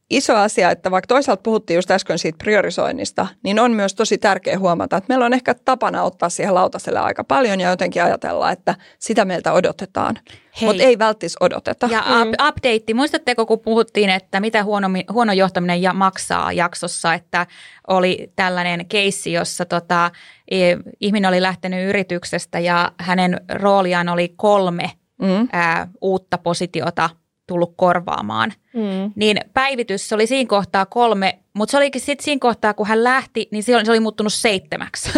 iso 0.09 0.35
asia, 0.35 0.71
että 0.71 0.91
vaikka 0.91 1.07
toisaalta 1.07 1.41
puhuttiin 1.41 1.75
just 1.75 1.91
äsken 1.91 2.19
siitä 2.19 2.37
priorisoinnista, 2.37 3.27
niin 3.43 3.59
on 3.59 3.71
myös 3.71 3.95
tosi 3.95 4.17
tärkeä 4.17 4.59
huomata, 4.59 4.97
että 4.97 5.05
meillä 5.07 5.25
on 5.25 5.33
ehkä 5.33 5.53
tapana 5.53 6.03
ottaa 6.03 6.29
siihen 6.29 6.55
lautaselle 6.55 6.99
aika 6.99 7.23
paljon 7.23 7.59
ja 7.59 7.69
jotenkin 7.69 8.03
ajatella, 8.03 8.51
että 8.51 8.75
sitä 8.99 9.25
meiltä 9.25 9.53
odotetaan. 9.53 10.19
Mutta 10.61 10.83
ei 10.83 10.99
välttis 10.99 11.35
odoteta. 11.39 11.87
Ja 11.91 12.01
mm. 12.01 12.47
update, 12.47 12.93
muistatteko 12.93 13.45
kun 13.45 13.59
puhuttiin, 13.59 14.09
että 14.09 14.39
mitä 14.39 14.63
huono, 14.63 14.87
huono 15.11 15.33
johtaminen 15.33 15.81
ja 15.81 15.93
maksaa 15.93 16.51
jaksossa, 16.51 17.13
että 17.13 17.47
oli 17.87 18.31
tällainen 18.35 18.85
keissi, 18.85 19.31
jossa 19.31 19.65
tota, 19.65 20.11
e, 20.51 20.57
ihminen 20.99 21.29
oli 21.29 21.41
lähtenyt 21.41 21.89
yrityksestä 21.89 22.59
ja 22.59 22.91
hänen 22.99 23.41
rooliaan 23.49 24.09
oli 24.09 24.33
kolme 24.35 24.91
mm. 25.21 25.47
ää, 25.51 25.87
uutta 26.01 26.37
positiota 26.37 27.09
tullut 27.49 27.73
korvaamaan. 27.75 28.53
Mm. 28.73 29.11
Niin 29.15 29.37
päivitys 29.53 30.09
se 30.09 30.15
oli 30.15 30.27
siinä 30.27 30.47
kohtaa 30.47 30.85
kolme, 30.85 31.39
mutta 31.53 31.71
se 31.71 31.77
olikin 31.77 32.01
sitten 32.01 32.23
siinä 32.23 32.39
kohtaa, 32.39 32.73
kun 32.73 32.87
hän 32.87 33.03
lähti, 33.03 33.47
niin 33.51 33.63
se 33.63 33.75
oli, 33.75 33.85
se 33.85 33.91
oli 33.91 33.99
muuttunut 33.99 34.33
seitsemäksi. 34.33 35.09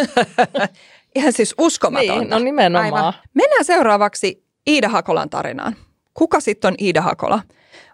Ihan 1.16 1.34
siis 1.34 1.56
uskomatonta. 1.58 2.20
Niin, 2.20 2.30
no 2.30 2.40
nimenomaan. 2.40 2.94
Aivan. 2.94 3.14
Mennään 3.34 3.66
seuraavaksi 3.66 4.44
Iida 4.68 4.90
Hakolan 4.90 5.30
tarinaan. 5.30 5.76
Kuka 6.14 6.40
sitten 6.40 6.68
on 6.68 6.76
Iida 6.82 7.02
Hakola? 7.02 7.42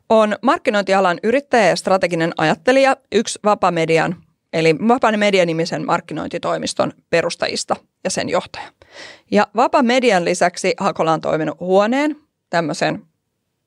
On 0.10 0.36
markkinointialan 0.42 1.20
yrittäjä 1.24 1.68
ja 1.68 1.76
strateginen 1.76 2.34
ajattelija, 2.38 2.98
yksi 3.12 3.40
Vapamedian, 3.46 4.16
eli 4.54 4.76
Vapaan 4.88 5.20
Media-nimisen 5.20 5.86
markkinointitoimiston 5.86 6.94
perustajista 7.10 7.76
ja 8.04 8.10
sen 8.10 8.30
johtaja. 8.30 8.68
Ja 9.32 9.48
Vapamedian 9.56 10.26
lisäksi 10.26 10.74
Hakola 10.80 11.14
on 11.14 11.22
toiminut 11.22 11.60
huoneen, 11.60 12.16
tämmöisen 12.50 13.02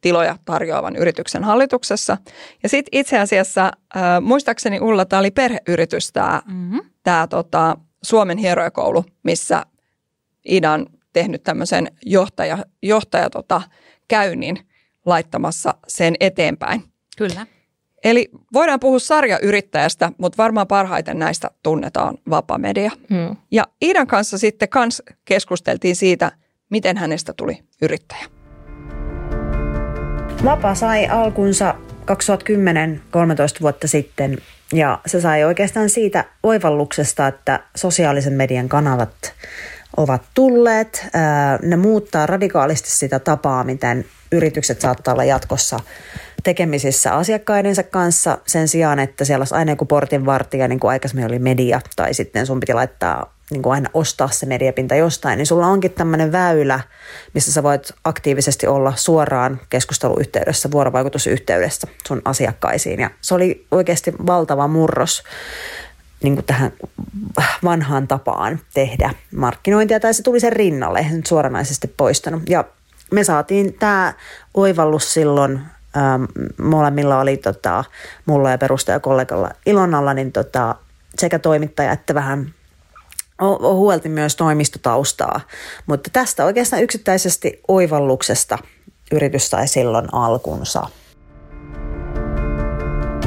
tiloja 0.00 0.36
tarjoavan 0.44 0.96
yrityksen 0.96 1.44
hallituksessa. 1.44 2.16
Ja 2.62 2.68
sitten 2.68 2.98
itse 3.00 3.18
asiassa, 3.18 3.64
äh, 3.96 4.02
muistaakseni 4.20 4.80
Ulla, 4.80 5.04
tämä 5.04 5.20
oli 5.20 5.30
perheyritys, 5.30 6.12
tämä, 6.12 6.42
mm-hmm. 6.46 6.80
tämä 7.02 7.26
tota, 7.26 7.76
Suomen 8.02 8.38
hierojakoulu, 8.38 9.04
missä 9.22 9.66
Ida 10.44 10.72
on 10.72 10.86
tehnyt 11.12 11.42
tämmöisen 11.42 11.88
johtaja, 12.06 12.58
johtaja 12.82 13.30
tota, 13.30 13.62
käynnin 14.08 14.58
laittamassa 15.06 15.74
sen 15.88 16.14
eteenpäin. 16.20 16.84
Kyllä. 17.16 17.46
Eli 18.04 18.28
voidaan 18.52 18.80
puhua 18.80 18.98
sarjayrittäjästä, 18.98 20.12
mutta 20.18 20.42
varmaan 20.42 20.66
parhaiten 20.66 21.18
näistä 21.18 21.50
tunnetaan 21.62 22.18
Vapamedia. 22.30 22.90
Hmm. 23.10 23.36
Ja 23.50 23.64
Iidan 23.82 24.06
kanssa 24.06 24.38
sitten 24.38 24.68
kans 24.68 25.02
keskusteltiin 25.24 25.96
siitä, 25.96 26.32
miten 26.70 26.96
hänestä 26.96 27.32
tuli 27.36 27.58
yrittäjä. 27.82 28.39
Vapa 30.44 30.74
sai 30.74 31.06
alkunsa 31.06 31.74
2010, 32.04 33.00
13 33.10 33.60
vuotta 33.60 33.88
sitten, 33.88 34.38
ja 34.72 34.98
se 35.06 35.20
sai 35.20 35.44
oikeastaan 35.44 35.90
siitä 35.90 36.24
oivalluksesta, 36.42 37.26
että 37.26 37.60
sosiaalisen 37.76 38.32
median 38.32 38.68
kanavat 38.68 39.32
ovat 39.96 40.22
tulleet. 40.34 41.06
Ne 41.62 41.76
muuttaa 41.76 42.26
radikaalisti 42.26 42.90
sitä 42.90 43.18
tapaa, 43.18 43.64
miten 43.64 44.04
yritykset 44.32 44.80
saattaa 44.80 45.14
olla 45.14 45.24
jatkossa 45.24 45.80
tekemisissä 46.44 47.14
asiakkaidensa 47.14 47.82
kanssa 47.82 48.38
sen 48.46 48.68
sijaan, 48.68 48.98
että 48.98 49.24
siellä 49.24 49.42
olisi 49.42 49.54
aina 49.54 49.72
joku 49.72 49.84
portinvartija, 49.84 50.68
niin 50.68 50.80
kuin 50.80 50.90
aikaisemmin 50.90 51.26
oli 51.26 51.38
media, 51.38 51.80
tai 51.96 52.14
sitten 52.14 52.46
sun 52.46 52.60
piti 52.60 52.74
laittaa 52.74 53.34
niin 53.50 53.62
kuin 53.62 53.72
aina 53.72 53.90
ostaa 53.94 54.28
se 54.28 54.46
mediapinta 54.46 54.94
jostain, 54.94 55.36
niin 55.36 55.46
sulla 55.46 55.66
onkin 55.66 55.92
tämmöinen 55.92 56.32
väylä, 56.32 56.80
missä 57.34 57.52
sä 57.52 57.62
voit 57.62 57.92
aktiivisesti 58.04 58.66
olla 58.66 58.92
suoraan 58.96 59.60
keskusteluyhteydessä, 59.70 60.70
vuorovaikutusyhteydessä 60.70 61.86
sun 62.08 62.22
asiakkaisiin. 62.24 63.00
Ja 63.00 63.10
se 63.20 63.34
oli 63.34 63.66
oikeasti 63.70 64.12
valtava 64.26 64.68
murros 64.68 65.22
niin 66.22 66.34
kuin 66.34 66.46
tähän 66.46 66.72
vanhaan 67.64 68.08
tapaan 68.08 68.60
tehdä 68.74 69.14
markkinointia, 69.36 70.00
tai 70.00 70.14
se 70.14 70.22
tuli 70.22 70.40
sen 70.40 70.52
rinnalle, 70.52 70.98
eihän 70.98 71.22
suoranaisesti 71.26 71.94
poistanut. 71.96 72.42
Ja 72.48 72.64
me 73.12 73.24
saatiin 73.24 73.74
tämä 73.74 74.14
oivallus 74.54 75.14
silloin, 75.14 75.60
ähm, 75.96 76.24
molemmilla 76.62 77.20
oli 77.20 77.36
tota, 77.36 77.84
mulla 78.26 78.50
ja 78.50 78.58
perustajakollegalla 78.58 79.50
Ilonalla, 79.66 80.14
niin 80.14 80.32
tota, 80.32 80.74
sekä 81.18 81.38
toimittaja 81.38 81.92
että 81.92 82.14
vähän 82.14 82.54
huolti 83.60 84.08
myös 84.08 84.36
toimistotaustaa, 84.36 85.40
mutta 85.86 86.10
tästä 86.12 86.44
oikeastaan 86.44 86.82
yksittäisesti 86.82 87.60
oivalluksesta 87.68 88.58
yritys 89.12 89.50
sai 89.50 89.68
silloin 89.68 90.14
alkunsa. 90.14 90.86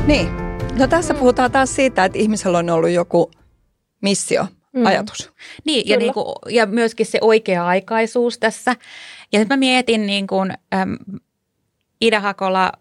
Niin, 0.07 0.30
no 0.78 0.88
tässä 0.88 1.14
puhutaan 1.14 1.51
taas 1.51 1.76
siitä, 1.76 2.05
että 2.05 2.20
ihmisellä 2.20 2.57
on 2.57 2.70
ollut 2.70 2.89
joku 2.89 3.32
missio, 4.01 4.47
mm. 4.74 4.86
ajatus. 4.86 5.32
Niin, 5.66 5.89
ja, 5.89 5.97
niinku, 5.97 6.34
ja 6.49 6.66
myöskin 6.66 7.05
se 7.05 7.18
oikea-aikaisuus 7.22 8.38
tässä. 8.38 8.76
Ja 9.32 9.39
nyt 9.39 9.49
mä 9.49 9.57
mietin, 9.57 10.05
niin 10.05 10.28
kuin, 10.28 10.53
äm, 10.74 10.97
Ida 12.01 12.20
Hakola 12.20 12.72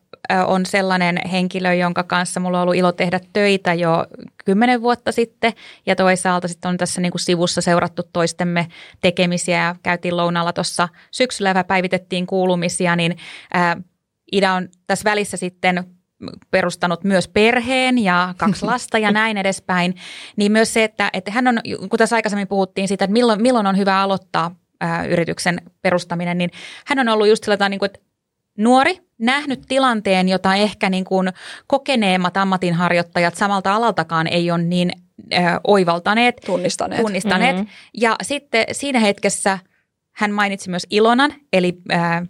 on 0.46 0.66
sellainen 0.66 1.20
henkilö, 1.32 1.74
jonka 1.74 2.02
kanssa 2.02 2.40
mulla 2.40 2.58
on 2.58 2.62
ollut 2.62 2.76
ilo 2.76 2.92
tehdä 2.92 3.20
töitä 3.32 3.74
jo 3.74 4.06
kymmenen 4.44 4.82
vuotta 4.82 5.12
sitten. 5.12 5.52
Ja 5.86 5.96
toisaalta 5.96 6.48
sitten 6.48 6.68
on 6.68 6.76
tässä 6.76 7.00
niin 7.00 7.12
kuin 7.12 7.20
sivussa 7.20 7.60
seurattu 7.60 8.02
toistemme 8.12 8.66
tekemisiä 9.00 9.62
ja 9.62 9.76
käytiin 9.82 10.16
lounalla 10.16 10.52
tuossa 10.52 10.88
syksyllä 11.10 11.50
ja 11.50 11.64
päivitettiin 11.64 12.26
kuulumisia, 12.26 12.96
niin 12.96 13.16
ää, 13.54 13.76
Ida 14.32 14.52
on 14.52 14.68
tässä 14.86 15.10
välissä 15.10 15.36
sitten 15.36 15.84
perustanut 16.50 17.04
myös 17.04 17.28
perheen 17.28 17.98
ja 17.98 18.34
kaksi 18.36 18.64
lasta 18.64 18.98
ja 18.98 19.10
näin 19.10 19.36
edespäin, 19.36 19.94
niin 20.36 20.52
myös 20.52 20.74
se, 20.74 20.84
että, 20.84 21.10
että 21.12 21.30
hän 21.30 21.48
on, 21.48 21.60
kun 21.90 21.98
tässä 21.98 22.16
aikaisemmin 22.16 22.48
puhuttiin 22.48 22.88
siitä, 22.88 23.04
että 23.04 23.12
milloin, 23.12 23.42
milloin 23.42 23.66
on 23.66 23.76
hyvä 23.76 24.00
aloittaa 24.00 24.54
ää, 24.80 25.06
yrityksen 25.06 25.60
perustaminen, 25.82 26.38
niin 26.38 26.50
hän 26.86 26.98
on 26.98 27.08
ollut 27.08 27.28
just 27.28 27.44
sellainen, 27.44 27.70
niin 27.70 27.78
kuin, 27.78 27.86
että 27.86 28.00
nuori, 28.58 28.98
nähnyt 29.22 29.62
tilanteen, 29.68 30.28
jota 30.28 30.54
ehkä 30.54 30.90
niin 30.90 31.04
kuin 31.04 31.32
kokeneemmat 31.66 32.36
ammatinharjoittajat 32.36 33.34
samalta 33.34 33.74
alaltakaan 33.74 34.26
ei 34.26 34.50
ole 34.50 34.62
niin 34.62 34.92
äh, 35.34 35.60
oivaltaneet. 35.64 36.36
Tunnistaneet. 36.46 37.02
Tunnistaneet. 37.02 37.56
Mm-hmm. 37.56 37.70
Ja 37.94 38.16
sitten 38.22 38.64
siinä 38.72 38.98
hetkessä 38.98 39.58
hän 40.12 40.32
mainitsi 40.32 40.70
myös 40.70 40.86
Ilonan, 40.90 41.34
eli 41.52 41.74
äh, 41.92 42.22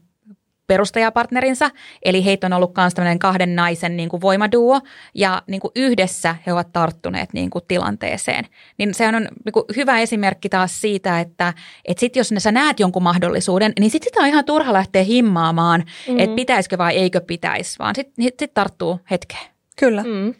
perustajapartnerinsa, 0.72 1.70
eli 2.02 2.24
heitä 2.24 2.46
on 2.46 2.52
ollut 2.52 2.76
myös 2.76 2.94
tämmöinen 2.94 3.18
kahden 3.18 3.56
naisen 3.56 3.96
niin 3.96 4.08
kuin 4.08 4.20
voimaduo, 4.20 4.80
ja 5.14 5.42
niin 5.46 5.60
kuin 5.60 5.72
yhdessä 5.76 6.36
he 6.46 6.52
ovat 6.52 6.72
tarttuneet 6.72 7.32
niin 7.32 7.50
kuin 7.50 7.64
tilanteeseen. 7.68 8.44
Niin 8.78 8.94
se 8.94 9.08
on 9.08 9.14
niin 9.14 9.52
kuin 9.52 9.64
hyvä 9.76 9.98
esimerkki 9.98 10.48
taas 10.48 10.80
siitä, 10.80 11.20
että, 11.20 11.54
että 11.84 12.00
sit 12.00 12.16
jos 12.16 12.30
sä 12.38 12.52
näet 12.52 12.80
jonkun 12.80 13.02
mahdollisuuden, 13.02 13.72
niin 13.80 13.90
sitten 13.90 14.10
sitä 14.10 14.20
on 14.20 14.26
ihan 14.26 14.44
turha 14.44 14.72
lähteä 14.72 15.02
himmaamaan, 15.02 15.80
mm-hmm. 15.80 16.18
että 16.18 16.36
pitäisikö 16.36 16.78
vai 16.78 16.96
eikö 16.96 17.20
pitäisi, 17.20 17.78
vaan 17.78 17.94
sitten 17.94 18.24
sit 18.24 18.54
tarttuu 18.54 19.00
hetkeen. 19.10 19.46
Kyllä, 19.78 20.02
mm. 20.02 20.34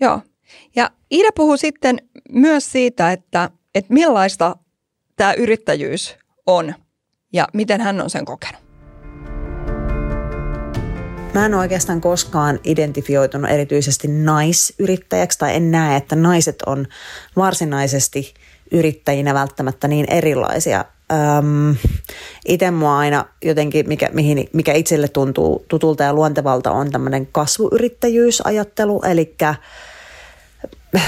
joo. 0.00 0.20
Ja 0.76 0.90
Ida 1.10 1.28
puhuu 1.36 1.56
sitten 1.56 1.98
myös 2.32 2.72
siitä, 2.72 3.12
että, 3.12 3.50
että 3.74 3.94
millaista 3.94 4.56
tämä 5.16 5.32
yrittäjyys 5.32 6.16
on 6.46 6.74
ja 7.32 7.48
miten 7.52 7.80
hän 7.80 8.00
on 8.00 8.10
sen 8.10 8.24
kokenut. 8.24 8.61
Mä 11.34 11.46
en 11.46 11.54
oikeastaan 11.54 12.00
koskaan 12.00 12.60
identifioitunut 12.64 13.50
erityisesti 13.50 14.08
naisyrittäjäksi 14.08 15.38
tai 15.38 15.56
en 15.56 15.70
näe, 15.70 15.96
että 15.96 16.16
naiset 16.16 16.62
on 16.66 16.86
varsinaisesti 17.36 18.34
yrittäjinä 18.70 19.34
välttämättä 19.34 19.88
niin 19.88 20.06
erilaisia. 20.10 20.84
Öm, 21.12 21.76
itse 22.48 22.70
mua 22.70 22.98
aina 22.98 23.24
jotenkin, 23.44 23.88
mikä, 23.88 24.08
mihin, 24.12 24.48
mikä 24.52 24.72
itselle 24.72 25.08
tuntuu 25.08 25.64
tutulta 25.68 26.02
ja 26.02 26.14
luontevalta 26.14 26.70
on 26.70 26.90
tämmöinen 26.90 27.26
kasvuyrittäjyysajattelu, 27.26 29.02
eli 29.02 29.36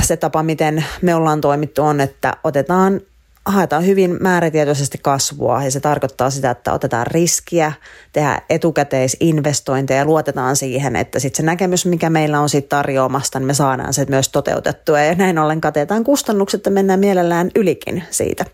se 0.03 0.17
tapa, 0.17 0.43
miten 0.43 0.85
me 1.03 1.15
ollaan 1.15 1.41
toimittu 1.41 1.83
on, 1.83 2.01
että 2.01 2.37
otetaan 2.45 3.01
haetaan 3.47 3.87
hyvin 3.87 4.17
määrätietoisesti 4.21 4.99
kasvua 5.03 5.65
ja 5.65 5.71
se 5.71 5.81
tarkoittaa 5.81 6.31
sitä, 6.31 6.51
että 6.51 6.73
otetaan 6.73 7.07
riskiä, 7.07 7.73
tehdään 8.13 8.41
etukäteisinvestointeja 8.51 9.99
ja 9.99 10.05
luotetaan 10.05 10.57
siihen, 10.57 10.97
että 10.97 11.19
sitten 11.19 11.37
se 11.37 11.43
näkemys, 11.43 11.87
mikä 11.87 12.11
meillä 12.11 12.41
on 12.41 12.49
siitä 12.49 12.69
tarjoamasta, 12.69 13.39
niin 13.39 13.47
me 13.47 13.55
saadaan 13.55 13.95
se 13.95 14.07
myös 14.09 14.29
toteutettua 14.29 15.01
ja 15.01 15.15
näin 15.15 15.39
ollen 15.39 15.61
katetaan 15.61 16.05
kustannukset 16.05 16.67
ja 16.67 16.71
mennään 16.71 17.01
mielellään 17.01 17.51
ylikin 17.55 18.05
siitä. 18.11 18.45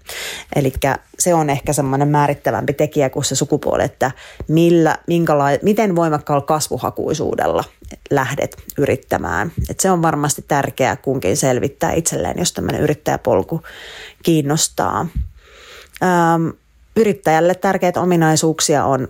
Eli 0.57 0.72
se 1.18 1.34
on 1.34 1.51
ehkä 1.51 1.72
semmoinen 1.72 2.09
määrittävämpi 2.09 2.72
tekijä 2.72 3.11
kuin 3.11 3.24
se 3.24 3.34
sukupuoli, 3.34 3.84
että 3.84 4.11
millä, 4.49 4.97
minkälai, 5.07 5.59
miten 5.62 5.97
voimakkaalla 5.97 6.47
kasvuhakuisuudella 6.47 7.64
lähdet 8.11 8.57
yrittämään. 8.78 9.53
Et 9.70 9.80
se 9.80 9.91
on 9.91 10.03
varmasti 10.03 10.45
tärkeää 10.49 10.97
kunkin 10.97 11.36
selvittää 11.36 11.93
itselleen, 11.93 12.38
jos 12.38 12.53
tämmöinen 12.53 12.80
yrittäjäpolku 12.80 13.62
kiinnostaa. 14.22 15.07
Ähm, 16.03 16.49
yrittäjälle 16.97 17.55
tärkeitä 17.55 18.01
ominaisuuksia 18.01 18.84
on 18.84 19.09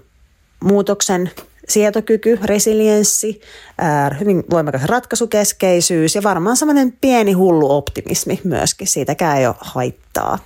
muutoksen 0.64 1.30
sietokyky, 1.68 2.38
resilienssi, 2.44 3.40
äh, 3.82 4.20
hyvin 4.20 4.44
voimakas 4.50 4.84
ratkaisukeskeisyys 4.84 6.14
ja 6.14 6.22
varmaan 6.22 6.56
semmoinen 6.56 6.92
pieni 7.00 7.32
hullu 7.32 7.76
optimismi 7.76 8.40
myöskin. 8.44 8.86
Siitäkään 8.86 9.38
ei 9.38 9.46
ole 9.46 9.56
haittaa. 9.60 10.38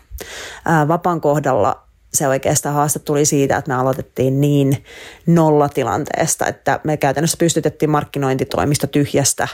Äh, 0.68 1.20
kohdalla 1.20 1.83
se 2.14 2.28
oikeastaan 2.28 2.74
haaste 2.74 2.98
tuli 2.98 3.24
siitä, 3.24 3.56
että 3.56 3.68
me 3.68 3.80
aloitettiin 3.80 4.40
niin 4.40 4.84
nollatilanteesta, 5.26 6.46
että 6.46 6.80
me 6.84 6.96
käytännössä 6.96 7.36
pystytettiin 7.38 7.90
markkinointitoimista 7.90 8.86
tyhjästä 8.86 9.48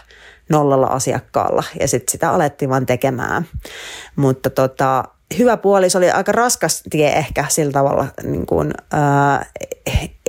nollalla 0.48 0.86
asiakkaalla 0.86 1.62
ja 1.80 1.88
sitten 1.88 2.12
sitä 2.12 2.30
alettiin 2.30 2.68
vaan 2.68 2.86
tekemään. 2.86 3.46
Mutta 4.16 4.50
tota, 4.50 5.04
hyvä 5.38 5.56
puoli, 5.56 5.90
se 5.90 5.98
oli 5.98 6.10
aika 6.10 6.32
raskas 6.32 6.82
tie 6.90 7.12
ehkä 7.12 7.44
sillä 7.48 7.72
tavalla, 7.72 8.06
niin 8.22 8.46
kuin, 8.46 8.70
ää, 8.92 9.46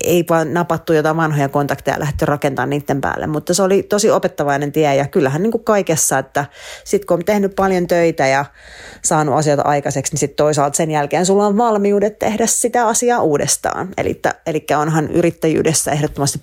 ei 0.04 0.26
vaan 0.30 0.54
napattu 0.54 0.94
jotain 0.94 1.18
vanhoja 1.18 1.50
kontakteja 1.50 1.96
ja 1.96 2.00
lähdetty 2.00 2.26
rakentamaan 2.26 2.70
niiden 2.70 3.02
päälle, 3.02 3.28
mutta 3.28 3.54
se 3.54 3.64
oli 3.64 3.84
tosi 3.84 4.12
opettavainen 4.12 4.72
tie 4.72 4.96
ja 4.96 5.08
kyllähän 5.08 5.44
niin 5.44 5.52
kuin 5.52 5.64
kaikessa, 5.64 6.20
että 6.20 6.46
sitten 6.84 7.08
kun 7.08 7.18
on 7.18 7.26
tehnyt 7.26 7.56
paljon 7.56 7.88
töitä 7.88 8.28
ja 8.28 8.46
saanut 9.04 9.36
asioita 9.36 9.64
aikaiseksi, 9.66 10.14
niin 10.14 10.20
sitten 10.20 10.36
toisaalta 10.36 10.78
sen 10.78 10.92
jälkeen 10.92 11.26
sulla 11.26 11.48
on 11.48 11.58
valmiudet 11.58 12.20
tehdä 12.20 12.48
sitä 12.48 12.88
asiaa 12.88 13.22
uudestaan. 13.22 13.90
Eli, 13.98 14.22
eli 14.46 14.66
onhan 14.78 15.12
yrittäjyydessä 15.12 15.92
ehdottomasti 15.92 16.40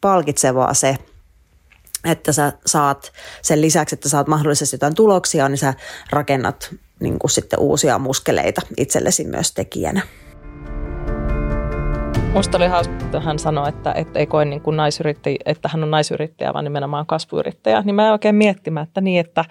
palkitsevaa 0.00 0.74
se, 0.74 0.96
että 2.04 2.32
sä 2.32 2.52
saat 2.66 3.12
sen 3.42 3.60
lisäksi, 3.60 3.94
että 3.94 4.08
saat 4.08 4.26
mahdollisesti 4.26 4.74
jotain 4.74 4.94
tuloksia, 4.94 5.48
niin 5.48 5.58
sä 5.58 5.74
rakennat 6.10 6.74
niin 7.00 7.18
kuin 7.18 7.30
sitten 7.30 7.58
uusia 7.58 7.98
muskeleita 7.98 8.60
itsellesi 8.76 9.24
myös 9.24 9.52
tekijänä. 9.52 10.02
Musta 12.32 12.58
oli 12.58 12.66
hauska, 12.66 12.94
että 12.94 13.20
hän 13.20 13.38
sanoi, 13.38 13.68
että, 13.68 13.92
että 13.92 14.18
ei 14.18 14.26
koe 14.26 14.44
niin 14.44 14.60
kuin 14.60 14.76
naisyrittäjä, 14.76 15.36
että 15.44 15.68
hän 15.68 15.82
on 15.82 15.90
naisyrittäjä, 15.90 16.52
vaan 16.52 16.64
nimenomaan 16.64 17.06
kasvuyrittäjä. 17.06 17.82
Niin 17.82 17.94
mä 17.94 18.12
oikein 18.12 18.34
miettimään, 18.34 18.86
että 18.86 19.00
niin, 19.00 19.20
että 19.20 19.44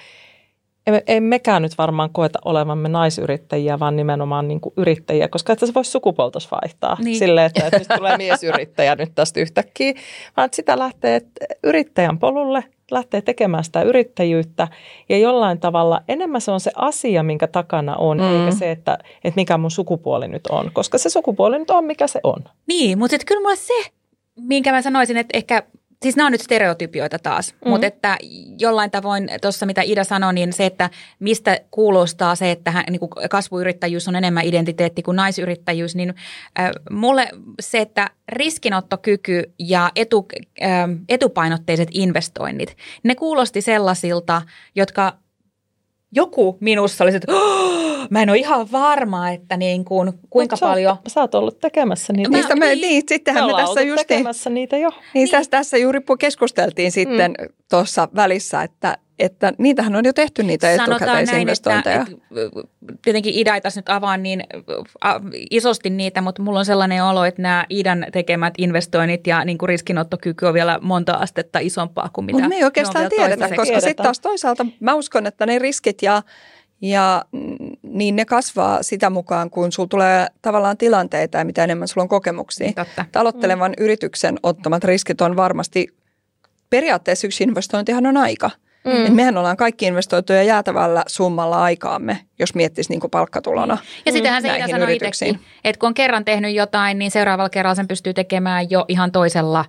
ei, 0.87 1.01
ei 1.07 1.21
mekään 1.21 1.61
nyt 1.61 1.77
varmaan 1.77 2.09
koeta 2.09 2.39
olevamme 2.45 2.89
naisyrittäjiä, 2.89 3.79
vaan 3.79 3.95
nimenomaan 3.95 4.47
niin 4.47 4.61
kuin 4.61 4.73
yrittäjiä, 4.77 5.27
koska 5.27 5.53
että 5.53 5.65
se 5.65 5.73
voisi 5.73 5.91
sukupuoltos 5.91 6.51
vaihtaa 6.51 6.97
niin. 7.03 7.17
silleen, 7.17 7.45
että, 7.45 7.65
että 7.65 7.79
nyt 7.79 7.87
tulee 7.97 8.17
miesyrittäjä 8.17 8.95
nyt 8.95 9.15
tästä 9.15 9.39
yhtäkkiä, 9.39 9.93
vaan 10.37 10.45
että 10.45 10.55
sitä 10.55 10.79
lähtee 10.79 11.21
yrittäjän 11.63 12.19
polulle, 12.19 12.63
lähtee 12.91 13.21
tekemään 13.21 13.63
sitä 13.63 13.81
yrittäjyyttä 13.81 14.67
ja 15.09 15.17
jollain 15.17 15.59
tavalla 15.59 16.01
enemmän 16.07 16.41
se 16.41 16.51
on 16.51 16.59
se 16.59 16.71
asia, 16.75 17.23
minkä 17.23 17.47
takana 17.47 17.95
on, 17.95 18.17
mm. 18.17 18.23
eikä 18.23 18.55
se, 18.55 18.71
että, 18.71 18.97
että 19.23 19.35
mikä 19.41 19.57
mun 19.57 19.71
sukupuoli 19.71 20.27
nyt 20.27 20.47
on, 20.47 20.71
koska 20.73 20.97
se 20.97 21.09
sukupuoli 21.09 21.59
nyt 21.59 21.69
on, 21.69 21.83
mikä 21.83 22.07
se 22.07 22.19
on. 22.23 22.43
Niin, 22.67 22.99
mutta 22.99 23.17
kyllä 23.25 23.41
mulla 23.41 23.55
se, 23.55 23.91
minkä 24.35 24.71
mä 24.71 24.81
sanoisin, 24.81 25.17
että 25.17 25.37
ehkä 25.37 25.63
Siis 26.05 26.15
nämä 26.15 26.27
on 26.27 26.31
nyt 26.31 26.41
stereotypioita 26.41 27.19
taas, 27.19 27.53
mm-hmm. 27.53 27.69
mutta 27.69 27.87
että 27.87 28.17
jollain 28.59 28.91
tavoin 28.91 29.29
tuossa 29.41 29.65
mitä 29.65 29.81
Ida 29.81 30.03
sanoi, 30.03 30.33
niin 30.33 30.53
se, 30.53 30.65
että 30.65 30.89
mistä 31.19 31.59
kuulostaa 31.71 32.35
se, 32.35 32.51
että 32.51 32.71
hän, 32.71 32.83
niin 32.89 32.99
kuin 32.99 33.09
kasvuyrittäjyys 33.29 34.07
on 34.07 34.15
enemmän 34.15 34.45
identiteetti 34.45 35.03
kuin 35.03 35.15
naisyrittäjyys, 35.15 35.95
niin 35.95 36.13
äh, 36.59 36.71
mulle 36.91 37.29
se, 37.59 37.79
että 37.79 38.09
riskinottokyky 38.29 39.43
ja 39.59 39.91
etu, 39.95 40.27
äh, 40.63 40.69
etupainotteiset 41.09 41.89
investoinnit, 41.91 42.77
ne 43.03 43.15
kuulosti 43.15 43.61
sellaisilta, 43.61 44.41
jotka 44.75 45.13
joku 46.11 46.57
minussa 46.59 47.03
oli, 47.03 47.15
että 47.15 47.33
oh, 47.33 47.94
mä 48.09 48.21
en 48.21 48.29
ole 48.29 48.37
ihan 48.37 48.71
varma, 48.71 49.29
että 49.29 49.57
niin 49.57 49.85
kuin, 49.85 50.13
kuinka 50.29 50.55
Mut 50.55 50.59
paljon... 50.59 50.95
Sä, 50.95 51.13
sä 51.13 51.21
oot 51.21 51.35
ollut 51.35 51.59
tekemässä 51.59 52.13
niitä. 52.13 52.29
Niistä 52.29 52.55
me, 52.55 52.65
niin, 52.65 52.81
niin 52.81 53.03
sittenhän 53.09 53.45
me, 53.45 53.53
me 53.53 53.61
tässä 53.61 53.81
just... 53.81 54.07
tekemässä 54.07 54.49
niitä 54.49 54.77
jo. 54.77 54.89
Niin, 54.89 54.99
niin. 55.13 55.31
Tässä, 55.31 55.51
tässä 55.51 55.77
juuri 55.77 55.99
keskusteltiin 56.19 56.91
sitten 56.91 57.35
mm. 57.39 57.47
tuossa 57.69 58.07
välissä, 58.15 58.63
että 58.63 58.97
että 59.19 59.53
niitähän 59.57 59.95
on 59.95 60.05
jo 60.05 60.13
tehty 60.13 60.43
niitä 60.43 60.71
etukäteisinvestointeja. 60.71 61.97
Näin, 61.97 62.13
että, 62.13 62.41
että 62.41 62.97
tietenkin 63.01 63.33
Ida 63.33 63.55
ei 63.55 63.61
tässä 63.61 63.79
nyt 63.79 63.89
avaa 63.89 64.17
niin 64.17 64.43
isosti 65.51 65.89
niitä, 65.89 66.21
mutta 66.21 66.41
mulla 66.41 66.59
on 66.59 66.65
sellainen 66.65 67.03
olo, 67.03 67.25
että 67.25 67.41
nämä 67.41 67.65
Idan 67.69 68.05
tekemät 68.11 68.53
investoinnit 68.57 69.27
ja 69.27 69.45
niin 69.45 69.57
kuin 69.57 69.69
riskinottokyky 69.69 70.45
on 70.45 70.53
vielä 70.53 70.79
monta 70.81 71.13
astetta 71.13 71.59
isompaa 71.59 72.09
kuin 72.13 72.25
mitä 72.25 72.35
Mutta 72.35 72.49
me 72.49 72.55
ei 72.55 72.63
oikeastaan 72.63 73.09
tiedetä, 73.09 73.49
koska 73.55 73.79
sitten 73.79 74.03
taas 74.03 74.19
toisaalta 74.19 74.65
mä 74.79 74.93
uskon, 74.93 75.27
että 75.27 75.45
ne 75.45 75.59
riskit 75.59 76.01
ja 76.01 76.21
ja 76.81 77.25
niin 77.83 78.15
ne 78.15 78.25
kasvaa 78.25 78.83
sitä 78.83 79.09
mukaan, 79.09 79.49
kun 79.49 79.71
sulla 79.71 79.87
tulee 79.87 80.27
tavallaan 80.41 80.77
tilanteita 80.77 81.37
ja 81.37 81.45
mitä 81.45 81.63
enemmän 81.63 81.87
sulla 81.87 82.03
on 82.03 82.09
kokemuksia. 82.09 82.73
Totta. 82.73 83.05
Aloittelevan 83.15 83.71
mm. 83.71 83.83
yrityksen 83.83 84.39
ottamat 84.43 84.83
riskit 84.83 85.21
on 85.21 85.35
varmasti, 85.35 85.87
periaatteessa 86.69 87.27
yksi 87.27 87.43
investointihan 87.43 88.05
on 88.05 88.17
aika– 88.17 88.51
Mm. 88.85 89.05
Et 89.05 89.13
mehän 89.13 89.37
ollaan 89.37 89.57
kaikki 89.57 89.85
investoituja 89.85 90.43
jäätävällä 90.43 91.03
summalla 91.07 91.63
aikaamme, 91.63 92.19
jos 92.39 92.55
miettisi 92.55 92.89
niin 92.89 93.11
palkkatulona. 93.11 93.77
Ja 94.05 94.11
sitähän 94.11 94.41
se 94.41 94.57
Ida 94.57 94.67
sanoi 94.67 94.95
itsekin, 94.95 95.39
että 95.63 95.79
kun 95.79 95.87
on 95.87 95.93
kerran 95.93 96.25
tehnyt 96.25 96.55
jotain, 96.55 96.99
niin 96.99 97.11
seuraavalla 97.11 97.49
kerralla 97.49 97.75
sen 97.75 97.87
pystyy 97.87 98.13
tekemään 98.13 98.69
jo 98.69 98.85
ihan 98.87 99.11
toisella 99.11 99.65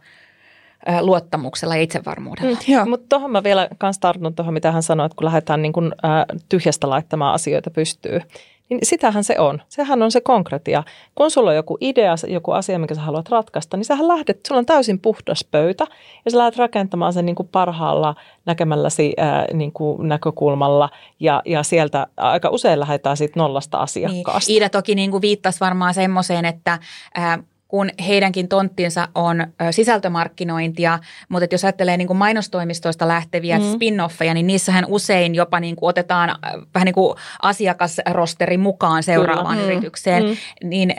luottamuksella 1.01 1.77
ja 1.77 1.83
itsevarmuudella. 1.83 2.59
Mm, 2.85 2.91
Mutta 2.91 3.07
tuohon 3.09 3.31
mä 3.31 3.43
vielä 3.43 3.69
kans 3.79 3.99
tartun 3.99 4.35
tuohon, 4.35 4.55
mitä 4.55 4.73
hän 4.73 4.83
sanoi, 4.83 5.07
että 5.07 5.17
kun 5.17 5.25
lähdetään 5.25 5.63
niin 5.63 5.73
kun, 5.73 5.95
äh, 6.05 6.25
tyhjästä 6.49 6.91
laittamaan 6.91 7.35
asioita 7.35 7.71
pystyy, 7.71 8.21
niin 8.69 8.81
sitähän 8.83 9.25
se 9.25 9.39
on. 9.39 9.63
Sehän 9.69 10.03
on 10.03 10.13
se 10.13 10.21
konkretia. 10.21 10.83
Kun 11.15 11.31
sulla 11.31 11.51
on 11.51 11.57
joku 11.57 11.79
idea, 11.81 12.15
joku 12.29 12.51
asia, 12.51 12.79
mikä 12.79 12.95
sä 12.95 13.01
haluat 13.01 13.29
ratkaista, 13.29 13.77
niin 13.77 13.85
sähän 13.85 14.09
lähdet, 14.09 14.41
sulla 14.49 14.59
on 14.59 14.67
täysin 14.67 14.99
puhdas 14.99 15.45
pöytä 15.51 15.87
ja 16.25 16.31
sä 16.31 16.39
lähdet 16.39 16.57
rakentamaan 16.57 17.13
sen 17.13 17.27
niin 17.27 17.37
kuin 17.37 17.49
parhaalla 17.49 18.15
näkemälläsi 18.47 19.15
ää, 19.17 19.47
niin 19.53 19.73
kuin 19.73 20.09
näkökulmalla 20.09 20.91
ja, 21.21 21.43
ja 21.45 21.63
sieltä 21.63 22.07
aika 22.17 22.49
usein 22.49 22.81
lähdetään 22.81 23.17
siitä 23.17 23.41
nollasta 23.41 23.79
asiakkaasta. 23.79 24.51
Niin. 24.51 24.55
Iida 24.55 24.69
toki 24.69 24.95
niin 24.95 25.11
kuin 25.11 25.23
viittasi 25.23 25.61
varmaan 25.61 25.95
semmoiseen, 25.95 26.45
että 26.45 26.79
ää, 27.15 27.39
kun 27.69 27.91
heidänkin 28.07 28.49
tonttinsa 28.49 29.09
on 29.15 29.47
sisältömarkkinointia, 29.71 30.99
mutta 31.29 31.55
jos 31.55 31.65
ajattelee 31.65 31.97
niin 31.97 32.07
kuin 32.07 32.17
mainostoimistoista 32.17 33.09
lähteviä 33.09 33.59
mm. 33.59 33.65
spin-offeja, 33.65 34.35
niin 34.35 34.47
niissähän 34.47 34.85
usein 34.89 35.35
jopa 35.35 35.61
niin 35.61 35.77
kuin 35.77 35.89
otetaan 35.89 36.39
vähän 36.75 36.87
niin 36.87 36.95
kuin 36.95 37.17
asiakasrosteri 37.43 38.59
mukaan 38.59 39.03
seuraavaan 39.03 39.57
Kyllä. 39.57 39.69
Mm. 39.69 39.73
yritykseen, 39.73 40.25
mm. 40.25 40.37
niin 40.69 40.95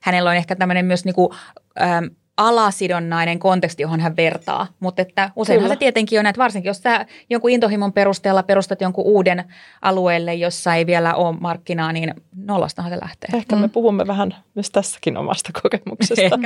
hänellä 0.00 0.30
on 0.30 0.36
ehkä 0.36 0.56
tämmöinen 0.56 0.86
myös 0.86 1.04
niin 1.04 1.14
kuin, 1.14 1.28
alasidonnainen 2.36 3.38
konteksti, 3.38 3.82
johon 3.82 4.00
hän 4.00 4.16
vertaa. 4.16 4.66
Mutta 4.80 5.02
että 5.02 5.30
useinhan 5.36 5.64
Kyllä. 5.64 5.74
se 5.74 5.78
tietenkin 5.78 6.20
on, 6.20 6.26
että 6.26 6.38
varsinkin 6.38 6.70
jos 6.70 6.82
sä 6.82 7.06
jonkun 7.30 7.50
intohimon 7.50 7.92
perusteella 7.92 8.42
perustat 8.42 8.80
jonkun 8.80 9.04
uuden 9.04 9.44
alueelle, 9.82 10.34
jossa 10.34 10.74
ei 10.74 10.86
vielä 10.86 11.14
ole 11.14 11.36
markkinaa, 11.40 11.92
niin 11.92 12.14
nollastahan 12.36 12.92
se 12.92 12.98
lähtee. 13.02 13.30
Ehkä 13.34 13.56
me 13.56 13.66
mm. 13.66 13.70
puhumme 13.70 14.06
vähän 14.06 14.34
myös 14.54 14.70
tässäkin 14.70 15.16
omasta 15.16 15.50
kokemuksesta. 15.62 16.38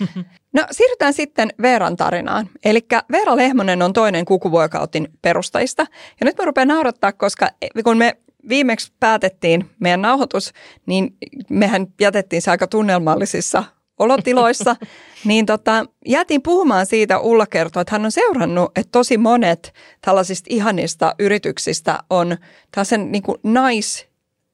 no 0.56 0.66
siirrytään 0.70 1.12
sitten 1.12 1.52
Veeran 1.62 1.96
tarinaan. 1.96 2.48
Eli 2.64 2.80
Veera 3.12 3.36
Lehmonen 3.36 3.82
on 3.82 3.92
toinen 3.92 4.24
kukuvuokautin 4.24 5.08
perustajista. 5.22 5.86
Ja 6.20 6.24
nyt 6.24 6.38
mä 6.38 6.44
rupean 6.44 6.68
naurattaa, 6.68 7.12
koska 7.12 7.48
kun 7.84 7.98
me 7.98 8.16
viimeksi 8.48 8.92
päätettiin 9.00 9.70
meidän 9.80 10.02
nauhoitus, 10.02 10.52
niin 10.86 11.16
mehän 11.50 11.86
jätettiin 12.00 12.42
se 12.42 12.50
aika 12.50 12.66
tunnelmallisissa 12.66 13.64
olotiloissa, 14.02 14.76
niin 15.24 15.46
tota, 15.46 15.86
jätin 16.06 16.42
puhumaan 16.42 16.86
siitä, 16.86 17.18
Ulla 17.18 17.46
kertoi, 17.46 17.80
että 17.80 17.94
hän 17.94 18.04
on 18.04 18.12
seurannut, 18.12 18.70
että 18.76 18.92
tosi 18.92 19.18
monet 19.18 19.74
tällaisista 20.00 20.46
ihanista 20.50 21.14
yrityksistä 21.18 21.98
on 22.10 22.36
tällaisen 22.70 23.12
niin 23.12 23.22
kuin 23.22 23.38
nais, 23.42 24.06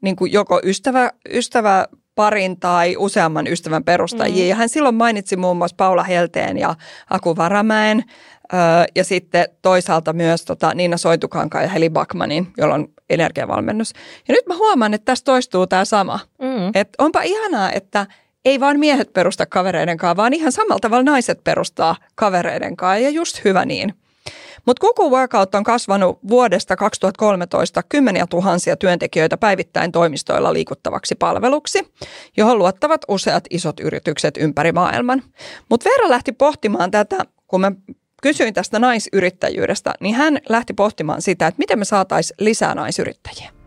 niin 0.03 0.17
kuin 0.17 0.33
joko 0.33 0.61
ystävä, 0.65 1.11
ystävä 1.31 1.87
parin 2.15 2.61
tai 2.61 2.97
useamman 2.97 3.47
ystävän 3.47 3.85
perustajia. 3.85 4.45
Mm. 4.45 4.49
Ja 4.49 4.55
hän 4.55 4.69
silloin 4.69 4.95
mainitsi 4.95 5.37
muun 5.37 5.57
muassa 5.57 5.77
Paula 5.77 6.03
Helteen 6.03 6.59
ja 6.59 6.75
Aku 7.11 7.37
Varamäen 7.37 8.05
ja 8.97 9.05
sitten 9.05 9.49
toisaalta 9.63 10.13
myös 10.13 10.45
tota 10.45 10.75
Niina 10.75 10.97
Soitukankaan 10.97 11.65
ja 11.65 11.71
Heli 11.71 11.91
Bakmanin, 11.91 12.53
jolla 12.57 12.75
on 12.75 12.89
energiavalmennus. 13.11 13.93
Ja 14.29 14.35
nyt 14.35 14.47
mä 14.47 14.57
huomaan, 14.57 14.95
että 14.95 15.05
tässä 15.05 15.25
toistuu 15.25 15.67
tämä 15.67 15.85
sama. 15.85 16.21
Mm. 16.39 16.69
Että 16.75 17.05
onpa 17.05 17.23
ihanaa, 17.23 17.73
että 17.73 18.07
ei 18.49 18.61
vaan 18.61 18.79
miehet 18.79 19.13
perusta 19.13 19.47
kavereiden 19.47 19.97
kanssa, 19.97 20.17
vaan 20.17 20.35
ihan 20.35 20.53
samalla 20.53 20.81
tavalla 20.81 21.03
naiset 21.03 21.45
perustaa 21.45 21.97
kavereiden 22.15 22.77
kanssa 22.77 22.99
ja 22.99 23.11
just 23.11 23.45
hyvä 23.45 23.65
niin. 23.65 23.95
Mutta 24.67 24.81
Kuku 24.81 25.11
Workout 25.11 25.55
on 25.55 25.65
kasvanut 25.65 26.19
vuodesta 26.29 26.77
2013 26.77 27.83
kymmeniä 27.89 28.27
tuhansia 28.31 28.77
työntekijöitä 28.77 29.37
päivittäin 29.37 29.93
toimistoilla 29.93 30.53
liikuttavaksi 30.53 31.15
palveluksi, 31.15 31.93
johon 32.37 32.59
luottavat 32.59 33.01
useat 33.09 33.45
isot 33.51 33.81
yritykset 33.81 34.37
ympäri 34.37 34.73
maailman. 34.73 35.23
Mutta 35.69 35.89
Veera 35.89 36.09
lähti 36.09 36.33
pohtimaan 36.33 36.91
tätä, 36.91 37.17
kun 37.47 37.61
mä 37.61 37.73
kysyin 38.23 38.55
tästä 38.55 38.79
naisyrittäjyydestä, 38.79 39.95
niin 40.01 40.15
hän 40.15 40.39
lähti 40.49 40.75
pohtimaan 40.75 41.23
sitä, 41.23 41.47
että 41.47 41.59
miten 41.59 41.79
me 41.79 41.85
saataisiin 41.85 42.37
lisää 42.41 42.75
naisyrittäjiä 42.75 43.58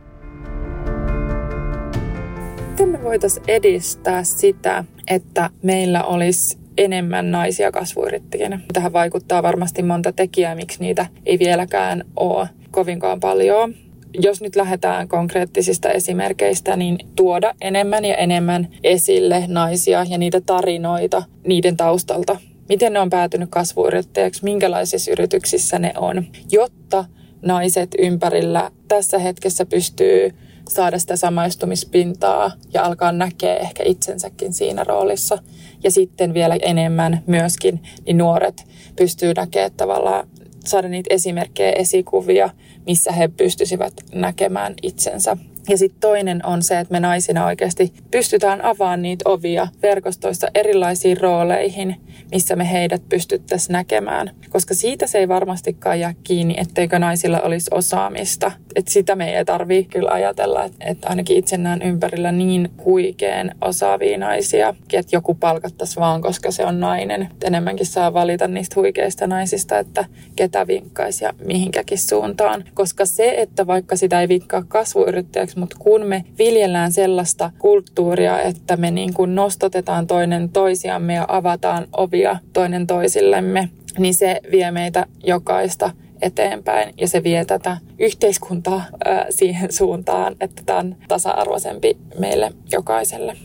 miten 2.86 3.00
me 3.00 3.04
voitaisiin 3.04 3.44
edistää 3.48 4.24
sitä, 4.24 4.84
että 5.08 5.50
meillä 5.64 6.04
olisi 6.04 6.58
enemmän 6.78 7.32
naisia 7.32 7.72
kasvuyrittäjinä. 7.72 8.60
Tähän 8.74 8.94
vaikuttaa 8.94 9.44
varmasti 9.44 9.84
monta 9.84 10.12
tekijää, 10.14 10.56
miksi 10.56 10.80
niitä 10.80 11.06
ei 11.26 11.40
vieläkään 11.40 12.04
ole 12.16 12.50
kovinkaan 12.72 13.20
paljon. 13.20 13.74
Jos 14.14 14.42
nyt 14.42 14.56
lähdetään 14.56 15.08
konkreettisista 15.08 15.90
esimerkkeistä, 15.90 16.76
niin 16.76 16.98
tuoda 17.16 17.54
enemmän 17.62 18.06
ja 18.06 18.16
enemmän 18.16 18.68
esille 18.84 19.44
naisia 19.48 20.06
ja 20.10 20.18
niitä 20.18 20.42
tarinoita 20.42 21.24
niiden 21.48 21.78
taustalta. 21.78 22.38
Miten 22.70 22.94
ne 22.94 23.00
on 23.00 23.10
päätynyt 23.10 23.50
kasvuyrittäjäksi, 23.50 24.44
minkälaisissa 24.44 25.12
yrityksissä 25.12 25.80
ne 25.80 25.94
on, 25.98 26.26
jotta 26.52 27.06
naiset 27.42 27.96
ympärillä 28.00 28.72
tässä 28.88 29.20
hetkessä 29.20 29.66
pystyy 29.66 30.32
saada 30.72 31.00
sitä 31.00 31.16
samaistumispintaa 31.16 32.52
ja 32.74 32.84
alkaa 32.84 33.12
näkeä 33.12 33.56
ehkä 33.56 33.84
itsensäkin 33.86 34.54
siinä 34.54 34.84
roolissa. 34.84 35.38
Ja 35.84 35.92
sitten 35.92 36.34
vielä 36.34 36.58
enemmän 36.62 37.24
myöskin 37.28 37.84
niin 38.06 38.18
nuoret 38.18 38.68
pystyy 38.96 39.34
näkemään 39.34 39.72
tavallaan 39.78 40.28
saada 40.66 40.88
niitä 40.88 41.14
esimerkkejä, 41.14 41.72
esikuvia, 41.72 42.50
missä 42.86 43.12
he 43.12 43.28
pystyisivät 43.28 43.94
näkemään 44.14 44.74
itsensä 44.82 45.38
ja 45.70 45.78
sitten 45.78 46.00
toinen 46.00 46.46
on 46.46 46.64
se, 46.64 46.80
että 46.80 46.92
me 46.92 47.00
naisina 47.00 47.46
oikeasti 47.46 47.94
pystytään 48.12 48.66
avaamaan 48.66 49.02
niitä 49.02 49.30
ovia 49.30 49.68
verkostoissa 49.82 50.48
erilaisiin 50.56 51.18
rooleihin, 51.18 51.96
missä 52.32 52.56
me 52.56 52.72
heidät 52.72 53.10
pystyttäisiin 53.10 53.74
näkemään. 53.74 54.32
Koska 54.50 54.74
siitä 54.74 55.08
se 55.08 55.18
ei 55.18 55.28
varmastikaan 55.28 56.00
jää 56.00 56.14
kiinni, 56.24 56.56
etteikö 56.58 57.00
naisilla 57.00 57.40
olisi 57.40 57.72
osaamista. 57.74 58.52
Et 58.76 58.88
sitä 58.88 59.16
me 59.16 59.38
ei 59.38 59.46
tarvitse 59.46 59.92
kyllä 59.92 60.12
ajatella, 60.12 60.70
että 60.80 61.10
ainakin 61.10 61.38
itse 61.38 61.58
näen 61.58 61.82
ympärillä 61.82 62.32
niin 62.32 62.70
huikeen 62.86 63.56
osaavia 63.62 64.18
naisia, 64.18 64.76
että 64.94 65.16
joku 65.16 65.34
palkattaisi 65.34 66.00
vaan, 66.00 66.22
koska 66.22 66.52
se 66.52 66.66
on 66.66 66.80
nainen. 66.80 67.22
Et 67.22 67.44
enemmänkin 67.44 67.86
saa 67.86 68.14
valita 68.14 68.48
niistä 68.48 68.76
huikeista 68.76 69.28
naisista, 69.28 69.80
että 69.80 70.06
ketä 70.36 70.68
vinkkaisi 70.68 71.26
ja 71.26 71.34
mihinkäkin 71.46 71.98
suuntaan. 71.98 72.64
Koska 72.74 73.06
se, 73.06 73.34
että 73.38 73.68
vaikka 73.68 73.96
sitä 73.96 74.22
ei 74.22 74.28
vinkkaa 74.28 74.64
kasvuyrittäjäksi, 74.68 75.51
tarpeeksi, 75.52 75.60
mutta 75.60 75.76
kun 75.80 76.06
me 76.06 76.26
viljellään 76.38 76.92
sellaista 76.92 77.52
kulttuuria, 77.60 78.42
että 78.42 78.78
me 78.78 78.92
niin 78.92 79.14
kuin 79.14 79.36
nostotetaan 79.36 80.08
toinen 80.08 80.50
toisiamme 80.50 81.14
ja 81.14 81.26
avataan 81.28 81.88
ovia 81.98 82.40
toinen 82.54 82.88
toisillemme, 82.88 83.70
niin 83.98 84.14
se 84.14 84.42
vie 84.52 84.72
meitä 84.72 85.06
jokaista 85.24 85.92
eteenpäin 86.22 86.94
ja 86.98 87.08
se 87.08 87.24
vie 87.24 87.46
tätä 87.46 87.78
yhteiskuntaa 88.00 88.84
ää, 89.06 89.26
siihen 89.30 89.72
suuntaan, 89.72 90.36
että 90.40 90.64
tämä 90.66 90.80
on 90.80 90.96
tasa-arvoisempi 91.08 91.98
meille 92.20 92.54
jokaiselle. 92.72 93.38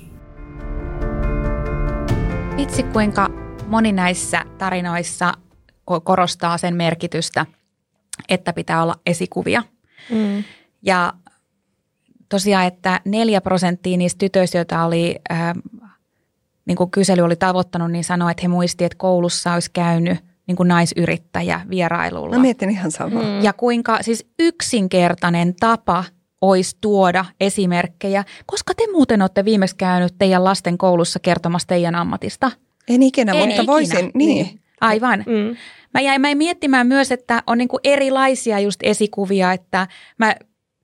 Itse 2.59 2.83
kuinka 2.83 3.29
moni 3.67 3.93
näissä 3.93 4.45
tarinoissa 4.59 5.33
korostaa 6.05 6.59
sen 6.59 6.77
merkitystä, 6.77 7.47
että 8.29 8.53
pitää 8.53 8.83
olla 8.83 8.95
esikuvia. 9.07 9.63
Mm. 10.11 10.45
Ja 10.83 11.13
tosiaan, 12.29 12.67
että 12.67 13.01
neljä 13.05 13.41
prosenttia 13.41 13.97
niistä 13.97 14.19
tytöistä, 14.19 14.59
joita 14.59 14.85
oli, 14.85 15.17
äh, 15.33 15.53
niin 16.67 16.77
kuin 16.77 16.91
kysely 16.91 17.23
oli 17.23 17.37
tavoittanut, 17.37 17.93
niin 17.93 18.05
sanoi, 18.05 18.31
että 18.31 18.43
he 18.43 18.49
muisti, 18.49 18.85
että 18.85 18.99
koulussa 18.99 19.53
olisi 19.53 19.71
käynyt 19.73 20.19
niin 20.47 20.57
kuin 20.57 20.69
naisyrittäjä 20.69 21.61
vierailulla. 21.71 22.37
Mä 22.37 22.43
mietin 22.43 22.71
ihan 22.71 22.91
samaa. 22.91 23.23
Mm. 23.23 23.43
Ja 23.43 23.53
kuinka 23.53 23.99
siis 24.01 24.27
yksinkertainen 24.39 25.55
tapa 25.61 26.05
olisi 26.41 26.77
tuoda 26.81 27.25
esimerkkejä, 27.41 28.25
koska 28.47 28.75
te 28.75 28.85
muuten 28.93 29.23
olette 29.23 29.45
viimeksi 29.45 29.77
käynyt 29.77 30.15
teidän 30.19 30.45
lasten 30.45 30.79
koulussa 30.79 31.19
kertomassa 31.19 31.69
teidän 31.69 31.95
ammatista. 31.95 32.51
En 32.89 33.03
ikinä, 33.03 33.33
en 33.33 33.39
mutta 33.39 33.55
ikinä. 33.55 33.67
voisin. 33.67 34.11
Niin. 34.15 34.45
niin. 34.45 34.61
Aivan. 34.81 35.25
Mm. 35.27 35.57
Mä 35.95 36.01
jäin 36.01 36.21
mä 36.21 36.35
miettimään 36.35 36.87
myös, 36.87 37.13
että 37.13 37.43
on 37.47 37.59
niin 37.59 37.69
kuin 37.69 37.81
erilaisia 37.85 38.59
just 38.59 38.81
esikuvia, 38.83 39.53
että 39.53 39.87
mä 40.19 40.35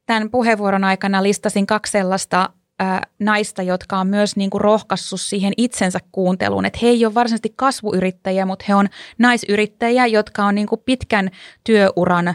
tämän 0.07 0.31
puheenvuoron 0.31 0.85
aikana 0.85 1.23
listasin 1.23 1.67
kaksi 1.67 1.91
sellaista 1.91 2.51
ä, 2.83 3.01
naista, 3.19 3.63
jotka 3.63 3.99
on 3.99 4.07
myös 4.07 4.37
niin 4.37 4.51
kuin 4.51 4.61
rohkassut 4.61 5.21
siihen 5.21 5.53
itsensä 5.57 5.99
kuunteluun. 6.13 6.65
Että 6.65 6.79
he 6.83 6.89
ei 6.89 7.05
ole 7.05 7.15
varsinaisesti 7.15 7.53
kasvuyrittäjiä, 7.57 8.47
mutta 8.47 8.65
he 8.69 8.75
on 8.75 8.89
naisyrittäjiä, 9.19 10.07
jotka 10.07 10.45
on 10.45 10.55
niin 10.55 10.67
kuin 10.67 10.83
pitkän 10.85 11.31
työuran 11.65 12.35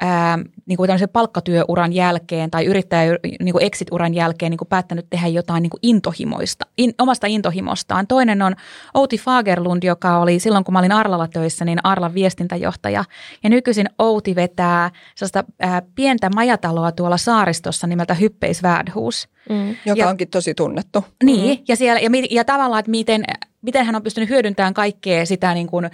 ää, 0.00 0.38
niin 0.66 0.76
kuin 0.76 0.90
palkkatyöuran 1.12 1.92
jälkeen 1.92 2.50
tai 2.50 2.64
yrittäjä 2.64 3.18
niin 3.40 3.52
kuin 3.52 3.64
exit-uran 3.64 4.14
jälkeen 4.14 4.50
niin 4.50 4.58
kuin 4.58 4.68
päättänyt 4.68 5.06
tehdä 5.10 5.26
jotain 5.26 5.62
niin 5.62 5.70
kuin 5.70 5.80
intohimoista, 5.82 6.66
in, 6.78 6.94
omasta 6.98 7.26
intohimostaan. 7.26 8.06
Toinen 8.06 8.42
on 8.42 8.56
Outi 8.94 9.18
Fagerlund, 9.18 9.82
joka 9.82 10.18
oli 10.18 10.38
silloin, 10.38 10.64
kun 10.64 10.72
mä 10.72 10.78
olin 10.78 10.92
Arlalla 10.92 11.28
töissä, 11.28 11.64
niin 11.64 11.78
Arlan 11.84 12.14
viestintäjohtaja. 12.14 13.04
Ja 13.42 13.50
nykyisin 13.50 13.86
Outi 13.98 14.34
vetää 14.34 14.90
sellaista 15.14 15.44
ää, 15.60 15.82
pientä 15.94 16.30
majataloa 16.34 16.92
tuolla 16.92 17.16
saaristossa 17.16 17.86
nimeltä 17.86 18.14
Hyppeisvärdhus. 18.14 19.28
Mm. 19.48 19.76
Joka 19.86 20.00
ja, 20.00 20.08
onkin 20.08 20.28
tosi 20.28 20.54
tunnettu. 20.54 21.04
Niin, 21.24 21.58
mm. 21.58 21.64
ja, 21.68 21.76
siellä, 21.76 22.00
ja, 22.00 22.10
ja 22.30 22.44
tavallaan, 22.44 22.80
että 22.80 22.90
miten 22.90 23.24
miten 23.62 23.86
hän 23.86 23.96
on 23.96 24.02
pystynyt 24.02 24.28
hyödyntämään 24.28 24.74
kaikkea 24.74 25.26
sitä 25.26 25.54
niin 25.54 25.66
kuin, 25.66 25.84
ö, 25.84 25.90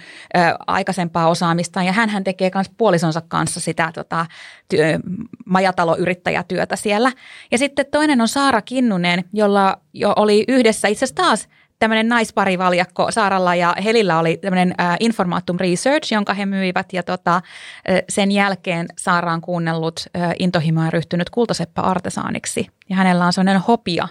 aikaisempaa 0.67 1.29
osaamistaan. 1.29 1.85
Ja 1.85 1.91
hän 1.91 2.23
tekee 2.23 2.51
myös 2.53 2.71
puolisonsa 2.77 3.21
kanssa 3.27 3.59
sitä 3.59 3.91
tota, 3.95 4.25
työ, 4.69 4.99
majataloyrittäjätyötä 5.45 6.75
siellä. 6.75 7.11
Ja 7.51 7.57
sitten 7.57 7.85
toinen 7.91 8.21
on 8.21 8.27
Saara 8.27 8.61
Kinnunen, 8.61 9.23
jolla 9.33 9.77
jo 9.93 10.13
oli 10.15 10.43
yhdessä 10.47 10.87
itse 10.87 11.05
asiassa 11.05 11.23
taas 11.23 11.47
tämmöinen 11.79 12.07
naisparivaljakko 12.07 13.11
Saaralla 13.11 13.55
ja 13.55 13.75
Helillä 13.83 14.19
oli 14.19 14.37
tämmöinen 14.37 14.73
äh, 14.79 14.97
Informatum 14.99 15.57
Research, 15.59 16.13
jonka 16.13 16.33
he 16.33 16.45
myivät 16.45 16.93
ja 16.93 17.03
tota, 17.03 17.35
äh, 17.35 17.41
sen 18.09 18.31
jälkeen 18.31 18.85
Saara 18.97 19.33
on 19.33 19.41
kuunnellut 19.41 20.05
intohimoa 20.39 20.85
ja 20.85 20.91
ryhtynyt 20.91 21.29
kultaseppä 21.29 21.81
artesaaniksi 21.81 22.67
ja 22.89 22.95
hänellä 22.95 23.25
on 23.25 23.33
sellainen 23.33 23.61
Hopia 23.61 24.07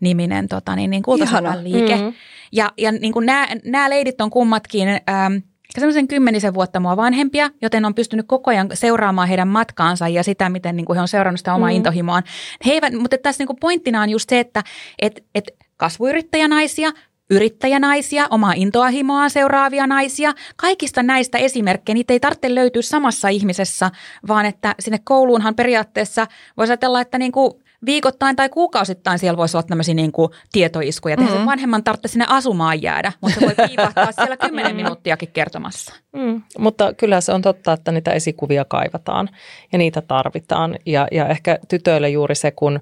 niminen 0.00 0.48
tota, 0.48 0.76
niin, 0.76 0.90
niin 0.90 1.02
kultaseppän 1.02 1.64
liike. 1.64 1.96
Mm-hmm. 1.96 2.12
Ja, 2.52 2.72
ja 2.78 2.92
niin 2.92 3.12
kuin 3.12 3.26
nämä, 3.26 3.48
nämä 3.64 3.90
leidit 3.90 4.20
on 4.20 4.30
kummatkin 4.30 4.88
ähm, 4.88 5.34
semmoisen 5.70 6.08
kymmenisen 6.08 6.54
vuotta 6.54 6.80
mua 6.80 6.96
vanhempia, 6.96 7.50
joten 7.62 7.84
on 7.84 7.94
pystynyt 7.94 8.26
koko 8.28 8.50
ajan 8.50 8.68
seuraamaan 8.74 9.28
heidän 9.28 9.48
matkaansa 9.48 10.08
ja 10.08 10.22
sitä, 10.22 10.48
miten 10.48 10.76
niin 10.76 10.84
kuin 10.84 10.96
he 10.96 11.02
on 11.02 11.08
seurannut 11.08 11.40
sitä 11.40 11.54
omaa 11.54 11.70
mm. 11.70 11.76
intohimoaan. 11.76 12.22
He 12.66 12.72
eivät, 12.72 12.94
mutta 12.94 13.18
tässä 13.18 13.40
niin 13.40 13.46
kuin 13.46 13.58
pointtina 13.60 14.02
on 14.02 14.10
just 14.10 14.28
se, 14.28 14.40
että 14.40 14.64
et, 15.02 15.24
et 15.34 15.44
kasvuyrittäjänaisia, 15.76 16.90
yrittäjänaisia, 17.30 18.26
omaa 18.30 18.52
intoahimoaan 18.56 19.30
seuraavia 19.30 19.86
naisia. 19.86 20.32
Kaikista 20.56 21.02
näistä 21.02 21.38
esimerkkejä, 21.38 21.94
niitä 21.94 22.12
ei 22.12 22.20
tarvitse 22.20 22.54
löytyä 22.54 22.82
samassa 22.82 23.28
ihmisessä, 23.28 23.90
vaan 24.28 24.46
että 24.46 24.74
sinne 24.80 24.98
kouluunhan 25.04 25.54
periaatteessa 25.54 26.26
voisi 26.56 26.72
ajatella, 26.72 27.00
että 27.00 27.18
niin 27.18 27.32
kuin 27.32 27.52
viikoittain 27.86 28.36
tai 28.36 28.48
kuukausittain 28.48 29.18
siellä 29.18 29.36
voisi 29.36 29.56
olla 29.56 29.66
tämmöisiä 29.66 29.94
niin 29.94 30.12
kuin 30.12 30.30
tietoiskuja. 30.52 31.16
Mm-hmm. 31.16 31.32
Sen 31.36 31.46
vanhemman 31.46 31.84
tarvitse 31.84 32.08
sinne 32.08 32.26
asumaan 32.28 32.82
jäädä, 32.82 33.12
mutta 33.20 33.40
se 33.40 33.46
voi 33.46 33.54
piipahtaa 33.68 34.12
siellä 34.12 34.36
kymmenen 34.36 34.76
minuuttiakin 34.76 35.32
kertomassa. 35.32 35.94
Mm. 36.12 36.42
Mutta 36.58 36.94
kyllä 36.94 37.20
se 37.20 37.32
on 37.32 37.42
totta, 37.42 37.72
että 37.72 37.92
niitä 37.92 38.12
esikuvia 38.12 38.64
kaivataan 38.64 39.28
ja 39.72 39.78
niitä 39.78 40.00
tarvitaan. 40.00 40.76
Ja, 40.86 41.08
ja 41.12 41.28
ehkä 41.28 41.58
tytöille 41.68 42.08
juuri 42.08 42.34
se, 42.34 42.50
kun 42.50 42.80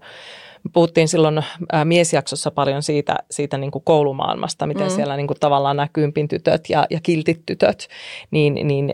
puhuttiin 0.72 1.08
silloin 1.08 1.44
miesjaksossa 1.84 2.50
paljon 2.50 2.82
siitä, 2.82 3.16
siitä 3.30 3.58
niin 3.58 3.70
kuin 3.70 3.84
koulumaailmasta, 3.84 4.66
miten 4.66 4.86
mm. 4.86 4.94
siellä 4.94 5.16
niin 5.16 5.26
kuin 5.26 5.40
tavallaan 5.40 5.76
nämä 5.76 5.88
kympin 5.92 6.28
tytöt 6.28 6.70
ja, 6.70 6.86
ja 6.90 7.00
kiltit 7.02 7.42
tytöt, 7.46 7.88
niin, 8.30 8.54
niin 8.68 8.92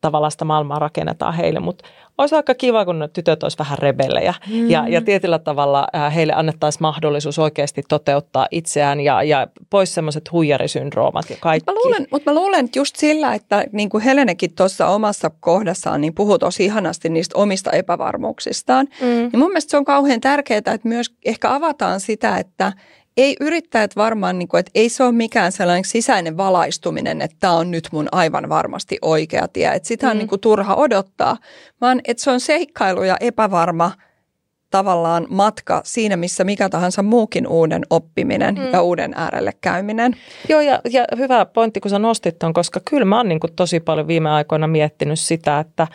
tavallaan 0.00 0.32
sitä 0.32 0.44
maailmaa 0.44 0.78
rakennetaan 0.78 1.34
heille. 1.34 1.60
Mutta 1.60 1.84
olisi 2.20 2.34
aika 2.34 2.54
kiva, 2.54 2.84
kun 2.84 3.08
tytöt 3.12 3.42
olisi 3.42 3.58
vähän 3.58 3.78
rebellejä 3.78 4.34
mm. 4.50 4.70
ja, 4.70 4.88
ja 4.88 5.00
tietyllä 5.00 5.38
tavalla 5.38 5.86
äh, 5.94 6.14
heille 6.14 6.32
annettaisiin 6.32 6.82
mahdollisuus 6.82 7.38
oikeasti 7.38 7.82
toteuttaa 7.88 8.46
itseään 8.50 9.00
ja, 9.00 9.22
ja 9.22 9.46
pois 9.70 9.94
semmoiset 9.94 10.32
huijarisyndroomat 10.32 11.30
ja 11.30 11.36
kaikki. 11.40 11.70
Mutta 11.70 11.80
mä 11.80 11.84
luulen, 11.84 12.06
mutta 12.10 12.30
mä 12.30 12.40
luulen 12.40 12.64
että 12.64 12.78
just 12.78 12.96
sillä, 12.96 13.34
että 13.34 13.64
niin 13.72 13.88
kuin 13.88 14.04
Helenekin 14.04 14.54
tuossa 14.54 14.86
omassa 14.86 15.30
kohdassaan 15.40 16.00
niin 16.00 16.14
puhuu 16.14 16.38
tosi 16.38 16.64
ihanasti 16.64 17.08
niistä 17.08 17.38
omista 17.38 17.70
epävarmuuksistaan, 17.70 18.88
mm. 19.00 19.06
niin 19.06 19.38
mun 19.38 19.48
mielestä 19.48 19.70
se 19.70 19.76
on 19.76 19.84
kauhean 19.84 20.20
tärkeää, 20.20 20.58
että 20.58 20.78
myös 20.84 21.14
ehkä 21.24 21.54
avataan 21.54 22.00
sitä, 22.00 22.36
että– 22.36 22.72
ei 23.22 23.36
yrittäjät 23.40 23.96
varmaan, 23.96 24.38
niin 24.38 24.48
kuin, 24.48 24.58
että 24.58 24.70
ei 24.74 24.88
se 24.88 25.04
ole 25.04 25.12
mikään 25.12 25.52
sellainen 25.52 25.84
sisäinen 25.84 26.36
valaistuminen, 26.36 27.22
että 27.22 27.36
tämä 27.40 27.52
on 27.52 27.70
nyt 27.70 27.88
mun 27.92 28.08
aivan 28.12 28.48
varmasti 28.48 28.98
oikea 29.02 29.48
tie. 29.48 29.74
Että 29.74 29.88
sitä 29.88 30.06
on 30.06 30.16
mm. 30.16 30.18
niin 30.18 30.28
kuin, 30.28 30.40
turha 30.40 30.74
odottaa, 30.74 31.36
vaan 31.80 32.00
että 32.04 32.22
se 32.22 32.30
on 32.30 32.40
seikkailu 32.40 33.02
ja 33.02 33.16
epävarma 33.20 33.92
tavallaan 34.70 35.26
matka 35.30 35.80
siinä, 35.84 36.16
missä 36.16 36.44
mikä 36.44 36.68
tahansa 36.68 37.02
muukin 37.02 37.46
uuden 37.46 37.82
oppiminen 37.90 38.54
mm. 38.54 38.72
ja 38.72 38.82
uuden 38.82 39.14
äärelle 39.16 39.52
käyminen. 39.60 40.16
Joo, 40.48 40.60
ja, 40.60 40.80
ja 40.90 41.04
hyvä 41.16 41.46
pointti, 41.46 41.80
kun 41.80 41.90
sä 41.90 41.98
nostit 41.98 42.38
ton, 42.38 42.52
koska 42.52 42.80
kyllä 42.90 43.04
mä 43.04 43.16
oon 43.16 43.28
niin 43.28 43.40
kuin 43.40 43.52
tosi 43.56 43.80
paljon 43.80 44.06
viime 44.06 44.30
aikoina 44.30 44.66
miettinyt 44.66 45.18
sitä, 45.18 45.58
että 45.58 45.86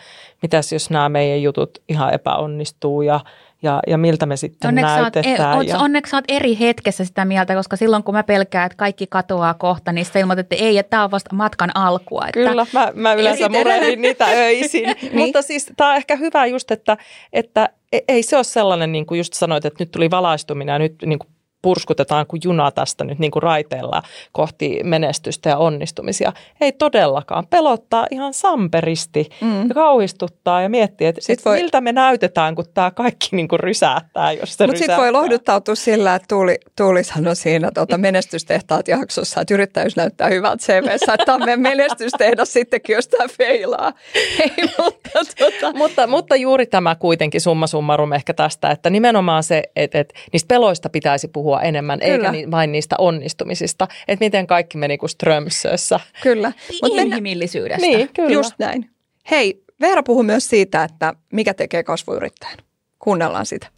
mitäs 0.42 0.72
jos 0.72 0.90
nämä 0.90 1.08
meidän 1.08 1.42
jutut 1.42 1.78
ihan 1.88 2.14
epäonnistuu 2.14 3.02
ja– 3.02 3.20
ja, 3.66 3.80
ja 3.86 3.98
miltä 3.98 4.26
me 4.26 4.36
sitten 4.36 4.68
onneksi 4.68 4.92
e- 4.92 5.00
näytetään. 5.00 5.56
Oot, 5.56 5.66
ja... 5.66 5.78
Onneksi 5.78 6.16
oot 6.16 6.24
eri 6.28 6.58
hetkessä 6.60 7.04
sitä 7.04 7.24
mieltä, 7.24 7.54
koska 7.54 7.76
silloin 7.76 8.02
kun 8.02 8.14
mä 8.14 8.22
pelkään, 8.22 8.66
että 8.66 8.76
kaikki 8.76 9.06
katoaa 9.06 9.54
kohta, 9.54 9.92
niin 9.92 10.04
sitten 10.04 10.20
ilmoitat, 10.20 10.52
että 10.52 10.64
ei, 10.64 10.78
että 10.78 10.90
tämä 10.90 11.04
on 11.04 11.10
vasta 11.10 11.34
matkan 11.34 11.70
alkua. 11.74 12.24
Että... 12.28 12.32
Kyllä, 12.32 12.66
mä, 12.72 12.92
mä 12.94 13.14
yleensä 13.14 13.48
murehdin 13.48 14.02
niitä 14.02 14.24
öisin. 14.24 14.82
niin. 15.02 15.16
Mutta 15.16 15.42
siis 15.42 15.72
tämä 15.76 15.90
on 15.90 15.96
ehkä 15.96 16.16
hyvä 16.16 16.46
just, 16.46 16.70
että, 16.70 16.96
että 17.32 17.68
e- 17.92 18.00
ei 18.08 18.22
se 18.22 18.36
ole 18.36 18.44
sellainen, 18.44 18.92
niin 18.92 19.06
kuin 19.06 19.18
just 19.18 19.32
sanoit, 19.32 19.64
että 19.64 19.84
nyt 19.84 19.90
tuli 19.90 20.10
valaistuminen 20.10 20.72
ja 20.72 20.78
nyt 20.78 20.94
niin 21.06 21.18
kuin 21.18 21.35
purskutetaan 21.66 22.26
kuin 22.26 22.40
juna 22.44 22.70
tästä 22.70 23.04
nyt 23.04 23.18
niin 23.18 23.30
kuin 23.30 23.42
raiteella 23.42 24.02
kohti 24.32 24.80
menestystä 24.84 25.48
ja 25.48 25.56
onnistumisia. 25.56 26.32
Ei 26.60 26.72
todellakaan. 26.72 27.46
Pelottaa 27.46 28.06
ihan 28.10 28.34
samperisti 28.34 29.28
mm. 29.40 29.68
ja 29.68 29.74
kauhistuttaa 29.74 30.62
ja 30.62 30.68
miettii, 30.68 31.06
että, 31.06 31.20
että 31.28 31.50
voi... 31.50 31.56
miltä 31.56 31.80
me 31.80 31.92
näytetään, 31.92 32.54
kun 32.54 32.64
tämä 32.74 32.90
kaikki 32.90 33.28
niin 33.32 33.48
kuin 33.48 33.60
rysähtää, 33.60 34.32
jos 34.32 34.54
se 34.54 34.66
Mutta 34.66 34.78
sitten 34.78 34.96
voi 34.96 35.12
lohduttautua 35.12 35.74
sillä, 35.74 36.14
että 36.14 36.26
Tuuli, 36.28 36.58
Tuuli 36.76 37.04
sanoi 37.04 37.36
siinä 37.36 37.70
tuota 37.74 37.98
menestystehtaat 37.98 38.88
jaksossa, 38.88 39.40
että 39.40 39.54
yrittäjyys 39.54 39.96
näyttää 39.96 40.28
hyvältä 40.28 40.62
CVssä, 40.62 41.14
että 41.14 41.34
on 41.34 41.40
meidän 41.44 41.60
menestystehdas 41.60 42.52
sittenkin, 42.52 42.94
jos 42.94 43.08
tämä 43.08 43.28
feilaa. 43.38 43.92
Ei, 44.40 44.50
mutta, 44.78 45.05
tuota... 45.38 45.78
mutta, 45.78 46.06
mutta 46.06 46.36
juuri 46.36 46.66
tämä 46.66 46.94
kuitenkin 46.94 47.40
summa 47.40 47.66
summarum 47.66 48.12
ehkä 48.12 48.34
tästä, 48.34 48.70
että 48.70 48.90
nimenomaan 48.90 49.42
se, 49.42 49.62
että, 49.76 50.00
että 50.00 50.14
niistä 50.32 50.48
peloista 50.48 50.88
pitäisi 50.88 51.28
puhua 51.28 51.60
enemmän, 51.60 52.00
kyllä. 52.00 52.12
eikä 52.14 52.32
ni, 52.32 52.50
vain 52.50 52.72
niistä 52.72 52.96
onnistumisista. 52.98 53.88
Että 54.08 54.24
miten 54.24 54.46
kaikki 54.46 54.78
meni 54.78 54.98
kuin 54.98 55.10
Strömsössä. 55.10 56.00
Kyllä. 56.22 56.52
Mut 56.82 56.92
Inhimillisyydestä. 56.94 57.86
Niin, 57.86 58.10
kyllä. 58.14 58.30
Just 58.30 58.54
näin. 58.58 58.90
Hei, 59.30 59.62
Veera 59.80 60.02
puhui 60.02 60.24
myös 60.24 60.48
siitä, 60.48 60.84
että 60.84 61.14
mikä 61.32 61.54
tekee 61.54 61.82
kasvuyrittäjän. 61.82 62.58
Kuunnellaan 62.98 63.46
sitä. 63.46 63.75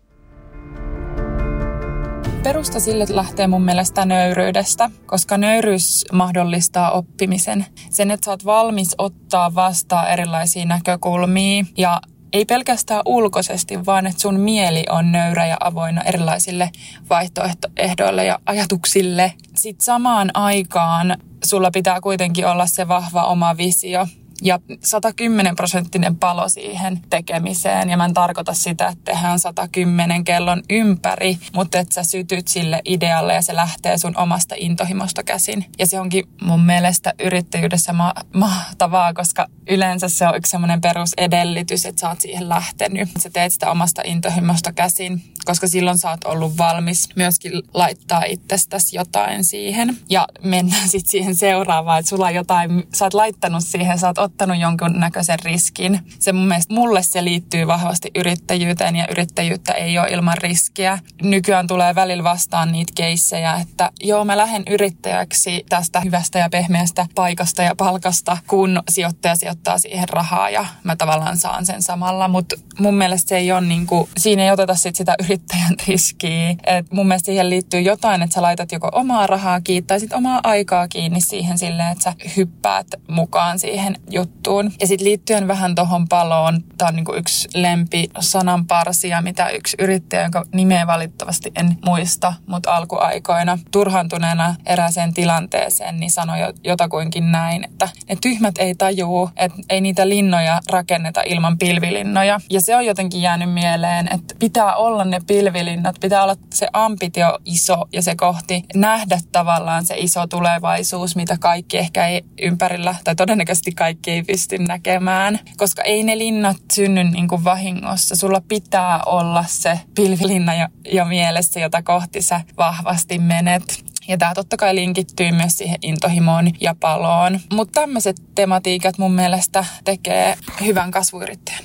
Perusta 2.48 2.80
sille 2.80 3.06
lähtee 3.08 3.46
mun 3.46 3.62
mielestä 3.62 4.04
nöyryydestä, 4.04 4.90
koska 5.06 5.38
nöyryys 5.38 6.04
mahdollistaa 6.12 6.90
oppimisen. 6.90 7.66
Sen, 7.90 8.10
että 8.10 8.24
sä 8.24 8.30
oot 8.30 8.44
valmis 8.44 8.94
ottaa 8.98 9.54
vastaan 9.54 10.10
erilaisia 10.10 10.64
näkökulmia 10.64 11.64
ja 11.76 12.00
ei 12.32 12.44
pelkästään 12.44 13.02
ulkoisesti, 13.04 13.86
vaan 13.86 14.06
että 14.06 14.20
sun 14.20 14.40
mieli 14.40 14.84
on 14.90 15.12
nöyrä 15.12 15.46
ja 15.46 15.56
avoinna 15.60 16.02
erilaisille 16.02 16.70
vaihtoehdoille 17.10 18.24
ja 18.24 18.38
ajatuksille. 18.46 19.32
Sitten 19.56 19.84
samaan 19.84 20.30
aikaan 20.34 21.16
sulla 21.44 21.70
pitää 21.70 22.00
kuitenkin 22.00 22.46
olla 22.46 22.66
se 22.66 22.88
vahva 22.88 23.24
oma 23.24 23.56
visio 23.56 24.06
ja 24.42 24.58
110 24.84 25.56
prosenttinen 25.56 26.16
palo 26.16 26.48
siihen 26.48 27.00
tekemiseen. 27.10 27.90
Ja 27.90 27.96
mä 27.96 28.04
en 28.04 28.14
tarkoita 28.14 28.54
sitä, 28.54 28.88
että 28.88 29.04
tehdään 29.04 29.38
110 29.38 30.24
kellon 30.24 30.62
ympäri, 30.70 31.38
mutta 31.54 31.78
että 31.78 31.94
sä 31.94 32.02
sytyt 32.02 32.48
sille 32.48 32.82
idealle 32.84 33.34
ja 33.34 33.42
se 33.42 33.56
lähtee 33.56 33.98
sun 33.98 34.16
omasta 34.16 34.54
intohimosta 34.58 35.22
käsin. 35.22 35.64
Ja 35.78 35.86
se 35.86 36.00
onkin 36.00 36.24
mun 36.42 36.64
mielestä 36.64 37.14
yrittäjyydessä 37.20 37.92
ma- 37.92 38.14
mahtavaa, 38.34 39.14
koska 39.14 39.46
yleensä 39.68 40.08
se 40.08 40.28
on 40.28 40.36
yksi 40.36 40.50
semmoinen 40.50 40.80
perusedellytys, 40.80 41.86
että 41.86 42.00
sä 42.00 42.08
oot 42.08 42.20
siihen 42.20 42.48
lähtenyt. 42.48 43.08
Sä 43.18 43.30
teet 43.30 43.52
sitä 43.52 43.70
omasta 43.70 44.02
intohimosta 44.04 44.72
käsin, 44.72 45.22
koska 45.44 45.68
silloin 45.68 45.98
sä 45.98 46.10
oot 46.10 46.24
ollut 46.24 46.58
valmis 46.58 47.08
myöskin 47.16 47.52
laittaa 47.74 48.22
itsestäsi 48.24 48.96
jotain 48.96 49.44
siihen. 49.44 49.96
Ja 50.10 50.28
mennään 50.42 50.88
sitten 50.88 51.10
siihen 51.10 51.34
seuraavaan, 51.34 51.98
että 51.98 52.08
sulla 52.08 52.26
on 52.26 52.34
jotain, 52.34 52.84
sä 52.94 53.04
oot 53.04 53.14
laittanut 53.14 53.64
siihen, 53.64 53.98
sä 53.98 54.06
oot 54.06 54.18
ottanut 54.28 54.58
jonkun 54.58 55.00
näköisen 55.00 55.38
riskin. 55.44 56.00
Se 56.18 56.32
mun 56.32 56.48
mielestä, 56.48 56.74
mulle 56.74 57.02
se 57.02 57.24
liittyy 57.24 57.66
vahvasti 57.66 58.10
yrittäjyyteen 58.14 58.96
ja 58.96 59.06
yrittäjyyttä 59.10 59.72
ei 59.72 59.98
ole 59.98 60.08
ilman 60.08 60.38
riskiä. 60.38 60.98
Nykyään 61.22 61.66
tulee 61.66 61.94
välillä 61.94 62.24
vastaan 62.24 62.72
niitä 62.72 62.92
keissejä, 62.96 63.54
että 63.54 63.90
joo 64.00 64.24
mä 64.24 64.36
lähden 64.36 64.62
yrittäjäksi 64.70 65.64
tästä 65.68 66.00
hyvästä 66.00 66.38
ja 66.38 66.48
pehmeästä 66.50 67.06
paikasta 67.14 67.62
ja 67.62 67.74
palkasta, 67.76 68.38
kun 68.46 68.82
sijoittaja 68.88 69.36
sijoittaa 69.36 69.78
siihen 69.78 70.08
rahaa 70.08 70.50
ja 70.50 70.66
mä 70.84 70.96
tavallaan 70.96 71.38
saan 71.38 71.66
sen 71.66 71.82
samalla. 71.82 72.28
Mutta 72.28 72.56
mun 72.78 72.94
mielestä 72.94 73.28
se 73.28 73.36
ei 73.36 73.52
ole 73.52 73.60
niin 73.60 73.86
kuin, 73.86 74.08
siinä 74.16 74.42
ei 74.42 74.50
oteta 74.50 74.74
sit 74.74 74.96
sitä 74.96 75.14
yrittäjän 75.24 75.74
riskiä. 75.88 76.50
Et 76.66 76.92
mun 76.92 77.08
mielestä 77.08 77.26
siihen 77.26 77.50
liittyy 77.50 77.80
jotain, 77.80 78.22
että 78.22 78.34
sä 78.34 78.42
laitat 78.42 78.72
joko 78.72 78.88
omaa 78.92 79.26
rahaa 79.26 79.60
kiinni 79.60 79.86
tai 79.86 80.00
sit 80.00 80.12
omaa 80.12 80.40
aikaa 80.42 80.88
kiinni 80.88 81.20
siihen 81.20 81.58
silleen, 81.58 81.92
että 81.92 82.04
sä 82.04 82.14
hyppäät 82.36 82.86
mukaan 83.08 83.58
siihen 83.58 83.96
juttuun. 84.18 84.72
Ja 84.80 84.86
sitten 84.86 85.04
liittyen 85.04 85.48
vähän 85.48 85.74
tuohon 85.74 86.08
paloon, 86.08 86.62
tämä 86.78 86.88
on 86.88 86.96
niinku 86.96 87.14
yksi 87.14 87.48
lempi 87.54 88.10
sananparsia, 88.20 89.22
mitä 89.22 89.48
yksi 89.48 89.76
yrittäjä, 89.80 90.22
jonka 90.22 90.44
nimeä 90.54 90.86
valitettavasti 90.86 91.52
en 91.56 91.76
muista, 91.84 92.34
mutta 92.46 92.76
alkuaikoina 92.76 93.58
turhantuneena 93.70 94.54
erääseen 94.66 95.14
tilanteeseen, 95.14 96.00
niin 96.00 96.10
sanoi 96.10 96.38
jotakuinkin 96.64 97.32
näin, 97.32 97.64
että 97.64 97.88
ne 98.08 98.16
tyhmät 98.22 98.54
ei 98.58 98.74
tajuu, 98.74 99.30
että 99.36 99.58
ei 99.70 99.80
niitä 99.80 100.08
linnoja 100.08 100.60
rakenneta 100.70 101.22
ilman 101.26 101.58
pilvilinnoja. 101.58 102.40
Ja 102.50 102.60
se 102.60 102.76
on 102.76 102.86
jotenkin 102.86 103.22
jäänyt 103.22 103.52
mieleen, 103.52 104.08
että 104.14 104.34
pitää 104.38 104.76
olla 104.76 105.04
ne 105.04 105.20
pilvilinnat, 105.26 105.96
pitää 106.00 106.22
olla 106.22 106.36
se 106.54 106.68
ambitio 106.72 107.38
iso 107.44 107.84
ja 107.92 108.02
se 108.02 108.16
kohti 108.16 108.64
nähdä 108.74 109.18
tavallaan 109.32 109.84
se 109.84 109.94
iso 109.98 110.26
tulevaisuus, 110.26 111.16
mitä 111.16 111.36
kaikki 111.40 111.78
ehkä 111.78 112.06
ei 112.06 112.24
ympärillä, 112.42 112.94
tai 113.04 113.14
todennäköisesti 113.16 113.72
kaikki 113.72 114.07
ei 114.10 114.22
pysty 114.22 114.58
näkemään, 114.58 115.38
koska 115.56 115.82
ei 115.82 116.02
ne 116.02 116.18
linnat 116.18 116.56
synny 116.72 117.04
niin 117.04 117.28
kuin 117.28 117.44
vahingossa. 117.44 118.16
Sulla 118.16 118.42
pitää 118.48 119.00
olla 119.06 119.44
se 119.48 119.80
pilvilinna 119.94 120.54
jo, 120.54 120.68
jo 120.92 121.04
mielessä, 121.04 121.60
jota 121.60 121.82
kohti 121.82 122.22
sä 122.22 122.40
vahvasti 122.56 123.18
menet. 123.18 123.84
Ja 124.08 124.18
tämä 124.18 124.34
totta 124.34 124.56
kai 124.56 124.74
linkittyy 124.74 125.32
myös 125.32 125.58
siihen 125.58 125.78
intohimoon 125.82 126.50
ja 126.60 126.74
paloon. 126.80 127.40
Mutta 127.52 127.80
tämmöiset 127.80 128.16
tematiikat 128.34 128.98
mun 128.98 129.12
mielestä 129.12 129.64
tekee 129.84 130.36
hyvän 130.64 130.90
kasvuyrittäjän. 130.90 131.64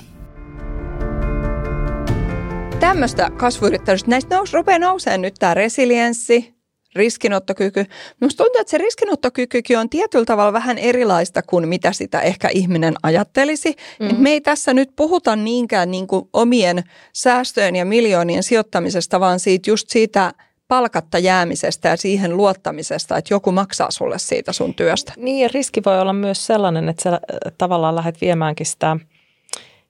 Tämmöistä 2.80 3.30
kasvuyrittäjyydestä, 3.30 4.10
näistä 4.10 4.38
nous, 4.38 4.54
rupeaa 4.54 4.80
nousemaan 4.80 5.22
nyt 5.22 5.36
tämä 5.39 5.54
resilienssi, 5.54 6.56
riskinottokyky. 6.96 7.86
Minusta 8.22 8.44
tuntuu, 8.44 8.62
että 8.62 8.72
se 8.72 8.78
riskinottokykykin 8.78 9.78
on 9.78 9.89
tietyllä 9.89 10.26
tavalla 10.26 10.54
vähän 10.54 10.78
erilaista 10.78 11.41
kuin 11.41 11.68
mitä 11.68 11.94
sitä 11.94 12.22
ehkä 12.22 12.50
ihminen 12.50 12.94
ajattelisi. 13.04 13.76
Mm. 14.00 14.16
Me 14.18 14.30
ei 14.30 14.41
tässä 14.41 14.74
nyt 14.74 14.89
puhuta 14.96 15.36
niinkään 15.36 15.91
niin 15.91 16.08
kuin 16.08 16.30
omien 16.34 16.84
säästöjen 17.14 17.76
ja 17.76 17.86
miljoonien 17.86 18.44
sijoittamisesta, 18.44 19.20
vaan 19.20 19.39
siitä 19.39 19.70
just 19.70 19.89
siitä 19.89 20.34
palkatta 20.68 21.20
jäämisestä 21.20 21.89
ja 21.89 21.98
siihen 21.98 22.38
luottamisesta, 22.38 23.18
että 23.18 23.34
joku 23.34 23.52
maksaa 23.52 23.91
sulle 23.91 24.20
siitä 24.20 24.54
sun 24.54 24.74
työstä. 24.74 25.14
Niin 25.18 25.39
ja 25.39 25.50
riski 25.54 25.82
voi 25.86 26.00
olla 26.00 26.14
myös 26.14 26.46
sellainen, 26.46 26.89
että 26.89 27.04
sä 27.04 27.20
tavallaan 27.58 27.96
lähdet 27.96 28.22
viemäänkin 28.22 28.66
sitä, 28.66 28.98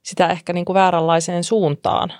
sitä 0.03 0.27
ehkä 0.27 0.53
niin 0.53 0.65
kuin 0.65 0.73
vääränlaiseen 0.73 1.43
suuntaan 1.43 2.13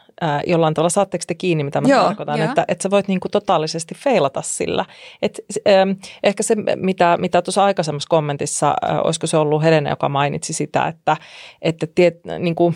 jollain 0.47 0.73
tavalla, 0.73 0.89
saatteko 0.89 1.23
te 1.27 1.33
kiinni, 1.33 1.63
mitä 1.63 1.81
mä 1.81 1.87
Joo, 1.87 2.03
tarkoitan, 2.03 2.39
jo. 2.39 2.45
että, 2.45 2.65
että 2.67 2.83
sä 2.83 2.91
voit 2.91 3.07
niin 3.07 3.19
kuin 3.19 3.31
totaalisesti 3.31 3.95
feilata 3.95 4.41
sillä. 4.41 4.85
Et, 5.21 5.39
ähm, 5.67 5.91
ehkä 6.23 6.43
se, 6.43 6.55
mitä, 6.75 7.17
mitä 7.19 7.41
tuossa 7.41 7.63
aikaisemmassa 7.63 8.09
kommentissa, 8.09 8.73
äh, 8.89 8.99
olisiko 9.03 9.27
se 9.27 9.37
ollut 9.37 9.63
Helena, 9.63 9.89
joka 9.89 10.09
mainitsi 10.09 10.53
sitä, 10.53 10.87
että, 10.87 11.17
että 11.61 11.87
tiet, 11.95 12.19
niin 12.39 12.55
kuin, 12.55 12.75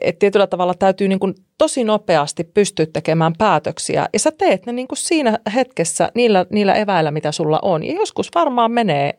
että 0.00 0.18
tietyllä 0.18 0.46
tavalla 0.46 0.74
täytyy 0.74 1.08
niin 1.08 1.18
kuin 1.18 1.34
tosi 1.58 1.84
nopeasti 1.84 2.44
pystyä 2.44 2.86
tekemään 2.86 3.32
päätöksiä 3.38 4.08
ja 4.12 4.18
sä 4.18 4.30
teet 4.38 4.66
ne 4.66 4.72
niin 4.72 4.88
kuin 4.88 4.98
siinä 4.98 5.38
hetkessä 5.54 6.10
niillä, 6.14 6.46
niillä 6.50 6.74
eväillä, 6.74 7.10
mitä 7.10 7.32
sulla 7.32 7.58
on. 7.62 7.84
Ja 7.84 7.94
joskus 7.94 8.30
varmaan 8.34 8.72
menee 8.72 9.14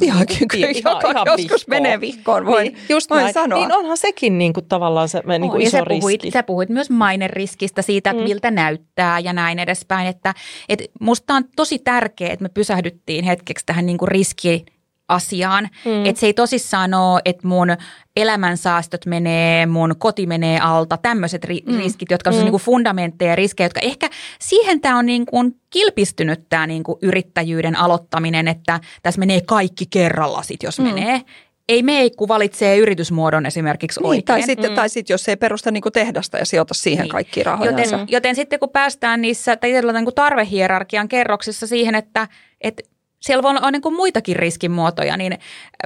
Ihan, 0.00 0.26
kyllä, 0.48 0.68
ihan, 0.74 1.00
ihan 1.10 1.26
joskus 1.26 1.36
vihkoon. 1.36 1.82
menee 1.82 2.00
vihkoon, 2.00 2.46
voin, 2.46 2.64
niin, 2.64 2.78
just 2.88 3.10
voin 3.10 3.32
sanoa. 3.32 3.58
Niin 3.58 3.72
onhan 3.72 3.96
sekin 3.96 4.38
niin 4.38 4.52
kuin, 4.52 4.66
tavallaan 4.66 5.08
se 5.08 5.22
niin 5.38 5.50
kuin 5.50 5.62
iso 5.62 5.70
sä 5.70 5.84
puhuit, 5.88 6.22
riski. 6.22 6.30
Sä 6.30 6.42
puhuit 6.42 6.68
myös 6.68 6.90
maineriskistä 6.90 7.82
siitä, 7.82 8.10
että 8.10 8.22
mm. 8.22 8.28
miltä 8.28 8.50
näyttää 8.50 9.18
ja 9.18 9.32
näin 9.32 9.58
edespäin. 9.58 10.06
Että, 10.06 10.34
että 10.68 10.84
musta 11.00 11.34
on 11.34 11.44
tosi 11.56 11.78
tärkeää, 11.78 12.32
että 12.32 12.42
me 12.42 12.48
pysähdyttiin 12.48 13.24
hetkeksi 13.24 13.66
tähän 13.66 13.86
niin 13.86 13.98
kuin 13.98 14.08
riskiin 14.08 14.66
asiaan. 15.08 15.68
Mm. 15.84 16.06
Että 16.06 16.20
se 16.20 16.26
ei 16.26 16.34
tosissaan 16.34 16.94
ole, 16.94 17.20
että 17.24 17.48
mun 17.48 17.68
elämänsaastot 18.16 19.06
menee, 19.06 19.66
mun 19.66 19.94
koti 19.98 20.26
menee 20.26 20.58
alta, 20.58 20.96
tämmöiset 20.96 21.44
ri- 21.44 21.72
mm. 21.72 21.78
riskit, 21.78 22.10
jotka 22.10 22.30
on 22.30 22.36
mm. 22.36 22.44
niin 22.44 22.54
fundamentteja 22.54 23.36
riskejä, 23.36 23.66
jotka 23.66 23.80
ehkä 23.80 24.10
siihen 24.40 24.80
tämä 24.80 24.98
on 24.98 25.06
niin 25.06 25.26
kuin 25.26 25.60
kilpistynyt 25.70 26.48
tämä 26.48 26.66
niin 26.66 26.82
kuin 26.82 26.98
yrittäjyyden 27.02 27.76
aloittaminen, 27.76 28.48
että 28.48 28.80
tässä 29.02 29.18
menee 29.18 29.40
kaikki 29.40 29.84
kerralla 29.90 30.42
sit, 30.42 30.62
jos 30.62 30.78
mm. 30.78 30.84
menee 30.84 31.22
ei 31.68 31.82
me 31.82 32.10
kun 32.16 32.28
valitsee 32.28 32.76
yritysmuodon 32.76 33.46
esimerkiksi 33.46 34.00
niin, 34.00 34.06
oikein. 34.06 34.24
Tai 34.24 34.42
sitten, 34.42 34.70
mm. 34.70 34.74
tai 34.74 34.88
sitten 34.88 35.14
jos 35.14 35.28
ei 35.28 35.36
perusta 35.36 35.70
niin 35.70 35.82
tehdasta 35.92 36.38
ja 36.38 36.44
sijoita 36.44 36.74
siihen 36.74 37.02
niin. 37.02 37.12
kaikki 37.12 37.42
rahoja. 37.42 37.70
Joten, 37.70 38.06
joten 38.08 38.34
sitten 38.34 38.58
kun 38.58 38.70
päästään 38.70 39.22
niissä 39.22 39.56
tai 39.56 39.70
niin 39.70 40.14
tarvehierarkian 40.14 41.08
kerroksissa 41.08 41.66
siihen, 41.66 41.94
että, 41.94 42.28
että 42.60 42.82
siellä 43.20 43.48
on, 43.48 43.64
on 43.64 43.72
niin 43.72 43.82
kuin 43.82 43.96
muitakin 43.96 44.36
riskimuotoja, 44.36 45.16
niin 45.16 45.38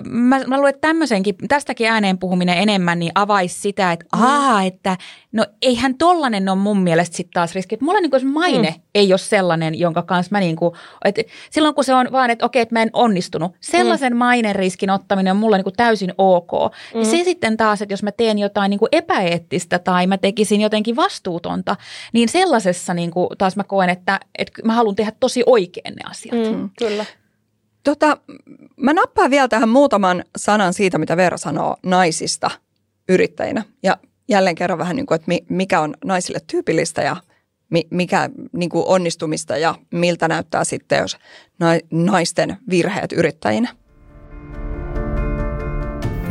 mä, 0.08 0.40
mä 0.46 0.56
luulen, 0.56 0.70
että 0.70 0.88
tämmöisenkin, 0.88 1.34
tästäkin 1.48 1.88
ääneen 1.88 2.18
puhuminen 2.18 2.58
enemmän, 2.58 2.98
niin 2.98 3.12
avaisi 3.14 3.60
sitä, 3.60 3.92
että 3.92 4.16
mm. 4.16 4.22
aa, 4.22 4.62
että 4.62 4.96
no 5.32 5.46
eihän 5.62 5.94
tollanen 5.94 6.48
ole 6.48 6.58
mun 6.58 6.82
mielestä 6.82 7.16
sitten 7.16 7.32
taas 7.32 7.54
riski. 7.54 7.74
Että 7.74 7.84
mulla 7.84 8.00
niin 8.00 8.10
kuin 8.10 8.26
maine 8.26 8.70
mm. 8.70 8.82
ei 8.94 9.12
ole 9.12 9.18
sellainen, 9.18 9.78
jonka 9.78 10.02
kanssa 10.02 10.30
mä 10.30 10.40
niin 10.40 10.56
kuin, 10.56 10.74
että 11.04 11.22
silloin 11.50 11.74
kun 11.74 11.84
se 11.84 11.94
on 11.94 12.08
vaan, 12.12 12.30
että 12.30 12.46
okei, 12.46 12.62
että 12.62 12.74
mä 12.74 12.82
en 12.82 12.90
onnistunut, 12.92 13.52
sellaisen 13.60 14.12
mm. 14.12 14.18
mainen 14.18 14.54
riskin 14.54 14.90
ottaminen 14.90 15.30
on 15.30 15.36
mulla 15.36 15.56
niin 15.56 15.64
kuin 15.64 15.76
täysin 15.76 16.12
ok. 16.18 16.52
Mm. 16.94 17.00
Ja 17.00 17.06
se 17.06 17.24
sitten 17.24 17.56
taas, 17.56 17.82
että 17.82 17.92
jos 17.92 18.02
mä 18.02 18.12
teen 18.12 18.38
jotain 18.38 18.70
niin 18.70 18.78
kuin 18.78 18.88
epäeettistä 18.92 19.78
tai 19.78 20.06
mä 20.06 20.18
tekisin 20.18 20.60
jotenkin 20.60 20.96
vastuutonta, 20.96 21.76
niin 22.12 22.28
sellaisessa 22.28 22.94
niin 22.94 23.10
kuin 23.10 23.28
taas 23.38 23.56
mä 23.56 23.64
koen, 23.64 23.90
että, 23.90 24.20
että 24.38 24.62
mä 24.64 24.72
haluan 24.72 24.96
tehdä 24.96 25.12
tosi 25.20 25.42
oikein 25.46 25.94
ne 25.94 26.10
asiat. 26.10 26.56
Mm, 26.56 26.70
kyllä. 26.78 27.04
Tota, 27.84 28.16
mä 28.76 28.92
nappaan 28.92 29.30
vielä 29.30 29.48
tähän 29.48 29.68
muutaman 29.68 30.24
sanan 30.36 30.74
siitä, 30.74 30.98
mitä 30.98 31.16
Veera 31.16 31.36
sanoo 31.36 31.76
naisista 31.82 32.50
yrittäjinä. 33.08 33.64
Ja 33.82 33.96
jälleen 34.28 34.54
kerran 34.54 34.78
vähän 34.78 34.96
niin 34.96 35.06
kuin, 35.06 35.16
että 35.16 35.32
mikä 35.48 35.80
on 35.80 35.94
naisille 36.04 36.38
tyypillistä 36.46 37.02
ja 37.02 37.16
mikä 37.90 38.30
niin 38.52 38.70
kuin 38.70 38.84
onnistumista 38.86 39.56
ja 39.56 39.74
miltä 39.90 40.28
näyttää 40.28 40.64
sitten, 40.64 40.98
jos 40.98 41.16
naisten 41.90 42.56
virheet 42.70 43.12
yrittäjinä 43.12 43.79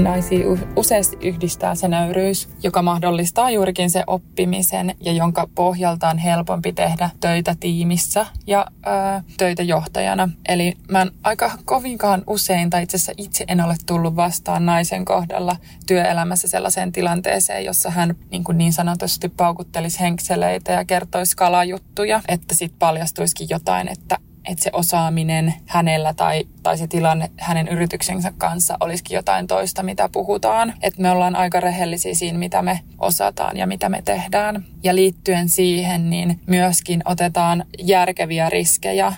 naisia 0.04 0.46
useasti 0.76 1.18
yhdistää 1.22 1.76
se 1.76 1.88
nöyryys, 1.88 2.50
joka 2.64 2.82
mahdollistaa 2.82 3.50
juurikin 3.50 3.90
se 3.90 4.04
oppimisen 4.08 4.96
ja 5.00 5.12
jonka 5.12 5.48
pohjalta 5.56 6.10
on 6.10 6.18
helpompi 6.18 6.74
tehdä 6.74 7.10
töitä 7.20 7.56
tiimissä 7.60 8.26
ja 8.48 8.66
ö, 8.88 8.90
töitä 9.38 9.64
johtajana. 9.64 10.30
Eli 10.48 10.74
mä 10.92 11.02
en 11.02 11.12
aika 11.24 11.52
kovinkaan 11.66 12.24
usein, 12.28 12.70
tai 12.70 12.84
itse 12.84 12.98
asiassa 12.98 13.14
itse 13.18 13.46
en 13.48 13.62
ole 13.62 13.76
tullut 13.86 14.16
vastaan 14.16 14.66
naisen 14.66 15.06
kohdalla 15.06 15.56
työelämässä 15.88 16.48
sellaiseen 16.48 16.92
tilanteeseen, 16.92 17.66
jossa 17.66 17.90
hän 17.90 18.16
niin, 18.32 18.44
kuin 18.44 18.58
niin 18.58 18.74
sanotusti 18.74 19.30
paukuttelisi 19.30 20.00
henkseleitä 20.00 20.72
ja 20.72 20.86
kertoisi 20.86 21.38
kalajuttuja, 21.38 22.22
että 22.28 22.56
sitten 22.56 22.80
paljastuisikin 22.80 23.48
jotain, 23.50 23.88
että 23.88 24.18
että 24.50 24.64
se 24.64 24.70
osaaminen 24.74 25.54
hänellä 25.66 26.14
tai, 26.14 26.44
tai 26.64 26.78
se 26.78 26.88
tilanne 26.88 27.32
hänen 27.38 27.68
yrityksensä 27.68 28.34
kanssa 28.38 28.78
olisikin 28.80 29.16
jotain 29.16 29.48
toista, 29.48 29.84
mitä 29.84 30.10
puhutaan. 30.12 30.74
Että 30.82 31.02
me 31.02 31.12
ollaan 31.12 31.36
aika 31.36 31.60
rehellisiä 31.60 32.16
siinä, 32.16 32.38
mitä 32.38 32.62
me 32.62 32.80
osataan 32.98 33.58
ja 33.58 33.68
mitä 33.68 33.90
me 33.90 34.02
tehdään. 34.02 34.66
Ja 34.84 34.96
liittyen 34.96 35.50
siihen, 35.50 36.10
niin 36.10 36.40
myöskin 36.46 37.02
otetaan 37.06 37.66
järkeviä 37.80 38.50
riskejä 38.50 39.14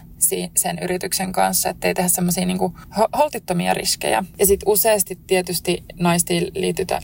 sen 0.57 0.79
yrityksen 0.82 1.32
kanssa, 1.32 1.69
ettei 1.69 1.93
tehdä 1.93 2.09
semmoisia 2.09 2.45
niin 2.45 2.59
holtittomia 3.17 3.73
riskejä. 3.73 4.23
Ja 4.39 4.45
sitten 4.45 4.69
useasti 4.69 5.19
tietysti 5.27 5.84
naistiin 5.99 6.51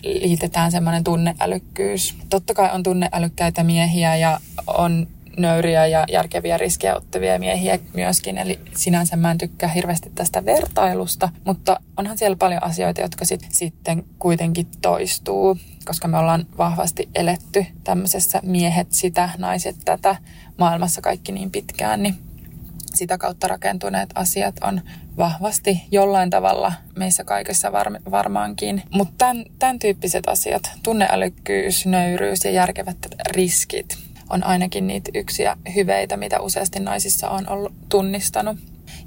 liitetään 0.03 0.71
semmoinen 0.71 1.03
tunneälykkyys. 1.03 2.15
Totta 2.29 2.53
kai 2.53 2.69
on 2.73 2.83
tunneälykkäitä 2.83 3.63
miehiä 3.63 4.15
ja 4.15 4.39
on 4.67 5.07
nöyriä 5.37 5.85
ja 5.85 6.05
järkeviä 6.11 6.57
riskejä 6.57 6.95
ottavia 6.95 7.39
miehiä 7.39 7.79
myöskin. 7.93 8.37
Eli 8.37 8.59
sinänsä 8.75 9.15
mä 9.15 9.31
en 9.31 9.37
tykkää 9.37 9.69
hirveästi 9.69 10.11
tästä 10.15 10.45
vertailusta, 10.45 11.29
mutta 11.45 11.79
onhan 11.97 12.17
siellä 12.17 12.37
paljon 12.37 12.63
asioita, 12.63 13.01
jotka 13.01 13.25
sit, 13.25 13.47
sitten 13.49 14.03
kuitenkin 14.19 14.67
toistuu, 14.81 15.57
koska 15.85 16.07
me 16.07 16.17
ollaan 16.17 16.45
vahvasti 16.57 17.09
eletty 17.15 17.65
tämmöisessä 17.83 18.39
miehet 18.43 18.87
sitä, 18.91 19.29
naiset 19.37 19.75
tätä 19.85 20.15
maailmassa 20.57 21.01
kaikki 21.01 21.31
niin 21.31 21.51
pitkään, 21.51 22.03
niin 22.03 22.15
sitä 22.95 23.17
kautta 23.17 23.47
rakentuneet 23.47 24.09
asiat 24.15 24.55
on 24.61 24.81
vahvasti 25.17 25.81
jollain 25.91 26.29
tavalla 26.29 26.73
meissä 26.95 27.23
kaikessa 27.23 27.71
var- 27.71 28.01
varmaankin. 28.11 28.83
Mutta 28.91 29.13
tämän, 29.17 29.45
tämän 29.59 29.79
tyyppiset 29.79 30.27
asiat, 30.27 30.71
tunneälykkyys, 30.83 31.85
nöyryys 31.85 32.45
ja 32.45 32.51
järkevät 32.51 32.97
riskit, 33.31 34.06
on 34.29 34.43
ainakin 34.43 34.87
niitä 34.87 35.11
yksiä 35.15 35.57
hyveitä, 35.75 36.17
mitä 36.17 36.39
useasti 36.39 36.79
naisissa 36.79 37.29
on 37.29 37.49
ollut 37.49 37.73
tunnistanut. 37.89 38.57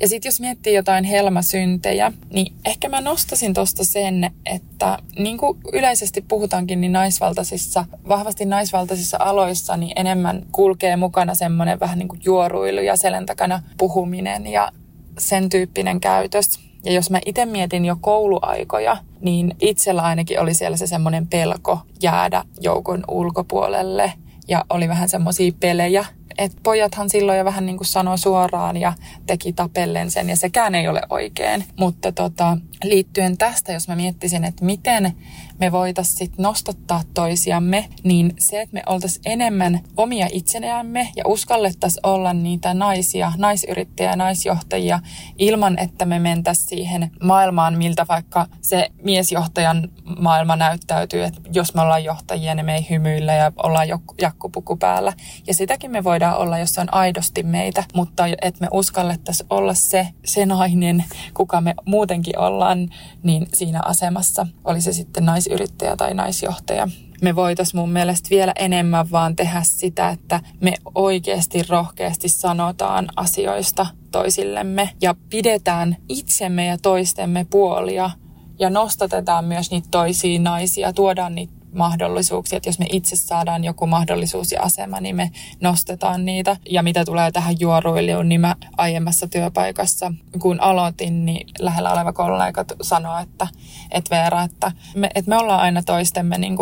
Ja 0.01 0.09
sitten 0.09 0.29
jos 0.29 0.41
miettii 0.41 0.75
jotain 0.75 1.05
helmasyntejä, 1.05 2.13
niin 2.33 2.55
ehkä 2.65 2.89
mä 2.89 3.01
nostasin 3.01 3.55
tuosta 3.55 3.85
sen, 3.85 4.31
että 4.47 4.99
niin 5.19 5.39
kuin 5.39 5.59
yleisesti 5.73 6.21
puhutaankin, 6.21 6.81
niin 6.81 6.93
naisvaltaisissa, 6.93 7.85
vahvasti 8.09 8.45
naisvaltaisissa 8.45 9.17
aloissa, 9.21 9.77
niin 9.77 9.93
enemmän 9.97 10.47
kulkee 10.53 10.97
mukana 10.97 11.35
semmoinen 11.35 11.81
vähän 11.81 11.99
niin 11.99 12.09
kuin 12.09 12.21
juoruilu 12.25 12.81
ja 12.81 12.97
selän 12.97 13.27
takana 13.27 13.63
puhuminen 13.79 14.47
ja 14.47 14.73
sen 15.19 15.49
tyyppinen 15.49 16.01
käytös. 16.01 16.61
Ja 16.85 16.93
jos 16.93 17.11
mä 17.11 17.21
itse 17.27 17.47
mietin 17.47 17.85
jo 17.85 17.97
kouluaikoja, 18.01 18.97
niin 19.21 19.57
itsellä 19.61 20.03
ainakin 20.03 20.41
oli 20.41 20.55
siellä 20.55 20.77
se 20.77 20.87
semmoinen 20.87 21.27
pelko 21.27 21.79
jäädä 22.03 22.45
joukon 22.61 23.05
ulkopuolelle. 23.09 24.13
Ja 24.51 24.65
oli 24.71 24.89
vähän 24.89 25.09
semmoisia 25.09 25.53
pelejä, 25.61 26.05
että 26.39 26.59
pojathan 26.63 27.11
silloin 27.11 27.39
jo 27.39 27.45
vähän 27.45 27.67
niin 27.67 27.77
kuin 27.77 27.87
sanoi 27.87 28.19
suoraan 28.19 28.77
ja 28.77 28.93
teki 29.27 29.53
tapellen 29.53 30.11
sen 30.11 30.29
ja 30.29 30.37
sekään 30.37 30.75
ei 30.75 30.89
ole 30.89 31.03
oikein. 31.11 31.65
Mutta 31.79 32.13
tota, 32.13 32.59
liittyen 32.85 33.39
tästä, 33.39 33.73
jos 33.73 33.89
mä 33.89 33.97
miettisin, 33.97 34.45
että 34.45 34.65
miten 34.65 35.13
me 35.61 35.73
voitaisiin 35.73 36.17
sit 36.17 36.39
nostattaa 36.39 37.03
toisiamme, 37.15 37.89
niin 38.05 38.35
se, 38.39 38.61
että 38.61 38.75
me 38.75 38.83
oltaisiin 38.87 39.23
enemmän 39.25 39.81
omia 39.97 40.27
itsenämme 40.33 41.09
ja 41.17 41.25
uskallettaisiin 41.27 42.07
olla 42.07 42.33
niitä 42.33 42.75
naisia, 42.75 43.33
naisyrittäjiä, 43.37 44.17
naisjohtajia 44.17 45.01
ilman, 45.39 45.79
että 45.79 46.05
me 46.05 46.19
mentäisiin 46.19 46.69
siihen 46.69 47.11
maailmaan, 47.23 47.79
miltä 47.79 48.07
vaikka 48.09 48.47
se 48.61 48.91
miesjohtajan 49.03 49.89
maailma 50.19 50.57
näyttäytyy, 50.57 51.25
että 51.25 51.41
jos 51.53 51.75
me 51.75 51.81
ollaan 51.81 52.05
johtajia, 52.05 52.55
niin 52.55 52.67
me 52.67 52.75
ei 52.75 52.87
hymyillä 52.91 53.35
ja 53.35 53.53
ollaan 53.63 53.89
jakkupuku 54.21 54.77
päällä. 54.77 55.13
Ja 55.47 55.55
sitäkin 55.55 55.91
me 55.91 56.05
voidaan 56.05 56.37
olla, 56.37 56.59
jos 56.59 56.75
se 56.75 56.81
on 56.81 56.95
aidosti 56.95 57.43
meitä, 57.43 57.85
mutta 57.95 58.27
että 58.43 58.61
me 58.61 58.69
uskallettaisiin 58.73 59.47
olla 59.51 59.75
se, 59.75 60.09
se 60.25 60.47
nainen, 60.47 61.05
kuka 61.35 61.61
me 61.61 61.75
muutenkin 61.85 62.39
ollaan, 62.39 62.89
niin 63.23 63.47
siinä 63.55 63.81
asemassa 63.85 64.47
oli 64.65 64.81
se 64.81 64.93
sitten 64.93 65.25
nais 65.25 65.50
naisyrittäjä 65.51 65.97
tai 65.97 66.15
naisjohtaja. 66.15 66.89
Me 67.23 67.37
voitaisiin 67.37 67.81
mun 67.81 67.91
mielestä 67.91 68.31
vielä 68.31 68.53
enemmän 68.57 69.11
vaan 69.11 69.37
tehdä 69.37 69.63
sitä, 69.63 70.09
että 70.09 70.41
me 70.61 70.75
oikeasti 70.95 71.63
rohkeasti 71.69 72.29
sanotaan 72.29 73.09
asioista 73.17 73.87
toisillemme 74.11 74.91
ja 75.01 75.15
pidetään 75.31 75.97
itsemme 76.09 76.67
ja 76.67 76.79
toistemme 76.79 77.47
puolia 77.51 78.11
ja 78.59 78.71
nostatetaan 78.71 79.45
myös 79.45 79.71
niitä 79.71 79.89
toisia 79.91 80.41
naisia, 80.41 80.93
tuodaan 80.93 81.35
niitä 81.35 81.53
mahdollisuuksia, 81.75 82.57
että 82.57 82.69
jos 82.69 82.79
me 82.79 82.87
itse 82.93 83.17
saadaan 83.17 83.65
joku 83.65 83.87
mahdollisuus 83.87 84.53
ja 84.53 84.63
asema, 84.63 85.01
niin 85.01 85.17
me 85.17 85.31
nostetaan 85.61 86.25
niitä. 86.25 86.57
Ja 86.71 86.83
mitä 86.83 87.05
tulee 87.05 87.33
tähän 87.33 87.61
juoruiluun, 87.61 88.29
niin 88.29 88.41
mä 88.41 88.57
aiemmassa 88.77 89.29
työpaikassa, 89.29 90.13
kun 90.39 90.61
aloitin, 90.61 91.27
niin 91.27 91.47
lähellä 91.59 91.93
oleva 91.93 92.13
kollega 92.13 92.65
sanoi, 92.83 93.23
että, 93.23 93.49
että 93.91 94.17
Veera, 94.17 94.43
että 94.43 94.73
me, 94.95 95.11
että 95.15 95.29
me 95.29 95.37
ollaan 95.37 95.61
aina 95.61 95.83
toistemme 95.83 96.39
niin 96.39 96.57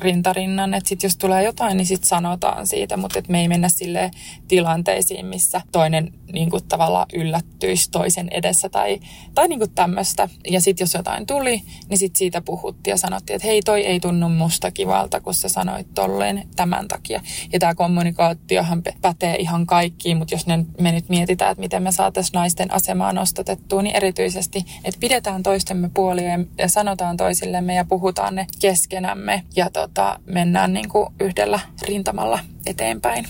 rintarinnan, 0.00 0.74
että 0.74 0.88
sit 0.88 1.02
jos 1.02 1.16
tulee 1.16 1.44
jotain, 1.44 1.76
niin 1.76 1.86
sit 1.86 2.04
sanotaan 2.04 2.66
siitä, 2.66 2.96
mutta 2.96 3.18
et 3.18 3.28
me 3.28 3.40
ei 3.40 3.48
mennä 3.48 3.68
sille 3.68 4.10
tilanteisiin, 4.48 5.26
missä 5.26 5.60
toinen 5.72 6.12
niin 6.32 6.50
kuin 6.50 6.64
tavallaan 6.68 7.06
yllättyisi 7.12 7.90
toisen 7.90 8.28
edessä 8.28 8.68
tai, 8.68 9.00
tai 9.34 9.48
niin 9.48 9.58
kuin 9.58 9.70
tämmöistä. 9.70 10.28
Ja 10.50 10.60
sitten 10.60 10.84
jos 10.84 10.94
jotain 10.94 11.26
tuli, 11.26 11.62
niin 11.88 11.98
sitten 11.98 12.18
siitä 12.18 12.40
puhuttiin 12.40 12.92
ja 12.92 12.96
sanottiin, 12.96 13.34
että 13.34 13.48
hei 13.48 13.62
toi 13.62 13.86
ei 13.86 14.00
tunnu 14.00 14.28
musta 14.28 14.70
kivalta, 14.70 15.20
kun 15.20 15.34
sä 15.34 15.48
sanoit 15.48 15.94
tolleen 15.94 16.48
tämän 16.56 16.88
takia. 16.88 17.20
Ja 17.52 17.58
tämä 17.58 17.74
kommunikaatiohan 17.74 18.82
pätee 19.00 19.36
ihan 19.36 19.66
kaikkiin, 19.66 20.16
mutta 20.16 20.34
jos 20.34 20.46
me 20.80 20.92
nyt 20.92 21.08
mietitään, 21.08 21.52
että 21.52 21.60
miten 21.60 21.82
me 21.82 21.92
saataisiin 21.92 22.34
naisten 22.34 22.74
asemaa 22.74 23.12
nostatettua, 23.12 23.82
niin 23.82 23.96
erityisesti, 23.96 24.64
että 24.84 25.00
pidetään 25.00 25.42
toistemme 25.42 25.90
puolia 25.94 26.28
ja, 26.28 26.38
ja 26.58 26.68
sanotaan 26.68 27.16
toisillemme 27.16 27.74
ja 27.74 27.84
puhutaan 27.84 28.34
ne 28.34 28.46
keskenämme 28.60 29.42
ja 29.56 29.70
tota, 29.70 30.20
mennään 30.26 30.72
niin 30.72 30.88
kuin 30.88 31.06
yhdellä 31.20 31.60
rintamalla 31.82 32.38
eteenpäin. 32.66 33.24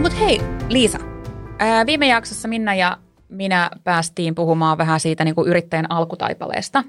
No 0.00 0.02
mut 0.02 0.20
hei, 0.20 0.40
Liisa. 0.68 0.98
Ää, 1.58 1.86
viime 1.86 2.08
jaksossa 2.08 2.48
Minna 2.48 2.74
ja 2.74 2.98
minä 3.28 3.70
päästiin 3.84 4.34
puhumaan 4.34 4.78
vähän 4.78 5.00
siitä 5.00 5.24
niin 5.24 5.34
kuin 5.34 5.48
yrittäjän 5.48 5.90
alkutaipaleesta. 5.90 6.84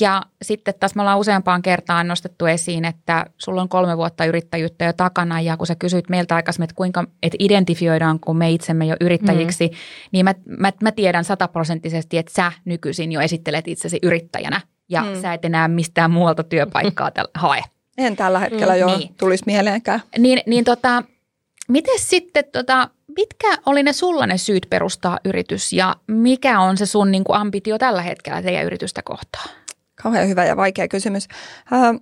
Ja 0.00 0.22
sitten 0.42 0.74
taas 0.80 0.94
me 0.94 1.02
ollaan 1.02 1.18
useampaan 1.18 1.62
kertaan 1.62 2.08
nostettu 2.08 2.46
esiin, 2.46 2.84
että 2.84 3.26
sulla 3.38 3.62
on 3.62 3.68
kolme 3.68 3.96
vuotta 3.96 4.24
yrittäjyyttä 4.24 4.84
jo 4.84 4.92
takana 4.92 5.40
ja 5.40 5.56
kun 5.56 5.66
sä 5.66 5.74
kysyit 5.74 6.08
meiltä 6.08 6.34
aikaisemmin, 6.34 6.64
että 6.64 6.74
kuinka 6.74 7.04
että 7.22 7.36
identifioidaanko 7.38 8.34
me 8.34 8.50
itsemme 8.50 8.86
jo 8.86 8.96
yrittäjiksi, 9.00 9.66
mm. 9.66 9.76
niin 10.12 10.24
mä, 10.24 10.34
mä, 10.58 10.72
mä 10.82 10.92
tiedän 10.92 11.24
sataprosenttisesti, 11.24 12.18
että 12.18 12.32
sä 12.36 12.52
nykyisin 12.64 13.12
jo 13.12 13.20
esittelet 13.20 13.68
itsesi 13.68 13.98
yrittäjänä 14.02 14.60
ja 14.88 15.02
mm. 15.02 15.20
sä 15.20 15.34
et 15.34 15.44
enää 15.44 15.68
mistään 15.68 16.10
muualta 16.10 16.42
työpaikkaa 16.42 17.10
hae. 17.34 17.62
En 17.98 18.16
tällä 18.16 18.38
hetkellä 18.38 18.74
mm, 18.74 18.80
jo 18.80 18.86
niin. 18.86 19.14
tulisi 19.18 19.44
mieleenkään. 19.46 20.02
Niin, 20.18 20.40
niin 20.46 20.64
tota, 20.64 21.02
Miten 21.68 21.98
sitten, 21.98 22.44
tota, 22.52 22.90
mitkä 23.16 23.58
oli 23.66 23.82
ne 23.82 23.92
sulla 23.92 24.26
ne 24.26 24.38
syyt 24.38 24.66
perustaa 24.70 25.18
yritys 25.24 25.72
ja 25.72 25.96
mikä 26.06 26.60
on 26.60 26.76
se 26.76 26.86
sun 26.86 27.10
niin 27.10 27.24
kuin 27.24 27.36
ambitio 27.36 27.78
tällä 27.78 28.02
hetkellä 28.02 28.42
teidän 28.42 28.64
yritystä 28.64 29.02
kohtaan? 29.02 29.50
Kauhean 30.02 30.28
hyvä 30.28 30.44
ja 30.44 30.56
vaikea 30.56 30.88
kysymys. 30.88 31.28
Äh, 31.72 32.00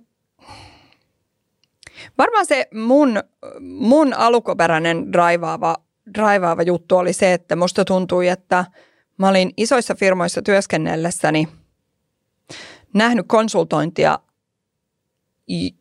varmaan 2.17 2.45
se 2.45 2.67
mun, 2.73 3.23
mun 3.59 4.13
alkuperäinen 4.13 5.13
draivaava, 5.13 5.75
draivaava 6.17 6.61
juttu 6.61 6.97
oli 6.97 7.13
se, 7.13 7.33
että 7.33 7.55
musta 7.55 7.85
tuntui, 7.85 8.27
että 8.27 8.65
mä 9.17 9.29
olin 9.29 9.53
isoissa 9.57 9.95
firmoissa 9.95 10.41
työskennellessäni 10.41 11.47
nähnyt 12.93 13.25
konsultointia 13.27 14.19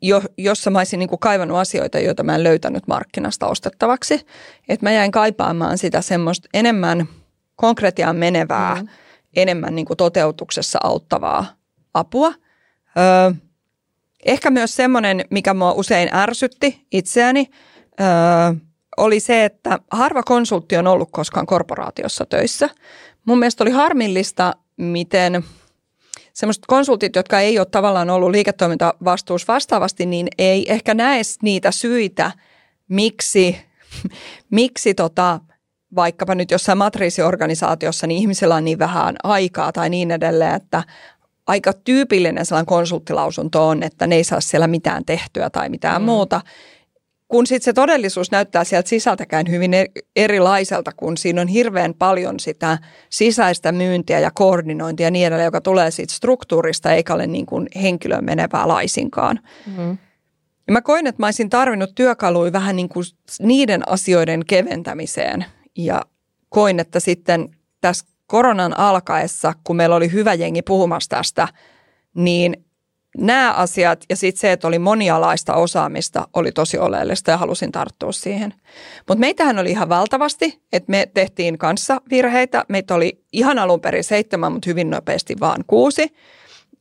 jo, 0.02 0.22
jossa 0.38 0.70
mä 0.70 0.78
olisin 0.78 0.98
niin 0.98 1.08
kuin 1.08 1.18
kaivannut 1.18 1.58
asioita, 1.58 1.98
joita 1.98 2.22
mä 2.22 2.34
en 2.34 2.44
löytänyt 2.44 2.86
markkinasta 2.86 3.46
ostettavaksi. 3.46 4.26
Että 4.68 4.86
mä 4.86 4.92
jäin 4.92 5.10
kaipaamaan 5.10 5.78
sitä 5.78 6.00
semmoista 6.00 6.48
enemmän 6.54 7.08
konkretiaan 7.56 8.16
menevää, 8.16 8.74
mm-hmm. 8.74 8.88
enemmän 9.36 9.74
niin 9.74 9.86
kuin 9.86 9.96
toteutuksessa 9.96 10.78
auttavaa 10.82 11.46
apua. 11.94 12.32
Öö, 12.98 13.32
ehkä 14.26 14.50
myös 14.50 14.76
semmoinen, 14.76 15.24
mikä 15.30 15.54
mua 15.54 15.72
usein 15.72 16.14
ärsytti 16.14 16.86
itseäni, 16.92 17.50
öö, 18.00 18.06
oli 18.96 19.20
se, 19.20 19.44
että 19.44 19.78
harva 19.90 20.22
konsultti 20.22 20.76
on 20.76 20.86
ollut 20.86 21.08
koskaan 21.12 21.46
korporaatiossa 21.46 22.26
töissä. 22.26 22.68
Mun 23.24 23.38
mielestä 23.38 23.64
oli 23.64 23.70
harmillista, 23.70 24.52
miten– 24.76 25.44
semmoiset 26.40 26.64
konsultit, 26.66 27.16
jotka 27.16 27.40
ei 27.40 27.58
ole 27.58 27.66
tavallaan 27.70 28.10
ollut 28.10 28.30
liiketoimintavastuus 28.30 29.48
vastaavasti, 29.48 30.06
niin 30.06 30.28
ei 30.38 30.72
ehkä 30.72 30.94
näe 30.94 31.20
niitä 31.42 31.70
syitä, 31.70 32.32
miksi, 32.88 33.56
miksi 34.50 34.94
tota, 34.94 35.40
vaikkapa 35.94 36.34
nyt 36.34 36.50
jossain 36.50 36.78
matriisiorganisaatiossa 36.78 38.06
niin 38.06 38.18
ihmisellä 38.18 38.54
on 38.54 38.64
niin 38.64 38.78
vähän 38.78 39.16
aikaa 39.22 39.72
tai 39.72 39.90
niin 39.90 40.10
edelleen, 40.10 40.54
että 40.54 40.82
aika 41.46 41.72
tyypillinen 41.72 42.46
sellainen 42.46 42.66
konsulttilausunto 42.66 43.68
on, 43.68 43.82
että 43.82 44.06
ne 44.06 44.16
ei 44.16 44.24
saa 44.24 44.40
siellä 44.40 44.66
mitään 44.66 45.04
tehtyä 45.04 45.50
tai 45.50 45.68
mitään 45.68 46.02
mm. 46.02 46.06
muuta 46.06 46.40
kun 47.30 47.46
sitten 47.46 47.64
se 47.64 47.72
todellisuus 47.72 48.30
näyttää 48.30 48.64
sieltä 48.64 48.88
sisältäkään 48.88 49.46
hyvin 49.50 49.72
erilaiselta, 50.16 50.92
kun 50.96 51.16
siinä 51.16 51.40
on 51.40 51.48
hirveän 51.48 51.94
paljon 51.94 52.40
sitä 52.40 52.78
sisäistä 53.10 53.72
myyntiä 53.72 54.20
ja 54.20 54.30
koordinointia 54.30 55.06
ja 55.06 55.10
niin 55.10 55.26
edelleen, 55.26 55.44
joka 55.44 55.60
tulee 55.60 55.90
siitä 55.90 56.14
struktuurista 56.14 56.92
eikä 56.92 57.14
ole 57.14 57.26
niin 57.26 57.46
kuin 57.46 57.66
henkilöön 57.82 58.24
menevää 58.24 58.68
laisinkaan. 58.68 59.40
Mm-hmm. 59.66 59.98
Ja 60.66 60.72
mä 60.72 60.82
koin, 60.82 61.06
että 61.06 61.22
mä 61.22 61.26
olisin 61.26 61.50
tarvinnut 61.50 61.94
työkaluja 61.94 62.52
vähän 62.52 62.76
niin 62.76 62.88
kuin 62.88 63.04
niiden 63.40 63.88
asioiden 63.88 64.46
keventämiseen 64.46 65.44
ja 65.76 66.02
koin, 66.48 66.80
että 66.80 67.00
sitten 67.00 67.48
tässä 67.80 68.06
koronan 68.26 68.78
alkaessa, 68.78 69.54
kun 69.64 69.76
meillä 69.76 69.96
oli 69.96 70.12
hyvä 70.12 70.34
jengi 70.34 70.62
puhumassa 70.62 71.08
tästä, 71.08 71.48
niin 72.14 72.64
nämä 73.18 73.52
asiat 73.52 74.04
ja 74.10 74.16
sitten 74.16 74.40
se, 74.40 74.52
että 74.52 74.68
oli 74.68 74.78
monialaista 74.78 75.54
osaamista, 75.54 76.28
oli 76.34 76.52
tosi 76.52 76.78
oleellista 76.78 77.30
ja 77.30 77.36
halusin 77.36 77.72
tarttua 77.72 78.12
siihen. 78.12 78.54
Mutta 79.08 79.20
meitähän 79.20 79.58
oli 79.58 79.70
ihan 79.70 79.88
valtavasti, 79.88 80.62
että 80.72 80.90
me 80.90 81.08
tehtiin 81.14 81.58
kanssa 81.58 82.00
virheitä. 82.10 82.64
Meitä 82.68 82.94
oli 82.94 83.24
ihan 83.32 83.58
alun 83.58 83.80
perin 83.80 84.04
seitsemän, 84.04 84.52
mutta 84.52 84.70
hyvin 84.70 84.90
nopeasti 84.90 85.36
vaan 85.40 85.64
kuusi, 85.66 86.14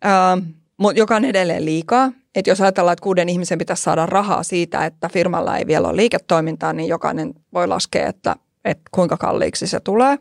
äh, 0.06 0.48
mutta 0.78 1.00
joka 1.00 1.16
on 1.16 1.26
edelleen 1.26 1.66
liikaa. 1.66 2.12
Että 2.36 2.52
jos 2.52 2.62
ajatellaan, 2.62 2.94
että 2.94 3.04
kuuden 3.04 3.30
ihmisen 3.30 3.58
pitäisi 3.58 3.84
saada 3.84 4.06
rahaa 4.06 4.44
siitä, 4.44 4.86
että 4.86 5.10
firmalla 5.10 5.58
ei 5.58 5.68
vielä 5.68 5.88
ole 5.88 5.96
liiketoimintaa, 5.96 6.74
niin 6.74 6.90
jokainen 6.90 7.34
voi 7.54 7.68
laskea, 7.68 8.08
että, 8.08 8.36
että 8.66 8.84
kuinka 8.92 9.18
kalliiksi 9.18 9.68
se 9.68 9.80
tulee. 9.80 10.18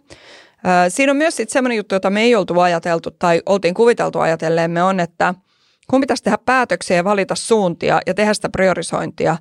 Siinä 0.89 1.13
on 1.13 1.17
myös 1.17 1.37
sitten 1.37 1.53
semmoinen 1.53 1.77
juttu, 1.77 1.95
jota 1.95 2.11
me 2.11 2.23
ei 2.23 2.35
oltu 2.35 2.61
ajateltu 2.61 3.11
tai 3.11 3.43
oltiin 3.47 3.75
kuviteltu 3.75 4.19
ajatelleemme 4.19 4.83
on, 4.83 5.01
että– 5.01 5.35
kun 5.91 6.01
pitäisi 6.01 6.23
tehdä 6.23 6.39
päätöksiä 6.39 6.97
ja 6.97 7.05
valita 7.05 7.35
suuntia 7.35 8.01
ja 8.07 8.15
tehdä 8.15 8.35
sitä 8.35 8.49
priorisointia, 8.49 9.37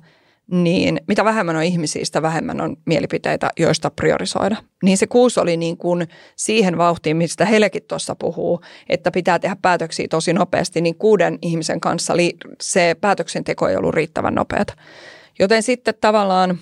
niin 0.50 1.00
mitä 1.08 1.24
vähemmän 1.24 1.56
on 1.56 1.62
ihmisiä, 1.62 2.04
sitä 2.04 2.22
vähemmän 2.22 2.60
on 2.60 2.76
mielipiteitä, 2.84 3.50
joista 3.58 3.90
priorisoida. 3.90 4.56
Niin 4.82 4.98
se 4.98 5.06
kuusi 5.06 5.40
oli 5.40 5.56
niin 5.56 5.76
kuin 5.76 6.08
siihen 6.36 6.78
vauhtiin, 6.78 7.16
mistä 7.16 7.44
Helekin 7.44 7.82
tuossa 7.88 8.14
puhuu, 8.14 8.60
että 8.88 9.10
pitää 9.10 9.38
tehdä 9.38 9.56
päätöksiä 9.62 10.06
tosi 10.10 10.32
nopeasti, 10.32 10.80
niin 10.80 10.94
kuuden 10.94 11.38
ihmisen 11.42 11.80
kanssa 11.80 12.14
se 12.60 12.96
päätöksenteko 13.00 13.68
ei 13.68 13.76
ollut 13.76 13.94
riittävän 13.94 14.34
nopeata. 14.34 14.74
Joten 15.38 15.62
sitten 15.62 15.94
tavallaan 16.00 16.58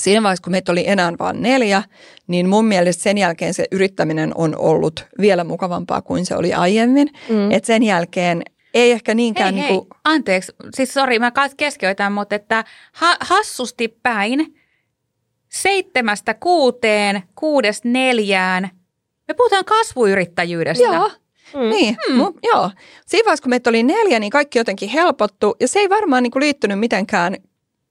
siinä 0.00 0.22
vaiheessa, 0.22 0.44
kun 0.44 0.50
meitä 0.50 0.72
oli 0.72 0.88
enää 0.88 1.12
vain 1.18 1.42
neljä, 1.42 1.82
niin 2.26 2.48
mun 2.48 2.64
mielestä 2.64 3.02
sen 3.02 3.18
jälkeen 3.18 3.54
se 3.54 3.64
yrittäminen 3.72 4.32
on 4.34 4.56
ollut 4.58 5.06
vielä 5.20 5.44
mukavampaa 5.44 6.02
kuin 6.02 6.26
se 6.26 6.36
oli 6.36 6.54
aiemmin. 6.54 7.08
Mm. 7.28 7.50
Et 7.50 7.64
sen 7.64 7.82
jälkeen 7.82 8.42
ei 8.74 8.92
ehkä 8.92 9.14
niinkään... 9.14 9.54
Hei, 9.54 9.62
niin 9.62 9.78
kuin, 9.78 9.88
hei. 9.94 10.00
Anteeksi, 10.04 10.52
siis 10.74 10.94
sori, 10.94 11.18
mä 11.18 11.32
keskeytän, 11.56 12.12
mutta 12.12 12.34
että 12.34 12.64
ha- 12.92 13.16
hassusti 13.20 13.98
päin 14.02 14.54
seitsemästä 15.48 16.34
kuuteen, 16.34 17.22
kuudesta 17.34 17.88
neljään. 17.88 18.70
Me 19.28 19.34
puhutaan 19.34 19.64
kasvuyrittäjyydestä. 19.64 20.84
Joo, 20.84 21.10
mm. 21.54 21.70
niin, 21.70 21.96
mm. 22.08 22.14
Mu, 22.14 22.32
joo. 22.42 22.70
Siinä 23.06 23.24
vaiheessa, 23.24 23.42
kun 23.42 23.50
meitä 23.50 23.70
oli 23.70 23.82
neljä, 23.82 24.18
niin 24.18 24.30
kaikki 24.30 24.58
jotenkin 24.58 24.88
helpottu. 24.88 25.56
Ja 25.60 25.68
se 25.68 25.78
ei 25.78 25.88
varmaan 25.88 26.22
niin 26.22 26.30
kuin 26.30 26.40
liittynyt 26.40 26.78
mitenkään 26.78 27.36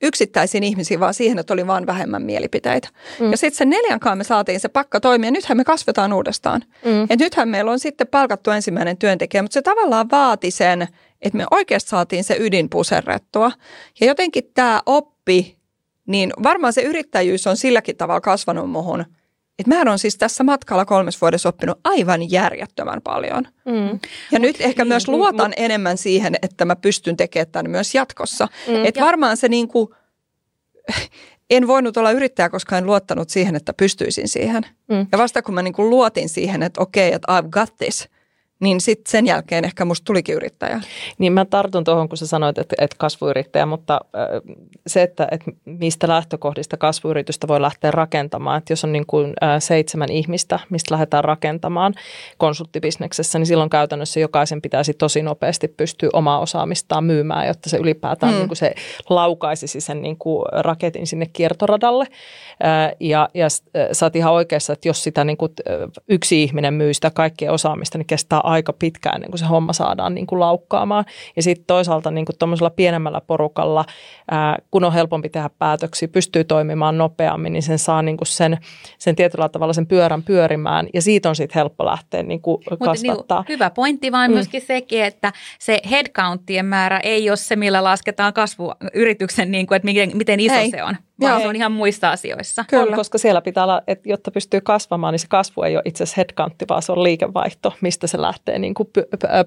yksittäisiin 0.02 0.64
ihmisiin, 0.64 1.00
vaan 1.00 1.14
siihen, 1.14 1.40
että 1.40 1.54
oli 1.54 1.68
vaan 1.68 1.86
vähemmän 1.86 2.22
mielipiteitä. 2.22 2.90
Mm. 3.20 3.32
Ja 3.32 3.38
sitten 3.38 3.58
sen 3.58 3.70
neljänkaan 3.70 4.18
me 4.18 4.24
saatiin 4.24 4.60
se 4.60 4.70
pakka 4.70 5.00
toimia. 5.00 5.32
Nythän 5.32 5.58
me 5.58 5.64
kasvetaan 5.64 6.14
uudestaan. 6.14 6.64
Mm. 6.86 7.04
Et 7.10 7.20
nythän 7.20 7.50
meillä 7.50 7.72
on 7.72 7.80
sitten 7.80 8.08
palkattu 8.08 8.52
ensimmäinen 8.52 8.98
työntekijä, 8.98 9.42
mutta 9.42 9.54
se 9.54 9.62
tavallaan 9.62 10.10
vaati 10.12 10.52
sen, 10.52 10.88
että 11.22 11.38
me 11.38 11.46
oikeasti 11.52 11.90
saatiin 11.90 12.24
se 12.24 12.38
ydin 12.40 12.70
puserrettua. 12.70 13.52
Ja 14.00 14.08
jotenkin 14.08 14.44
tämä 14.54 14.82
oppi, 14.86 15.58
niin 16.06 16.34
varmaan 16.44 16.74
se 16.74 16.82
yrittäjyys 16.82 17.48
on 17.48 17.58
silläkin 17.58 17.98
tavalla 17.98 18.22
kasvanut 18.22 18.70
muhun, 18.70 19.06
että 19.62 19.86
mä 19.86 19.92
on 19.92 20.00
siis 20.00 20.18
tässä 20.18 20.44
matkalla 20.44 20.86
kolmes 20.86 21.22
vuodessa 21.22 21.50
oppinut 21.50 21.80
aivan 21.84 22.32
järjettömän 22.32 23.02
paljon. 23.02 23.48
Mm. 23.66 24.00
Ja 24.32 24.40
nyt 24.40 24.56
ehkä 24.60 24.86
myös 24.86 25.08
luotan 25.08 25.52
mm. 25.52 25.64
enemmän 25.64 25.98
siihen, 25.98 26.36
että 26.42 26.66
mä 26.66 26.76
pystyn 26.76 27.18
tekemään 27.18 27.52
tämän 27.52 27.72
myös 27.72 27.96
jatkossa. 27.96 28.48
Mm. 28.68 28.86
Että 28.86 29.02
varmaan 29.02 29.38
se 29.38 29.50
niin 29.50 29.68
kuin, 29.68 29.90
en 31.50 31.68
voinut 31.68 31.98
olla 31.98 32.12
yrittäjä, 32.12 32.50
koska 32.50 32.78
en 32.78 32.86
luottanut 32.86 33.30
siihen, 33.30 33.56
että 33.56 33.74
pystyisin 33.74 34.28
siihen. 34.28 34.64
Mm. 34.88 35.08
Ja 35.12 35.18
vasta 35.18 35.42
kun 35.42 35.54
mä 35.54 35.62
niin 35.62 35.74
kuin 35.74 35.90
luotin 35.90 36.30
siihen, 36.30 36.64
että 36.64 36.82
okei, 36.82 37.08
okay, 37.08 37.16
että 37.16 37.40
I've 37.40 37.50
got 37.50 37.78
this– 37.78 38.08
niin 38.62 38.82
sitten 38.82 39.12
sen 39.12 39.26
jälkeen 39.26 39.66
ehkä 39.66 39.86
musta 39.86 40.06
tulikin 40.06 40.36
yrittäjä. 40.36 40.82
Niin 41.18 41.34
mä 41.34 41.46
tartun 41.46 41.84
tuohon, 41.84 42.10
kun 42.10 42.18
sä 42.18 42.28
sanoit, 42.28 42.58
että, 42.58 42.76
että 42.80 42.96
kasvuyrittäjä, 43.00 43.66
mutta 43.66 44.00
se, 44.88 45.02
että, 45.02 45.28
että 45.32 45.52
mistä 45.66 46.08
lähtökohdista 46.08 46.78
kasvuyritystä 46.78 47.48
voi 47.48 47.62
lähteä 47.62 47.92
rakentamaan, 47.92 48.58
että 48.58 48.74
jos 48.74 48.84
on 48.84 48.92
niin 48.92 49.06
kuin 49.06 49.34
seitsemän 49.60 50.12
ihmistä, 50.12 50.60
mistä 50.70 50.94
lähdetään 50.94 51.24
rakentamaan 51.24 51.94
konsulttibisneksessä, 52.38 53.40
niin 53.40 53.48
silloin 53.48 53.70
käytännössä 53.70 54.20
jokaisen 54.20 54.62
pitäisi 54.62 54.94
tosi 54.94 55.22
nopeasti 55.22 55.68
pystyä 55.68 56.10
omaa 56.14 56.40
osaamistaan 56.40 57.04
myymään, 57.04 57.48
jotta 57.48 57.70
se 57.70 57.78
ylipäätään 57.78 58.34
mm. 58.34 58.38
niin 58.38 58.48
kuin 58.48 58.58
se 58.58 58.76
laukaisisi 59.10 59.82
sen 59.82 60.02
niin 60.02 60.18
kuin 60.18 60.46
raketin 60.52 61.08
sinne 61.08 61.26
kiertoradalle. 61.34 62.06
Ja, 63.00 63.30
ja 63.34 63.48
sä 63.92 64.06
oot 64.06 64.16
ihan 64.16 64.34
oikeassa, 64.34 64.74
että 64.74 64.88
jos 64.88 65.04
sitä 65.04 65.24
niin 65.24 65.38
kuin 65.38 65.52
yksi 66.10 66.44
ihminen 66.44 66.74
myy 66.74 66.94
sitä 66.94 67.10
kaikkea 67.10 67.52
osaamista, 67.52 67.98
niin 67.98 68.08
kestää 68.08 68.42
aika 68.52 68.74
pitkään 68.74 69.16
ennen 69.16 69.32
kuin 69.32 69.40
se 69.40 69.46
homma 69.46 69.74
saadaan 69.74 70.16
niin 70.16 70.28
kuin 70.28 70.40
laukkaamaan. 70.40 71.06
Ja 71.36 71.44
sitten 71.44 71.66
toisaalta 71.66 72.12
niin 72.12 72.26
kuin 72.26 72.72
pienemmällä 72.76 73.22
porukalla, 73.22 73.86
ää, 74.32 74.58
kun 74.72 74.84
on 74.84 74.94
helpompi 74.94 75.30
tehdä 75.30 75.50
päätöksiä, 75.60 76.08
pystyy 76.08 76.44
toimimaan 76.44 76.98
nopeammin, 76.98 77.54
niin 77.54 77.64
sen 77.64 77.80
saa 77.80 78.02
niin 78.02 78.18
kuin 78.18 78.28
sen, 78.28 78.58
sen 78.98 79.16
tietyllä 79.16 79.50
tavalla 79.50 79.74
sen 79.74 79.88
pyörän 79.88 80.24
pyörimään. 80.24 80.88
Ja 80.94 81.02
siitä 81.02 81.30
on 81.30 81.36
sitten 81.36 81.60
helppo 81.60 81.86
lähteä 81.86 82.24
niin 82.24 82.42
kuin 82.42 82.64
kasvattaa. 82.86 83.42
Niin, 83.42 83.50
hyvä 83.50 83.70
pointti, 83.70 84.12
vaan 84.12 84.32
mm. 84.32 84.34
myöskin 84.34 84.62
sekin, 84.62 85.04
että 85.04 85.34
se 85.60 85.82
headcountien 85.92 86.66
määrä 86.66 87.00
ei 87.00 87.30
ole 87.30 87.38
se, 87.38 87.56
millä 87.56 87.84
lasketaan 87.84 88.34
kasvuyrityksen, 88.34 89.52
niin 89.52 89.68
kuin, 89.68 89.76
että 89.76 89.86
miten, 89.86 90.12
miten 90.14 90.40
iso 90.40 90.56
ei. 90.56 90.70
se 90.70 90.84
on 90.84 90.96
vaan 91.22 91.32
Joo. 91.32 91.42
se 91.42 91.48
on 91.48 91.56
ihan 91.56 91.72
muissa 91.72 92.12
asioissa. 92.12 92.66
Kyllä. 92.70 92.84
On, 92.84 92.94
koska 92.94 93.18
siellä 93.18 93.42
pitää 93.42 93.64
olla, 93.64 93.82
että 93.88 94.10
jotta 94.10 94.32
pystyy 94.32 94.62
kasvamaan, 94.62 95.14
niin 95.14 95.20
se 95.20 95.28
kasvu 95.30 95.62
ei 95.62 95.76
ole 95.76 95.82
itse 95.86 96.04
asiassa 96.04 96.16
headcountti, 96.18 96.66
vaan 96.70 96.82
se 96.82 96.92
on 96.92 97.04
liikevaihto, 97.04 97.74
mistä 97.82 98.08
se 98.08 98.22
lähtee 98.22 98.60
niin 98.60 98.74
kuin 98.74 98.90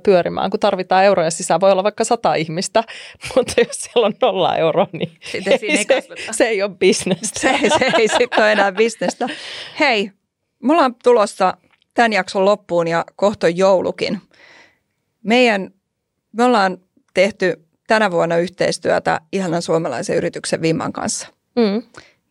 pyörimään. 0.02 0.50
Kun 0.50 0.60
tarvitaan 0.60 1.04
euroja 1.04 1.30
sisään, 1.30 1.60
voi 1.60 1.72
olla 1.72 1.82
vaikka 1.82 2.04
sata 2.04 2.34
ihmistä, 2.34 2.84
mutta 3.36 3.52
jos 3.58 3.76
siellä 3.76 4.06
on 4.06 4.14
nolla 4.22 4.56
euroa, 4.56 4.86
niin 4.92 5.12
ei, 5.34 5.58
ei 5.62 5.84
se, 6.02 6.02
se 6.30 6.44
ei 6.44 6.62
ole 6.62 6.70
bisnestä. 6.78 7.40
Se, 7.40 7.58
se 7.78 7.90
ei 7.98 8.08
sitten 8.08 8.38
ole 8.38 8.52
enää 8.52 8.72
bisnestä. 8.72 9.28
Hei, 9.80 10.10
mulla 10.62 10.84
on 10.84 10.94
tulossa 11.02 11.56
tämän 11.94 12.12
jakson 12.12 12.44
loppuun 12.44 12.88
ja 12.88 13.04
kohta 13.16 13.48
joulukin. 13.48 14.20
Meidän, 15.22 15.70
me 16.32 16.44
ollaan 16.44 16.78
tehty 17.14 17.64
tänä 17.86 18.10
vuonna 18.10 18.36
yhteistyötä 18.36 19.20
ihanan 19.32 19.62
suomalaisen 19.62 20.16
yrityksen 20.16 20.62
Vimman 20.62 20.92
kanssa. 20.92 21.33
Mm. 21.56 21.82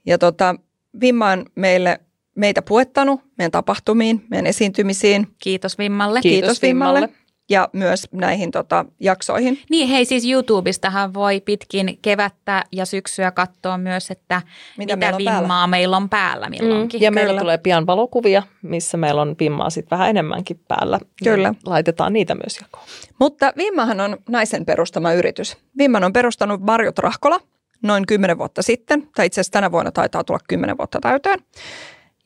Ja 0.05 0.17
tota, 0.17 0.55
Vimma 1.01 1.31
on 1.31 1.45
meille, 1.55 1.99
meitä 2.35 2.61
puettanut 2.61 3.21
meidän 3.37 3.51
tapahtumiin, 3.51 4.25
meidän 4.29 4.47
esiintymisiin. 4.47 5.27
Kiitos 5.43 5.77
Vimmalle. 5.77 6.21
Kiitos, 6.21 6.39
Kiitos 6.39 6.61
Vimmalle. 6.61 7.01
Vimmalle. 7.01 7.23
Ja 7.49 7.69
myös 7.73 8.07
näihin 8.11 8.51
tota, 8.51 8.85
jaksoihin. 8.99 9.59
Niin 9.69 9.87
hei 9.87 10.05
siis 10.05 10.25
YouTubestahan 10.25 11.13
voi 11.13 11.41
pitkin 11.41 11.99
kevättä 12.01 12.63
ja 12.71 12.85
syksyä 12.85 13.31
katsoa 13.31 13.77
myös, 13.77 14.11
että 14.11 14.41
mitä, 14.77 14.95
mitä 14.95 14.95
meillä 14.95 15.17
vimmaa 15.17 15.47
päällä. 15.47 15.67
meillä 15.67 15.97
on 15.97 16.09
päällä 16.09 16.49
milloinkin. 16.49 16.99
Mm. 16.99 17.03
Ja 17.03 17.11
Kyllä. 17.11 17.23
meillä 17.23 17.41
tulee 17.41 17.57
pian 17.57 17.87
valokuvia, 17.87 18.43
missä 18.61 18.97
meillä 18.97 19.21
on 19.21 19.35
vimmaa 19.39 19.69
sitten 19.69 19.97
vähän 19.97 20.09
enemmänkin 20.09 20.59
päällä. 20.67 20.99
Kyllä. 21.23 21.47
Ja 21.47 21.53
laitetaan 21.65 22.13
niitä 22.13 22.35
myös 22.35 22.57
jakoon. 22.61 22.85
Mutta 23.19 23.53
Vimmahan 23.57 23.99
on 23.99 24.17
naisen 24.29 24.65
perustama 24.65 25.13
yritys. 25.13 25.57
Vimman 25.77 26.03
on 26.03 26.13
perustanut 26.13 26.61
Marjut 26.61 26.99
Rahkola– 26.99 27.39
noin 27.83 28.05
10 28.05 28.37
vuotta 28.37 28.61
sitten, 28.61 29.07
tai 29.15 29.25
itse 29.25 29.41
asiassa 29.41 29.51
tänä 29.51 29.71
vuonna 29.71 29.91
taitaa 29.91 30.23
tulla 30.23 30.39
10 30.47 30.77
vuotta 30.77 30.99
täyteen. 31.01 31.39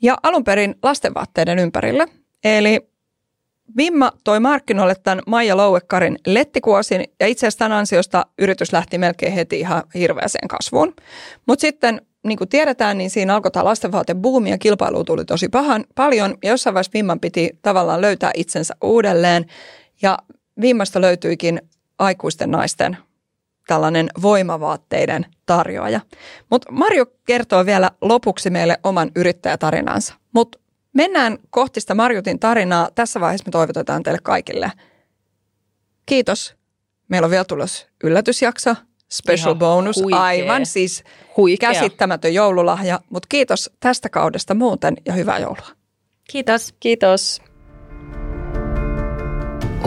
Ja 0.01 0.17
alun 0.23 0.43
perin 0.43 0.75
lastenvaatteiden 0.83 1.59
ympärille. 1.59 2.07
Eli 2.43 2.89
Vimma 3.77 4.11
toi 4.23 4.39
markkinoille 4.39 4.95
tämän 4.95 5.21
Maija 5.27 5.57
Louekarin 5.57 6.17
lettikuosin 6.27 7.03
ja 7.19 7.27
itse 7.27 7.47
asiassa 7.47 7.59
tämän 7.59 7.77
ansiosta 7.77 8.25
yritys 8.39 8.73
lähti 8.73 8.97
melkein 8.97 9.33
heti 9.33 9.59
ihan 9.59 9.83
hirveäseen 9.93 10.47
kasvuun. 10.47 10.93
Mutta 11.45 11.61
sitten 11.61 12.01
niin 12.27 12.37
kuin 12.37 12.49
tiedetään, 12.49 12.97
niin 12.97 13.09
siinä 13.09 13.35
alkoi 13.35 13.51
tämä 13.51 13.65
lastenvaatebuumi 13.65 14.49
ja 14.49 14.57
kilpailu 14.57 15.03
tuli 15.03 15.25
tosi 15.25 15.49
pahan, 15.49 15.85
paljon. 15.95 16.37
Ja 16.43 16.49
jossain 16.49 16.73
vaiheessa 16.73 16.91
Vimman 16.93 17.19
piti 17.19 17.59
tavallaan 17.61 18.01
löytää 18.01 18.31
itsensä 18.33 18.75
uudelleen. 18.83 19.45
Ja 20.01 20.17
Vimmasta 20.61 21.01
löytyikin 21.01 21.61
aikuisten 21.99 22.51
naisten 22.51 22.97
tällainen 23.67 24.09
voimavaatteiden 24.21 25.25
tarjoaja. 25.45 25.99
Mutta 26.51 26.71
Marjo 26.71 27.05
kertoo 27.27 27.65
vielä 27.65 27.91
lopuksi 28.01 28.49
meille 28.49 28.79
oman 28.83 29.11
yrittäjätarinansa. 29.15 30.13
Mutta 30.33 30.59
mennään 30.93 31.37
kohti 31.49 31.81
sitä 31.81 31.95
Marjutin 31.95 32.39
tarinaa. 32.39 32.89
Tässä 32.95 33.19
vaiheessa 33.19 33.47
me 33.47 33.51
toivotetaan 33.51 34.03
teille 34.03 34.19
kaikille. 34.23 34.71
Kiitos. 36.05 36.55
Meillä 37.07 37.25
on 37.25 37.31
vielä 37.31 37.45
tulos 37.45 37.87
yllätysjakso, 38.03 38.75
special 39.11 39.49
Ihan 39.51 39.59
bonus, 39.59 39.95
huikea. 40.03 40.21
aivan 40.23 40.65
siis 40.65 41.03
huikea. 41.37 41.73
käsittämätön 41.73 42.33
joululahja. 42.33 42.99
Mutta 43.09 43.27
kiitos 43.29 43.71
tästä 43.79 44.09
kaudesta 44.09 44.53
muuten 44.53 44.97
ja 45.05 45.13
hyvää 45.13 45.39
joulua. 45.39 45.67
Kiitos. 46.31 46.73
Kiitos 46.79 47.41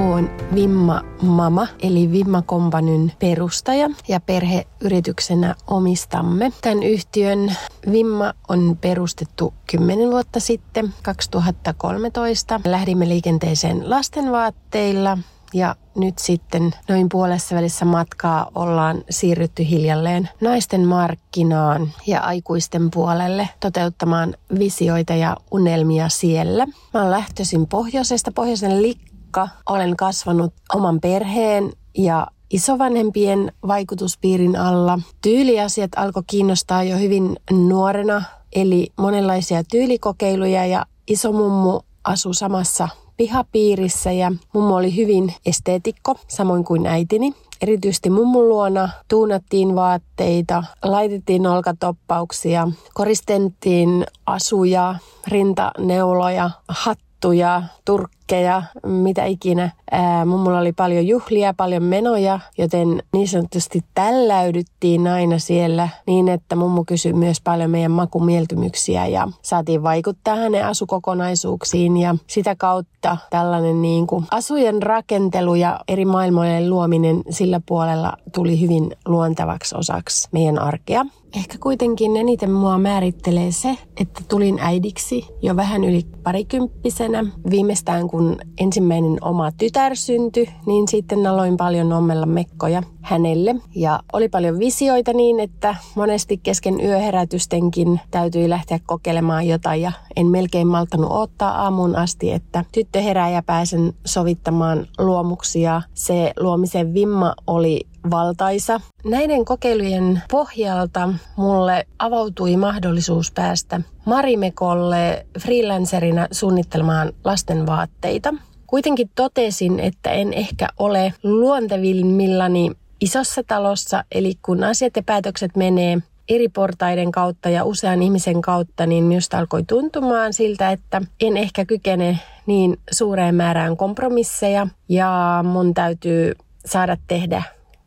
oon 0.01 0.31
Vimma 0.55 1.03
Mama, 1.23 1.67
eli 1.83 2.13
Vimma 2.13 2.43
Kompanyn 2.43 3.13
perustaja 3.19 3.91
ja 4.09 4.21
perheyrityksenä 4.21 5.55
omistamme. 5.67 6.53
Tämän 6.61 6.83
yhtiön 6.83 7.57
Vimma 7.93 8.35
on 8.49 8.79
perustettu 8.81 9.55
10 9.71 10.11
vuotta 10.11 10.41
sitten, 10.41 10.95
2013. 11.03 12.61
Lähdimme 12.65 13.09
liikenteeseen 13.09 13.91
lastenvaatteilla 13.91 15.19
ja 15.55 15.77
nyt 15.97 16.19
sitten 16.19 16.75
noin 16.89 17.09
puolessa 17.09 17.57
välissä 17.57 17.85
matkaa 17.85 18.51
ollaan 18.55 19.05
siirrytty 19.11 19.69
hiljalleen 19.69 20.29
naisten 20.41 20.87
markkinaan 20.87 21.93
ja 22.07 22.21
aikuisten 22.21 22.91
puolelle 22.91 23.49
toteuttamaan 23.61 24.35
visioita 24.59 25.15
ja 25.15 25.37
unelmia 25.51 26.09
siellä. 26.09 26.67
Mä 26.95 27.03
oon 27.03 27.11
lähtöisin 27.11 27.67
pohjoisesta, 27.67 28.33
pohjoisen 28.33 28.83
lik- 28.83 29.10
saakka 29.37 29.49
olen 29.68 29.97
kasvanut 29.97 30.53
oman 30.74 31.01
perheen 31.01 31.72
ja 31.99 32.26
isovanhempien 32.51 33.53
vaikutuspiirin 33.66 34.57
alla. 34.57 34.99
Tyyliasiat 35.22 35.91
alkoi 35.97 36.22
kiinnostaa 36.26 36.83
jo 36.83 36.97
hyvin 36.99 37.37
nuorena, 37.51 38.22
eli 38.55 38.89
monenlaisia 38.97 39.64
tyylikokeiluja 39.64 40.66
ja 40.66 40.87
isomummu 41.09 41.81
asui 42.05 42.35
samassa 42.35 42.89
pihapiirissä 43.16 44.12
ja 44.12 44.33
mummo 44.55 44.74
oli 44.74 44.97
hyvin 44.97 45.35
esteetikko, 45.47 46.16
samoin 46.28 46.64
kuin 46.64 46.87
äitini. 46.87 47.35
Erityisesti 47.62 48.11
mummun 48.11 48.49
luona 48.49 48.89
tuunattiin 49.09 49.74
vaatteita, 49.74 50.64
laitettiin 50.83 51.47
olkatoppauksia, 51.47 52.68
koristettiin 52.95 54.07
asuja, 54.26 54.95
rintaneuloja, 55.28 56.51
hattuja, 56.68 57.62
turkkeja 57.85 58.20
vinkkejä, 58.31 58.62
mitä 58.87 59.24
ikinä. 59.24 59.70
Ää, 59.91 60.24
mummulla 60.24 60.59
oli 60.59 60.72
paljon 60.72 61.07
juhlia, 61.07 61.55
paljon 61.55 61.83
menoja, 61.83 62.41
joten 62.59 63.03
niin 63.12 63.28
sanotusti 63.28 63.85
tälläydyttiin 63.95 65.07
aina 65.07 65.39
siellä 65.39 65.89
niin, 66.07 66.28
että 66.28 66.57
mummu 66.57 66.85
kysyi 66.85 67.12
myös 67.12 67.41
paljon 67.41 67.70
meidän 67.70 67.91
makumieltymyksiä 67.91 69.07
ja 69.07 69.28
saatiin 69.43 69.83
vaikuttaa 69.83 70.37
hänen 70.37 70.66
asukokonaisuuksiin 70.66 71.97
ja 71.97 72.16
sitä 72.26 72.57
kautta 72.57 73.16
tällainen 73.31 73.83
niin 73.83 74.07
kuin 74.07 74.24
asujen 74.31 74.83
rakentelu 74.83 75.55
ja 75.55 75.81
eri 75.89 76.05
maailmojen 76.05 76.70
luominen 76.70 77.22
sillä 77.31 77.61
puolella 77.66 78.12
tuli 78.35 78.61
hyvin 78.61 78.91
luontevaksi 79.07 79.74
osaksi 79.78 80.28
meidän 80.33 80.59
arkea. 80.59 81.07
Ehkä 81.37 81.59
kuitenkin 81.61 82.16
eniten 82.16 82.51
mua 82.51 82.78
määrittelee 82.78 83.53
se, 83.53 83.78
että 84.01 84.20
tulin 84.28 84.59
äidiksi 84.61 85.26
jo 85.43 85.57
vähän 85.57 85.85
yli 85.85 86.07
parikymppisenä. 86.22 87.26
Viimeistään 87.51 88.09
kun 88.09 88.20
ensimmäinen 88.59 89.18
oma 89.21 89.53
tytär 89.53 89.97
syntyi, 89.97 90.49
niin 90.66 90.89
sitten 90.89 91.27
aloin 91.27 91.57
paljon 91.57 91.93
ommella 91.93 92.27
mekkoja 92.27 92.83
hänelle. 93.03 93.57
Ja 93.75 94.01
oli 94.13 94.29
paljon 94.29 94.59
visioita 94.59 95.13
niin, 95.13 95.41
että 95.41 95.77
monesti 95.95 96.41
kesken 96.43 96.81
yöherätystenkin 96.85 98.01
täytyi 98.11 98.49
lähteä 98.49 98.79
kokeilemaan 98.87 99.47
jotain 99.47 99.83
ja 99.83 99.93
en 100.17 100.27
melkein 100.27 100.67
maltanut 100.67 101.13
ottaa 101.13 101.63
aamuun 101.63 101.97
asti, 101.97 102.33
että 102.33 102.65
tyttö 102.73 103.01
herää 103.01 103.31
ja 103.31 103.43
pääsen 103.43 103.93
sovittamaan 104.05 104.87
luomuksia. 104.99 105.83
Se 105.95 106.33
luomisen 106.41 106.95
vimma 106.95 107.35
oli 107.47 107.81
valtaisa. 108.11 108.81
Näiden 109.05 109.45
kokeilujen 109.45 110.23
pohjalta 110.31 111.09
mulle 111.37 111.87
avautui 111.99 112.57
mahdollisuus 112.57 113.33
päästä 113.33 113.81
Marimekolle 114.05 115.27
freelancerina 115.41 116.27
suunnittelemaan 116.31 117.13
lasten 117.25 117.67
vaatteita. 117.67 118.35
Kuitenkin 118.67 119.11
totesin, 119.15 119.81
että 119.81 120.11
en 120.11 120.33
ehkä 120.33 120.69
ole 120.79 121.15
luontevimmillani 121.23 122.71
isossa 123.01 123.43
talossa, 123.47 124.05
eli 124.13 124.35
kun 124.43 124.65
asiat 124.65 124.97
ja 124.97 125.03
päätökset 125.03 125.57
menee 125.57 125.99
eri 126.29 126.49
portaiden 126.49 127.13
kautta 127.13 127.49
ja 127.49 127.65
usean 127.65 128.03
ihmisen 128.03 128.43
kautta, 128.43 128.87
niin 128.87 129.05
minusta 129.05 129.39
alkoi 129.39 129.63
tuntumaan 129.63 130.33
siltä, 130.33 130.71
että 130.71 131.03
en 131.21 131.37
ehkä 131.37 131.65
kykene 131.65 132.19
niin 132.47 132.79
suureen 132.91 133.35
määrään 133.35 133.77
kompromisseja 133.77 134.67
ja 134.89 135.41
mun 135.49 135.75
täytyy 135.75 136.33
saada 136.67 136.97
tehdä 137.07 137.43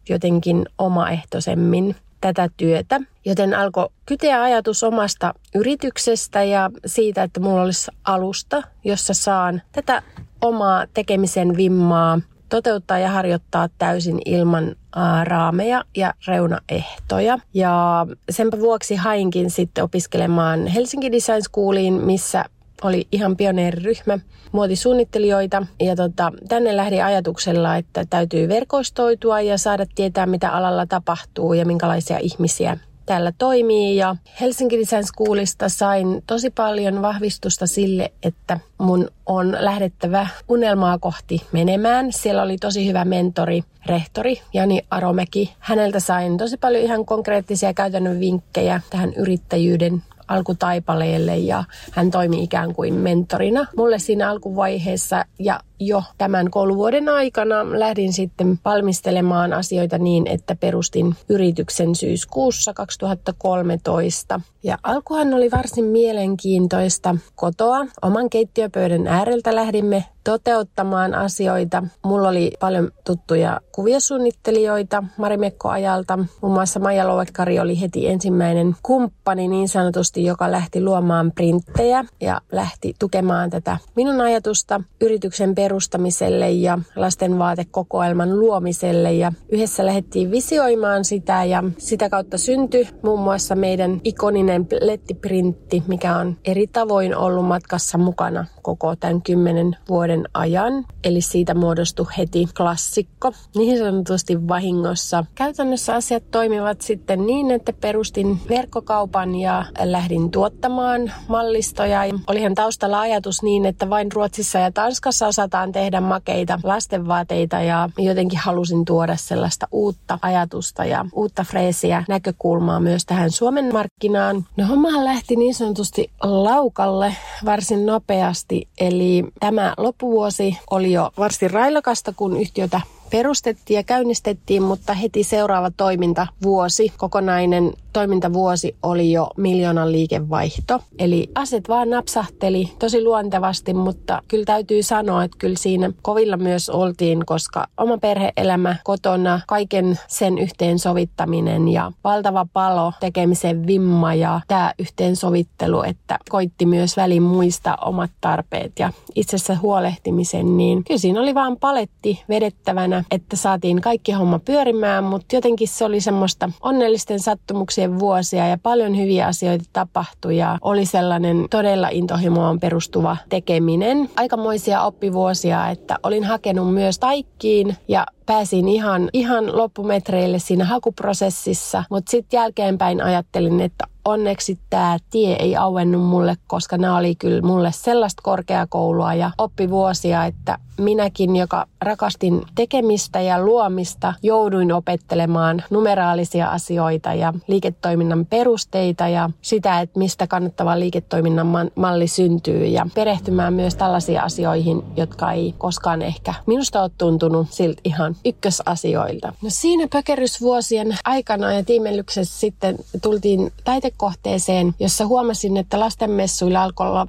jotenkin 0.09 0.65
omaehtoisemmin 0.77 1.95
tätä 2.21 2.49
työtä. 2.57 3.01
Joten 3.25 3.53
alkoi 3.53 3.89
kyteä 4.05 4.41
ajatus 4.41 4.83
omasta 4.83 5.33
yrityksestä 5.55 6.43
ja 6.43 6.69
siitä, 6.85 7.23
että 7.23 7.39
mulla 7.39 7.61
olisi 7.61 7.91
alusta, 8.03 8.61
jossa 8.83 9.13
saan 9.13 9.61
tätä 9.71 10.03
omaa 10.41 10.85
tekemisen 10.93 11.57
vimmaa 11.57 12.19
toteuttaa 12.53 12.99
ja 12.99 13.09
harjoittaa 13.09 13.69
täysin 13.77 14.21
ilman 14.25 14.75
raameja 15.23 15.83
ja 15.97 16.13
reunaehtoja. 16.27 17.37
Ja 17.53 18.05
senpä 18.29 18.59
vuoksi 18.59 18.95
hainkin 18.95 19.49
sitten 19.49 19.83
opiskelemaan 19.83 20.67
Helsinki 20.67 21.11
Design 21.11 21.41
Schooliin, 21.41 21.93
missä 21.93 22.45
oli 22.81 23.07
ihan 23.11 23.37
pioneeriryhmä 23.37 24.19
muotisuunnittelijoita. 24.51 25.65
Ja 25.79 25.95
tota, 25.95 26.31
tänne 26.49 26.77
lähdin 26.77 27.05
ajatuksella, 27.05 27.75
että 27.75 28.05
täytyy 28.09 28.47
verkostoitua 28.47 29.41
ja 29.41 29.57
saada 29.57 29.85
tietää, 29.95 30.25
mitä 30.25 30.49
alalla 30.49 30.85
tapahtuu 30.85 31.53
ja 31.53 31.65
minkälaisia 31.65 32.17
ihmisiä 32.17 32.77
täällä 33.05 33.33
toimii 33.37 33.97
ja 33.97 34.15
Helsinki 34.41 34.79
Design 34.79 35.03
Schoolista 35.03 35.69
sain 35.69 36.23
tosi 36.27 36.49
paljon 36.49 37.01
vahvistusta 37.01 37.67
sille, 37.67 38.11
että 38.23 38.59
mun 38.77 39.07
on 39.25 39.57
lähdettävä 39.59 40.27
unelmaa 40.49 40.97
kohti 40.99 41.41
menemään. 41.51 42.11
Siellä 42.11 42.41
oli 42.43 42.57
tosi 42.57 42.87
hyvä 42.87 43.05
mentori, 43.05 43.63
rehtori 43.85 44.41
Jani 44.53 44.81
Aromäki. 44.89 45.53
Häneltä 45.59 45.99
sain 45.99 46.37
tosi 46.37 46.57
paljon 46.57 46.83
ihan 46.83 47.05
konkreettisia 47.05 47.73
käytännön 47.73 48.19
vinkkejä 48.19 48.81
tähän 48.89 49.13
yrittäjyyden 49.13 50.03
alkutaipaleelle 50.27 51.37
ja 51.37 51.63
hän 51.91 52.11
toimi 52.11 52.43
ikään 52.43 52.73
kuin 52.73 52.93
mentorina 52.93 53.65
mulle 53.77 53.99
siinä 53.99 54.29
alkuvaiheessa 54.29 55.25
ja 55.39 55.59
jo 55.79 56.03
tämän 56.17 56.51
kouluvuoden 56.51 57.09
aikana 57.09 57.79
lähdin 57.79 58.13
sitten 58.13 58.59
valmistelemaan 58.65 59.53
asioita 59.53 59.97
niin, 59.97 60.27
että 60.27 60.55
perustin 60.55 61.15
yrityksen 61.29 61.95
syyskuussa 61.95 62.73
2013. 62.73 64.41
Ja 64.63 64.77
alkuhan 64.83 65.33
oli 65.33 65.51
varsin 65.51 65.85
mielenkiintoista 65.85 67.15
kotoa. 67.35 67.85
Oman 68.01 68.29
keittiöpöydän 68.29 69.07
ääreltä 69.07 69.55
lähdimme 69.55 70.05
toteuttamaan 70.23 71.15
asioita. 71.15 71.83
Mulla 72.05 72.29
oli 72.29 72.51
paljon 72.59 72.91
tuttuja 73.05 73.61
kuviosuunnittelijoita 73.71 75.03
Marimekko-ajalta. 75.17 76.19
Muun 76.41 76.53
muassa 76.53 76.79
Maija 76.79 77.07
Lovekkari 77.07 77.59
oli 77.59 77.81
heti 77.81 78.07
ensimmäinen 78.07 78.75
kumppani 78.83 79.47
niin 79.47 79.69
sanotusti, 79.69 80.25
joka 80.25 80.51
lähti 80.51 80.83
luomaan 80.83 81.31
printtejä 81.31 82.05
ja 82.21 82.41
lähti 82.51 82.95
tukemaan 82.99 83.49
tätä 83.49 83.77
minun 83.95 84.21
ajatusta 84.21 84.81
yrityksen 85.01 85.55
perustamiselle 85.73 86.51
ja 86.51 86.79
lastenvaatekokoelman 86.95 88.39
luomiselle. 88.39 89.13
Ja 89.13 89.31
yhdessä 89.49 89.85
lähdettiin 89.85 90.31
visioimaan 90.31 91.05
sitä 91.05 91.43
ja 91.43 91.63
sitä 91.77 92.09
kautta 92.09 92.37
syntyi 92.37 92.87
muun 93.03 93.19
muassa 93.19 93.55
meidän 93.55 94.01
ikoninen 94.03 94.67
lettiprintti, 94.81 95.83
mikä 95.87 96.17
on 96.17 96.37
eri 96.45 96.67
tavoin 96.67 97.15
ollut 97.15 97.45
matkassa 97.45 97.97
mukana 97.97 98.45
koko 98.61 98.95
tämän 98.95 99.21
kymmenen 99.21 99.77
vuoden 99.89 100.23
ajan. 100.33 100.85
Eli 101.03 101.21
siitä 101.21 101.53
muodostui 101.53 102.05
heti 102.17 102.47
klassikko, 102.57 103.31
niin 103.55 103.77
sanotusti 103.77 104.47
vahingossa. 104.47 105.25
Käytännössä 105.35 105.95
asiat 105.95 106.23
toimivat 106.31 106.81
sitten 106.81 107.25
niin, 107.25 107.51
että 107.51 107.73
perustin 107.81 108.39
verkkokaupan 108.49 109.35
ja 109.35 109.65
lähdin 109.83 110.31
tuottamaan 110.31 111.11
mallistoja. 111.27 111.99
Olihan 112.27 112.55
taustalla 112.55 112.99
ajatus 112.99 113.43
niin, 113.43 113.65
että 113.65 113.89
vain 113.89 114.11
Ruotsissa 114.11 114.59
ja 114.59 114.71
Tanskassa 114.71 115.27
osataan 115.27 115.52
tehdä 115.71 116.01
makeita 116.01 116.59
lastenvaateita 116.63 117.61
ja 117.61 117.89
jotenkin 117.97 118.39
halusin 118.39 118.85
tuoda 118.85 119.15
sellaista 119.15 119.67
uutta 119.71 120.19
ajatusta 120.21 120.85
ja 120.85 121.05
uutta 121.13 121.43
freesiä 121.43 122.03
näkökulmaa 122.07 122.79
myös 122.79 123.05
tähän 123.05 123.31
Suomen 123.31 123.73
markkinaan. 123.73 124.45
No 124.57 124.67
hommahan 124.67 125.05
lähti 125.05 125.35
niin 125.35 125.53
sanotusti 125.53 126.11
laukalle 126.21 127.15
varsin 127.45 127.85
nopeasti, 127.85 128.67
eli 128.79 129.25
tämä 129.39 129.73
loppuvuosi 129.77 130.57
oli 130.71 130.91
jo 130.91 131.11
varsin 131.17 131.51
railakasta, 131.51 132.13
kun 132.15 132.37
yhtiötä 132.39 132.81
perustettiin 133.13 133.75
ja 133.75 133.83
käynnistettiin, 133.83 134.63
mutta 134.63 134.93
heti 134.93 135.23
seuraava 135.23 135.71
toimintavuosi, 135.71 136.93
kokonainen 136.97 137.73
toimintavuosi 137.93 138.75
oli 138.83 139.11
jo 139.11 139.29
miljoonan 139.37 139.91
liikevaihto. 139.91 140.79
Eli 140.99 141.29
aset 141.35 141.69
vaan 141.69 141.89
napsahteli 141.89 142.71
tosi 142.79 143.03
luontevasti, 143.03 143.73
mutta 143.73 144.21
kyllä 144.27 144.45
täytyy 144.45 144.83
sanoa, 144.83 145.23
että 145.23 145.37
kyllä 145.39 145.55
siinä 145.57 145.91
kovilla 146.01 146.37
myös 146.37 146.69
oltiin, 146.69 147.25
koska 147.25 147.67
oma 147.77 147.97
perheelämä 147.97 148.75
kotona, 148.83 149.39
kaiken 149.47 149.99
sen 150.07 150.37
yhteensovittaminen 150.37 151.67
ja 151.67 151.91
valtava 152.03 152.47
palo, 152.53 152.93
tekemisen 152.99 153.67
vimma 153.67 154.13
ja 154.13 154.41
tämä 154.47 154.73
yhteensovittelu, 154.79 155.83
että 155.83 156.17
koitti 156.29 156.65
myös 156.65 156.97
välin 156.97 157.23
muista 157.23 157.77
omat 157.81 158.11
tarpeet 158.21 158.71
ja 158.79 158.91
itsessä 159.15 159.57
huolehtimisen, 159.61 160.57
niin 160.57 160.83
kyllä 160.83 160.99
siinä 160.99 161.21
oli 161.21 161.35
vaan 161.35 161.57
paletti 161.57 162.23
vedettävänä, 162.29 163.02
että 163.11 163.35
saatiin 163.35 163.81
kaikki 163.81 164.11
homma 164.11 164.39
pyörimään, 164.39 165.03
mutta 165.03 165.35
jotenkin 165.35 165.67
se 165.67 165.85
oli 165.85 166.01
semmoista 166.01 166.49
onnellisten 166.61 167.19
sattumuksia 167.19 167.99
vuosien 167.99 168.13
vuosia 168.13 168.47
ja 168.47 168.57
paljon 168.57 168.97
hyviä 168.97 169.27
asioita 169.27 169.65
tapahtui 169.73 170.37
ja 170.37 170.57
oli 170.61 170.85
sellainen 170.85 171.47
todella 171.49 171.89
intohimoon 171.91 172.59
perustuva 172.59 173.17
tekeminen. 173.29 174.09
Aikamoisia 174.15 174.81
oppivuosia, 174.81 175.69
että 175.69 175.97
olin 176.03 176.23
hakenut 176.23 176.73
myös 176.73 176.99
taikkiin 176.99 177.77
ja 177.87 178.05
pääsin 178.25 178.67
ihan, 178.67 179.09
ihan 179.13 179.57
loppumetreille 179.57 180.39
siinä 180.39 180.65
hakuprosessissa, 180.65 181.83
mutta 181.89 182.09
sitten 182.11 182.37
jälkeenpäin 182.37 183.03
ajattelin, 183.03 183.61
että 183.61 183.87
onneksi 184.05 184.59
tämä 184.69 184.97
tie 185.09 185.35
ei 185.35 185.55
auennut 185.55 186.03
mulle, 186.03 186.35
koska 186.47 186.77
nämä 186.77 186.97
oli 186.97 187.15
kyllä 187.15 187.41
mulle 187.41 187.71
sellaista 187.71 188.21
korkeakoulua 188.21 189.13
ja 189.13 189.31
oppivuosia, 189.37 190.25
että 190.25 190.57
minäkin, 190.77 191.35
joka 191.35 191.65
rakastin 191.81 192.41
tekemistä 192.55 193.21
ja 193.21 193.45
luomista, 193.45 194.13
jouduin 194.23 194.71
opettelemaan 194.71 195.63
numeraalisia 195.69 196.49
asioita 196.49 197.13
ja 197.13 197.33
liiketoiminnan 197.47 198.25
perusteita 198.25 199.07
ja 199.07 199.29
sitä, 199.41 199.81
että 199.81 199.99
mistä 199.99 200.27
kannattava 200.27 200.79
liiketoiminnan 200.79 201.47
malli 201.75 202.07
syntyy 202.07 202.65
ja 202.65 202.87
perehtymään 202.95 203.53
myös 203.53 203.75
tällaisiin 203.75 204.21
asioihin, 204.21 204.83
jotka 204.97 205.31
ei 205.31 205.55
koskaan 205.57 206.01
ehkä 206.01 206.33
minusta 206.45 206.81
ole 206.81 206.91
tuntunut 206.97 207.47
siltä 207.49 207.81
ihan 207.83 208.12
ykkösasioilta. 208.25 209.33
No 209.41 209.49
siinä 209.49 209.87
pökerysvuosien 209.87 210.97
aikana 211.05 211.53
ja 211.53 211.63
tiimellyksessä 211.63 212.39
sitten 212.39 212.77
tultiin 213.01 213.51
taitekohteeseen, 213.63 214.73
jossa 214.79 215.07
huomasin, 215.07 215.57
että 215.57 215.79
lastenmessuilla 215.79 216.63
alkoi 216.63 216.87
olla 216.87 217.07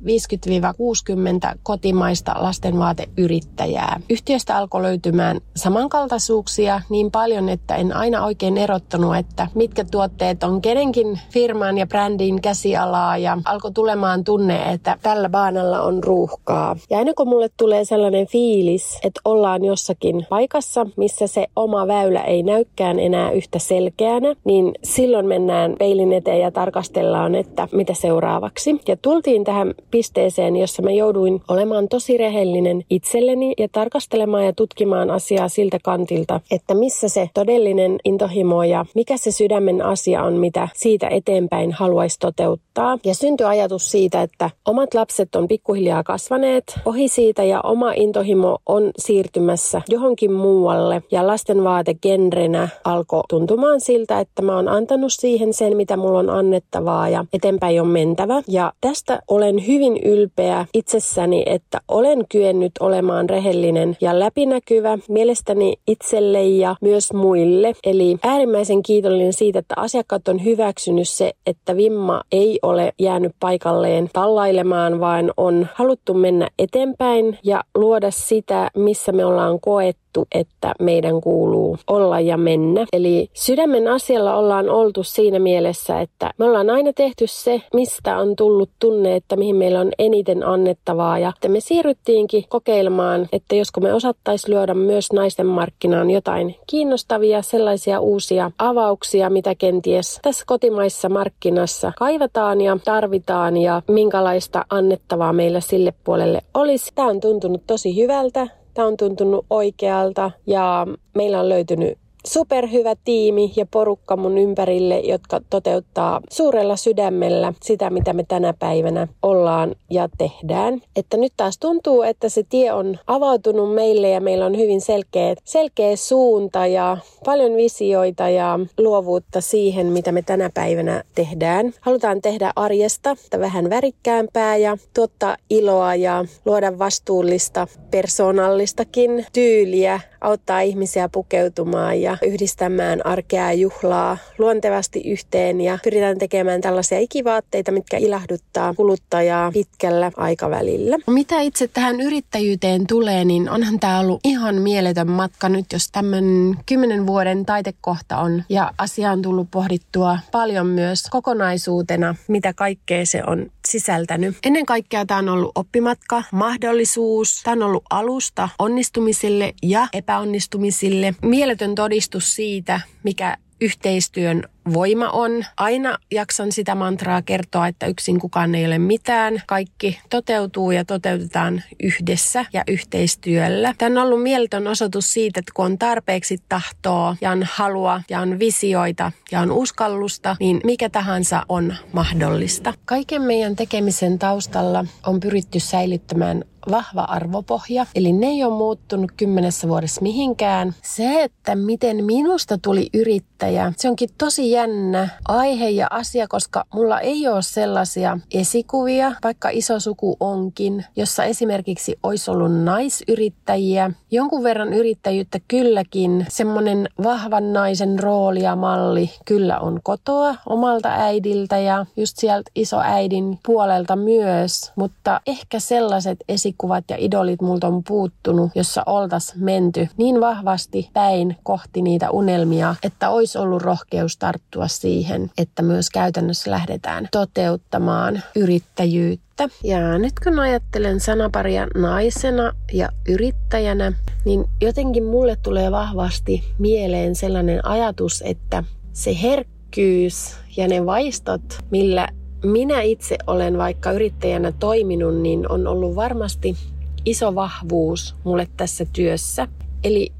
50-60 1.55 1.59
kotimaista 1.63 2.35
lastenvaateyrittäjää. 2.39 4.01
Yhtiöstä 4.11 4.57
alkoi 4.57 4.83
löytymään 4.83 5.41
samankaltaisuuksia 5.57 6.81
niin 6.89 7.11
paljon, 7.11 7.49
että 7.49 7.77
en 7.77 7.97
aina 7.97 8.25
oikein 8.25 8.59
erottanut, 8.59 9.17
että 9.17 9.49
mitkä 9.55 9.85
tuotteet 9.85 10.45
on 10.45 10.63
kenenkin 10.63 11.21
firman 11.31 11.79
ja 11.79 11.87
brändin 11.87 12.43
käsialaa 12.43 13.19
ja 13.19 13.39
alkoi 13.45 13.73
tulemaan 13.73 14.25
tunne, 14.25 14.73
että 14.73 14.99
tällä 15.03 15.29
baanalla 15.29 15.81
on 15.81 16.05
ruuhkaa. 16.05 16.77
Ja 16.91 16.99
aina 16.99 17.13
kun 17.17 17.29
mulle 17.29 17.49
tulee 17.57 17.85
sellainen 17.85 18.27
fiilis, 18.27 18.99
että 19.03 19.21
ollaan 19.25 19.65
jossakin 19.65 20.27
paikassa, 20.31 20.87
missä 20.97 21.27
se 21.27 21.47
oma 21.57 21.87
väylä 21.87 22.21
ei 22.21 22.43
näykään 22.43 22.99
enää 22.99 23.31
yhtä 23.31 23.59
selkeänä, 23.59 24.35
niin 24.45 24.73
silloin 24.83 25.27
mennään 25.27 25.75
peilin 25.79 26.13
eteen 26.13 26.41
ja 26.41 26.51
tarkastellaan, 26.51 27.35
että 27.35 27.69
mitä 27.73 27.95
seuraavaksi. 27.95 28.81
Ja 28.89 28.97
tultiin 29.03 29.45
tähän 29.45 29.75
pisteeseen, 29.91 30.57
jossa 30.57 30.83
mä 30.83 30.91
jouduin 30.91 31.41
olemaan 31.49 31.89
tosi 31.89 32.17
rehellinen 32.17 32.85
itselleni 32.91 33.55
ja 33.59 33.69
tarkastelemaan 33.73 34.45
ja 34.45 34.53
tutkimaan 34.53 35.11
asiaa 35.11 35.49
siltä 35.49 35.79
kantilta, 35.83 36.41
että 36.51 36.75
missä 36.75 37.09
se 37.09 37.31
todellinen 37.35 37.99
intohimo 38.05 38.63
ja 38.63 38.87
mikä 38.95 39.17
se 39.17 39.31
sydämen 39.31 39.83
asia 39.83 40.23
on, 40.23 40.33
mitä 40.35 40.69
siitä 40.75 41.09
eteenpäin 41.09 41.73
haluaisi 41.73 42.19
toteuttaa. 42.19 42.99
Ja 43.05 43.15
syntyi 43.15 43.47
ajatus 43.47 43.91
siitä, 43.91 44.23
että 44.23 44.51
omat 44.69 44.95
lapset 44.95 45.35
on 45.35 45.49
pikkuhiljaa 45.49 46.03
kasvaneet 46.03 46.65
ohi 46.85 47.09
siitä 47.09 47.45
ja 47.45 47.61
oma 47.61 47.93
intohimo 47.93 48.59
on 48.67 48.91
siirtymässä 48.99 49.83
johonkin 49.89 50.33
muualle. 50.33 50.84
Ja 51.11 51.27
lastenvaate 51.27 51.95
genrenä 51.95 52.69
alkoi 52.85 53.23
tuntumaan 53.29 53.81
siltä, 53.81 54.21
että 54.21 54.43
mä 54.43 54.57
oon 54.57 54.69
antanut 54.69 55.13
siihen 55.13 55.53
sen, 55.53 55.77
mitä 55.77 55.97
mulla 55.97 56.19
on 56.19 56.31
annettavaa 56.31 57.09
ja 57.09 57.25
eteenpäin 57.33 57.81
on 57.81 57.89
mentävä. 57.89 58.43
Ja 58.49 58.73
tästä 58.81 59.21
olen 59.29 59.67
hyvin 59.67 59.97
ylpeä 60.05 60.67
itsessäni, 60.75 61.43
että 61.47 61.81
olen 61.89 62.25
kyennyt 62.29 62.73
olemaan 62.81 63.31
rehellinen 63.31 63.97
ja 64.01 64.21
läpinäkyvä 64.21 64.99
mielestäni 65.09 65.75
itselle 65.87 66.43
ja 66.43 66.77
myös 66.81 67.13
muille. 67.13 67.73
Eli 67.87 68.17
äärimmäisen 68.23 68.83
kiitollinen 68.83 69.33
siitä, 69.33 69.59
että 69.59 69.75
asiakkaat 69.79 70.29
on 70.29 70.45
hyväksynyt 70.45 71.09
se, 71.09 71.33
että 71.47 71.77
vimma 71.77 72.23
ei 72.33 72.59
ole 72.63 72.93
jäänyt 72.99 73.33
paikalleen 73.41 74.11
tallailemaan, 74.13 75.01
vaan 75.01 75.33
on 75.37 75.67
haluttu 75.75 76.15
mennä 76.15 76.49
eteenpäin 76.59 77.39
ja 77.43 77.65
luoda 77.75 78.11
sitä, 78.11 78.71
missä 78.77 79.13
me 79.13 79.25
ollaan 79.25 79.61
koettu 79.61 80.04
opittu, 80.21 80.27
että 80.33 80.75
meidän 80.81 81.21
kuuluu 81.21 81.79
olla 81.87 82.21
ja 82.21 82.37
mennä. 82.37 82.87
Eli 82.93 83.29
sydämen 83.33 83.89
asialla 83.89 84.37
ollaan 84.37 84.71
oltu 84.71 85.03
siinä 85.03 85.39
mielessä, 85.39 86.01
että 86.01 86.31
me 86.39 86.45
ollaan 86.45 86.71
aina 86.71 86.93
tehty 86.93 87.25
se, 87.27 87.63
mistä 87.75 88.19
on 88.19 88.37
tullut 88.37 88.71
tunne, 88.79 89.17
että 89.17 89.37
mihin 89.37 89.57
meillä 89.57 89.81
on 89.81 89.93
eniten 89.99 90.47
annettavaa. 90.47 91.19
Ja 91.19 91.33
me 91.49 91.61
siirryttiinkin 91.61 92.45
kokeilemaan, 92.49 93.29
että 93.33 93.55
josko 93.55 93.81
me 93.81 93.95
osattaisiin 93.95 94.55
lyödä 94.55 94.75
myös 94.75 95.13
naisten 95.13 95.47
markkinaan 95.47 96.11
jotain 96.11 96.57
kiinnostavia, 96.67 97.43
sellaisia 97.43 98.01
uusia 98.01 98.51
avauksia, 98.59 99.31
mitä 99.31 99.55
kenties 99.55 100.19
tässä 100.23 100.45
kotimaissa 100.47 101.09
markkinassa 101.09 101.93
kaivataan 101.99 102.61
ja 102.61 102.79
tarvitaan 102.85 103.57
ja 103.57 103.83
minkälaista 103.89 104.65
annettavaa 104.71 105.33
meillä 105.33 105.61
sille 105.61 105.95
puolelle 106.05 106.41
olisi. 106.55 106.93
Tämä 106.95 107.09
on 107.09 107.21
tuntunut 107.21 107.63
tosi 107.67 107.97
hyvältä. 107.97 108.64
Tämä 108.75 108.89
on 108.89 108.97
tuntunut 108.97 109.47
oikealta 109.51 110.31
ja 110.47 110.87
meillä 111.15 111.41
on 111.41 111.49
löytynyt 111.49 111.99
superhyvä 112.27 112.95
tiimi 113.05 113.53
ja 113.57 113.67
porukka 113.71 114.17
mun 114.17 114.39
ympärille, 114.39 114.99
jotka 114.99 115.41
toteuttaa 115.51 116.21
suurella 116.31 116.77
sydämellä 116.77 117.53
sitä, 117.63 117.91
mitä 117.91 118.13
me 118.13 118.25
tänä 118.29 118.55
päivänä 118.59 119.09
ollaan 119.23 119.75
ja 119.91 120.09
tehdään. 120.19 120.83
Että 120.97 121.17
nyt 121.17 121.33
taas 121.37 121.59
tuntuu, 121.59 122.03
että 122.03 122.29
se 122.29 122.43
tie 122.49 122.73
on 122.73 122.99
avautunut 123.07 123.75
meille 123.75 124.09
ja 124.09 124.21
meillä 124.21 124.47
on 124.47 124.57
hyvin 124.57 124.81
selkeä, 124.81 125.35
selkeä 125.45 125.97
suunta 125.97 126.67
ja 126.67 126.97
paljon 127.25 127.57
visioita 127.57 128.29
ja 128.29 128.59
luovuutta 128.79 129.41
siihen, 129.41 129.87
mitä 129.87 130.13
me 130.13 130.23
tänä 130.23 130.51
päivänä 130.55 131.05
tehdään. 131.15 131.73
Halutaan 131.81 132.23
tehdä 132.23 132.53
arjesta 132.57 133.17
vähän 133.39 133.71
värikkäämpää 133.71 134.57
ja 134.57 134.77
tuottaa 134.95 135.37
iloa 135.51 135.95
ja 135.95 136.25
luoda 136.45 136.79
vastuullista, 136.79 137.67
persoonallistakin 137.91 139.27
tyyliä, 139.33 140.01
auttaa 140.21 140.61
ihmisiä 140.61 141.09
pukeutumaan 141.09 142.03
ja 142.03 142.14
yhdistämään 142.23 143.07
arkea 143.07 143.45
ja 143.45 143.53
juhlaa 143.53 144.19
luontevasti 144.39 145.01
yhteen 145.01 145.61
ja 145.61 145.79
pyritään 145.85 146.19
tekemään 146.19 146.61
tällaisia 146.61 146.99
ikivaatteita, 146.99 147.73
mitkä 147.73 147.97
ilahduttaa 147.97 148.75
kuluttajaa 148.75 149.53
pitkällä 149.53 150.13
aikavälillä. 150.17 150.97
Mitä 151.07 151.41
itse 151.41 151.69
tähän 151.69 152.01
yrittäjyyteen 152.01 152.87
tulee, 152.87 153.25
niin 153.25 153.51
onhan 153.51 153.81
tämä 153.81 154.01
ollut 154.01 154.21
ihan 154.25 154.55
mieletön 154.55 155.11
matka 155.11 155.49
nyt, 155.49 155.67
jos 155.73 155.89
tämmöinen 155.93 156.57
kymmenen 156.67 157.07
vuoden 157.07 157.47
taitekohta 157.47 158.19
on 158.19 158.45
ja 158.49 158.71
asia 158.79 159.13
on 159.13 159.23
tullut 159.23 159.49
pohdittua 159.51 160.19
paljon 160.33 160.67
myös 160.67 161.03
kokonaisuutena, 161.11 162.15
mitä 162.29 162.53
kaikkea 162.53 163.07
se 163.07 163.23
on 163.27 163.51
sisältänyt. 163.69 164.37
Ennen 164.45 164.67
kaikkea 164.67 165.07
tämä 165.07 165.19
on 165.19 165.29
ollut 165.29 165.53
oppimatka, 165.55 166.23
mahdollisuus, 166.33 167.41
tämä 167.45 167.55
on 167.55 167.63
ollut 167.63 167.85
alusta 167.91 168.49
onnistumisille 168.59 169.55
ja 169.63 169.89
epäonnistumisille. 169.93 171.15
Mieletön 171.23 171.75
todistus 171.75 172.04
siitä, 172.21 172.81
mikä 173.03 173.37
yhteistyön 173.61 174.43
voima 174.73 175.11
on. 175.11 175.45
Aina 175.57 175.99
jaksan 176.11 176.53
sitä 176.53 176.75
mantraa 176.75 177.23
kertoa, 177.23 177.67
että 177.67 177.87
yksin 177.87 178.21
kukaan 178.21 178.55
ei 178.55 178.67
ole 178.67 178.79
mitään. 178.79 179.43
Kaikki 179.47 179.99
toteutuu 180.11 180.71
ja 180.71 180.85
toteutetaan 180.85 181.63
yhdessä 181.83 182.45
ja 182.53 182.65
yhteistyöllä. 182.69 183.75
Tämä 183.79 184.01
on 184.01 184.07
ollut 184.07 184.23
mieletön 184.23 184.67
osoitus 184.67 185.13
siitä, 185.13 185.41
että 185.41 185.53
kun 185.55 185.65
on 185.65 185.79
tarpeeksi 185.79 186.39
tahtoa 186.49 187.17
ja 187.21 187.31
on 187.31 187.43
halua 187.53 188.01
ja 188.11 188.21
on 188.21 188.39
visioita 188.39 189.13
ja 189.33 189.41
on 189.41 189.53
uskallusta, 189.53 190.37
niin 190.41 190.61
mikä 190.65 190.91
tahansa 190.91 191.43
on 191.49 191.75
mahdollista. 191.93 192.75
Kaiken 192.85 193.23
meidän 193.23 193.57
tekemisen 193.57 194.19
taustalla 194.19 194.85
on 195.07 195.21
pyritty 195.21 195.61
säilyttämään 195.61 196.45
vahva 196.71 197.03
arvopohja, 197.03 197.87
eli 197.95 198.13
ne 198.13 198.27
ei 198.27 198.45
ole 198.45 198.57
muuttunut 198.57 199.13
kymmenessä 199.17 199.69
vuodessa 199.69 200.03
mihinkään. 200.03 200.75
Se, 200.83 201.23
että 201.23 201.55
miten 201.55 202.05
minusta 202.05 202.59
tuli 202.59 202.89
yrittäjä, 202.95 203.73
se 203.77 203.89
onkin 203.89 204.09
tosi 204.19 204.51
jännä 204.51 205.09
aihe 205.29 205.69
ja 205.69 205.87
asia, 205.91 206.29
koska 206.29 206.65
mulla 206.75 207.01
ei 207.01 207.29
ole 207.29 207.43
sellaisia 207.43 208.19
esikuvia, 208.35 209.13
vaikka 209.25 209.49
iso 209.49 209.81
suku 209.81 210.17
onkin, 210.21 210.85
jossa 210.97 211.25
esimerkiksi 211.25 211.99
olisi 212.03 212.31
ollut 212.31 212.63
naisyrittäjiä. 212.63 213.91
Jonkun 214.11 214.43
verran 214.43 214.73
yrittäjyyttä 214.73 215.39
kylläkin, 215.49 216.27
semmoinen 216.29 216.89
vahvan 217.03 217.53
naisen 217.53 217.99
rooli 217.99 218.43
ja 218.43 218.57
malli 218.57 219.11
kyllä 219.25 219.59
on 219.59 219.81
kotoa 219.83 220.35
omalta 220.47 220.89
äidiltä 220.89 221.59
ja 221.59 221.87
just 221.97 222.17
sieltä 222.19 222.51
isoäidin 222.55 223.39
puolelta 223.47 223.97
myös, 223.97 224.73
mutta 224.77 225.21
ehkä 225.27 225.61
sellaiset 225.61 226.19
esikuvat 226.55 226.85
ja 226.91 226.97
idolit 226.99 227.43
multa 227.43 227.67
on 227.67 227.85
puuttunut, 227.85 228.51
jossa 228.55 228.83
oltas 228.87 229.35
menty 229.37 229.89
niin 229.97 230.21
vahvasti 230.21 230.91
päin 230.93 231.37
kohti 231.43 231.83
niitä 231.83 232.11
unelmia, 232.11 232.75
että 232.83 233.11
olisi 233.11 233.39
ollut 233.39 233.63
rohkeus 233.63 234.17
tarttua 234.17 234.69
siihen, 234.69 235.31
että 235.39 235.63
myös 235.63 235.91
käytännössä 235.91 236.51
lähdetään 236.51 237.09
toteuttamaan 237.13 238.23
yrittäjyyttä. 238.37 239.49
Ja 239.65 239.99
nyt 239.99 240.13
kun 240.25 240.39
ajattelen 240.39 241.01
sanaparia 241.01 241.67
naisena 241.75 242.53
ja 242.73 242.89
yrittäjänä, 243.09 243.93
niin 244.25 244.45
jotenkin 244.61 245.05
mulle 245.05 245.37
tulee 245.37 245.71
vahvasti 245.71 246.45
mieleen 246.59 247.15
sellainen 247.15 247.67
ajatus, 247.67 248.23
että 248.27 248.65
se 248.93 249.17
herkkyys 249.23 250.37
ja 250.57 250.69
ne 250.69 250.87
vaistot, 250.87 251.43
millä 251.71 252.09
minä 252.45 252.83
itse 252.83 253.17
olen 253.27 253.59
vaikka 253.59 253.93
yrittäjänä 253.93 254.53
toiminut, 254.53 255.17
niin 255.17 255.51
on 255.51 255.67
ollut 255.67 255.97
varmasti 255.97 256.57
iso 257.05 257.35
vahvuus 257.35 258.15
mulle 258.25 258.49
tässä 258.57 258.87
työssä. 258.93 259.49
Eli 259.85 260.13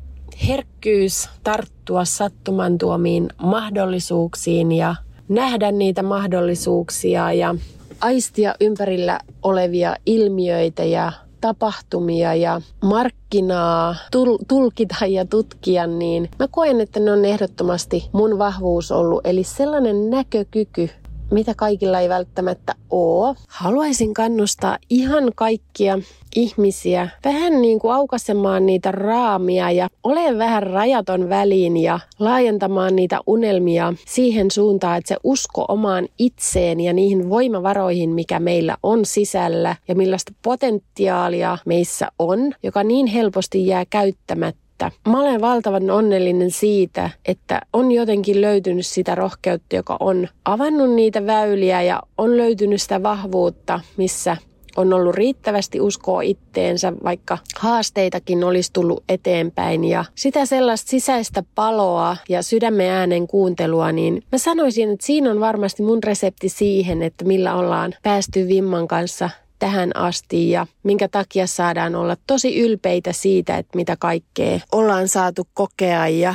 herkkyys 0.49 1.29
tarttua 1.43 2.05
sattuman 2.05 2.79
tuomiin 2.79 3.29
mahdollisuuksiin 3.43 4.73
ja 4.73 4.95
nähdä 5.29 5.73
niitä 5.73 6.03
mahdollisuuksia 6.03 7.33
ja 7.33 7.55
aistia 8.01 8.55
ympärillä 8.61 9.21
olevia 9.43 9.97
ilmiöitä 10.07 10.85
ja 10.85 11.13
tapahtumia 11.41 12.35
ja 12.35 12.61
markkinaa 12.83 13.97
tul- 14.11 14.45
tulkita 14.49 15.07
ja 15.07 15.25
tutkia, 15.25 15.87
niin 15.87 16.31
mä 16.39 16.49
koen, 16.51 16.81
että 16.81 17.01
ne 17.01 17.13
on 17.13 17.25
ehdottomasti 17.25 18.09
mun 18.13 18.39
vahvuus 18.39 18.93
ollut. 18.93 19.27
Eli 19.27 19.45
sellainen 19.45 20.11
näkökyky, 20.11 20.91
mitä 21.35 21.55
kaikilla 21.57 22.01
ei 22.01 22.09
välttämättä 22.09 22.75
ole. 22.91 23.37
Haluaisin 23.49 24.15
kannustaa 24.15 24.79
ihan 24.91 25.33
kaikkia 25.35 25.99
ihmisiä 26.37 27.09
vähän 27.25 27.63
niin 27.63 27.79
kuin 27.79 27.95
aukasemaan 27.95 28.67
niitä 28.67 28.93
raamia 28.93 29.71
ja 29.71 29.89
ole 30.05 30.39
vähän 30.39 30.63
rajaton 30.63 31.29
väliin 31.29 31.77
ja 31.77 32.01
laajentamaan 32.19 32.97
niitä 32.97 33.21
unelmia 33.27 33.95
siihen 34.07 34.51
suuntaan, 34.51 34.99
että 34.99 35.09
se 35.09 35.17
usko 35.25 35.65
omaan 35.69 36.09
itseen 36.19 36.81
ja 36.81 36.93
niihin 36.93 37.31
voimavaroihin, 37.31 38.11
mikä 38.11 38.41
meillä 38.41 38.77
on 38.83 39.05
sisällä 39.05 39.77
ja 39.89 39.95
millaista 39.95 40.33
potentiaalia 40.43 41.59
meissä 41.67 42.09
on, 42.19 42.53
joka 42.63 42.85
niin 42.85 43.07
helposti 43.07 43.67
jää 43.67 43.85
käyttämättä 43.91 44.64
että 44.87 45.11
mä 45.11 45.21
olen 45.21 45.41
valtavan 45.41 45.91
onnellinen 45.91 46.51
siitä, 46.51 47.11
että 47.25 47.61
on 47.73 47.93
jotenkin 47.93 48.41
löytynyt 48.41 48.87
sitä 48.87 49.15
rohkeutta, 49.15 49.77
joka 49.77 49.97
on 50.01 50.29
avannut 50.45 50.91
niitä 50.91 51.27
väyliä 51.27 51.83
ja 51.83 52.03
on 52.19 52.37
löytynyt 52.37 52.83
sitä 52.83 53.03
vahvuutta, 53.03 53.81
missä 53.97 54.37
on 54.77 54.93
ollut 54.93 55.15
riittävästi 55.15 55.81
uskoa 55.81 56.23
itteensä, 56.23 56.93
vaikka 57.05 57.39
haasteitakin 57.59 58.45
olisi 58.45 58.73
tullut 58.73 59.05
eteenpäin. 59.09 59.85
Ja 59.85 60.05
sitä 60.15 60.47
sellaista 60.47 60.91
sisäistä 60.91 61.43
paloa 61.55 62.17
ja 62.29 62.43
sydämen 62.43 62.91
äänen 62.91 63.27
kuuntelua, 63.27 63.93
niin 63.93 64.23
mä 64.33 64.39
sanoisin, 64.39 64.91
että 64.91 65.07
siinä 65.07 65.31
on 65.31 65.41
varmasti 65.41 65.83
mun 65.83 66.03
resepti 66.03 66.49
siihen, 66.49 67.03
että 67.03 67.25
millä 67.25 67.57
ollaan 67.57 67.95
päästy 68.03 68.49
Vimman 68.49 68.89
kanssa 68.89 69.31
tähän 69.65 69.97
asti 69.97 70.51
ja 70.51 70.67
minkä 70.83 71.09
takia 71.09 71.47
saadaan 71.47 71.95
olla 71.95 72.17
tosi 72.27 72.61
ylpeitä 72.61 73.13
siitä, 73.13 73.57
että 73.57 73.77
mitä 73.77 73.97
kaikkea 73.97 74.61
ollaan 74.73 75.09
saatu 75.09 75.49
kokea 75.55 76.09
ja 76.09 76.35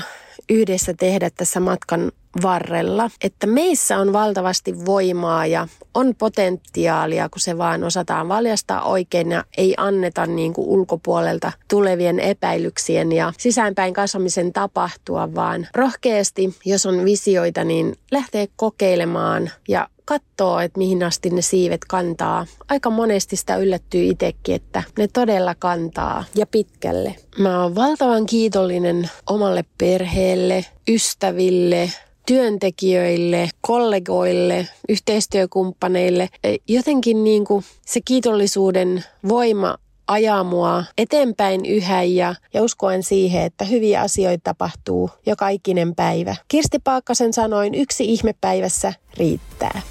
yhdessä 0.50 0.94
tehdä 0.94 1.30
tässä 1.30 1.60
matkan 1.60 2.12
varrella, 2.42 3.10
että 3.24 3.48
meissä 3.48 3.98
on 3.98 4.14
valtavasti 4.14 4.86
voimaa 4.86 5.46
ja 5.46 5.68
on 5.94 6.16
potentiaalia, 6.16 7.30
kun 7.30 7.40
se 7.40 7.58
vaan 7.58 7.84
osataan 7.84 8.30
valjastaa 8.30 8.84
oikein 8.84 9.32
ja 9.32 9.44
ei 9.58 9.74
anneta 9.78 10.26
niin 10.26 10.54
kuin 10.54 10.68
ulkopuolelta 10.68 11.52
tulevien 11.68 12.20
epäilyksien 12.20 13.12
ja 13.12 13.34
sisäänpäin 13.38 13.94
kasvamisen 13.94 14.54
tapahtua, 14.54 15.36
vaan 15.36 15.68
rohkeasti, 15.76 16.56
jos 16.66 16.86
on 16.86 17.06
visioita, 17.06 17.64
niin 17.64 17.96
lähtee 18.12 18.48
kokeilemaan 18.56 19.52
ja 19.68 19.88
katsoo, 20.10 20.60
että 20.60 20.77
mihin 20.77 21.03
asti 21.03 21.30
ne 21.30 21.41
siivet 21.41 21.86
kantaa. 21.88 22.45
Aika 22.69 22.90
monesti 22.90 23.36
sitä 23.36 23.57
yllättyy 23.57 24.03
itsekin, 24.03 24.56
että 24.56 24.84
ne 24.98 25.07
todella 25.07 25.56
kantaa 25.56 26.23
ja 26.36 26.45
pitkälle. 26.45 27.15
Mä 27.38 27.64
oon 27.64 27.76
valtavan 27.76 28.26
kiitollinen 28.26 29.10
omalle 29.27 29.65
perheelle, 29.77 30.65
ystäville, 30.88 31.91
työntekijöille, 32.26 33.49
kollegoille, 33.61 34.68
yhteistyökumppaneille. 34.90 36.30
E, 36.44 36.56
jotenkin 36.68 37.23
niin 37.23 37.45
kuin 37.45 37.64
se 37.86 38.02
kiitollisuuden 38.06 39.03
voima 39.27 39.77
ajaa 40.07 40.44
mua 40.44 40.84
eteenpäin 40.98 41.65
yhä 41.65 42.03
ja, 42.03 42.36
ja 42.53 42.64
uskoen 42.64 43.03
siihen, 43.03 43.44
että 43.44 43.65
hyviä 43.65 44.02
asioita 44.02 44.41
tapahtuu 44.44 45.10
joka 45.26 45.49
ikinen 45.49 45.95
päivä. 45.95 46.36
Kirsti 46.48 46.80
Paakkasen 46.84 47.34
sanoin, 47.34 47.76
yksi 47.76 48.06
ihme 48.06 48.36
päivässä 48.41 48.94
riittää. 49.18 49.81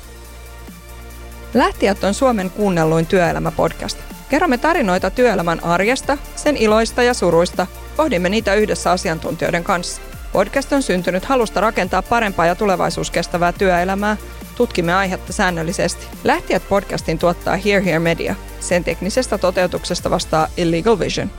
Lähtijät 1.55 2.05
on 2.05 2.15
Suomen 2.15 2.51
kuunnelluin 2.51 3.07
työelämäpodcast. 3.07 3.99
Kerromme 4.29 4.59
tarinoita 4.59 5.11
työelämän 5.11 5.65
arjesta, 5.65 6.19
sen 6.37 6.57
iloista 6.57 7.03
ja 7.03 7.15
suruista. 7.15 7.67
Pohdimme 7.97 8.29
niitä 8.29 8.55
yhdessä 8.55 8.91
asiantuntijoiden 8.91 9.65
kanssa. 9.65 10.03
Podcast 10.33 10.73
on 10.73 10.83
syntynyt 10.83 11.25
halusta 11.25 11.61
rakentaa 11.61 12.03
parempaa 12.03 12.47
ja 12.47 12.55
tulevaisuuskestävää 12.55 13.53
työelämää. 13.53 14.17
Tutkimme 14.57 14.95
aihetta 14.95 15.33
säännöllisesti. 15.33 16.07
Lähtijät 16.25 16.69
podcastin 16.69 17.19
tuottaa 17.19 17.57
Here 17.57 17.85
Here 17.85 17.99
Media. 17.99 18.35
Sen 18.61 18.85
teknisestä 18.85 19.39
toteutuksesta 19.39 20.11
vastaa 20.11 20.49
Illegal 20.57 20.99
Vision. 20.99 21.31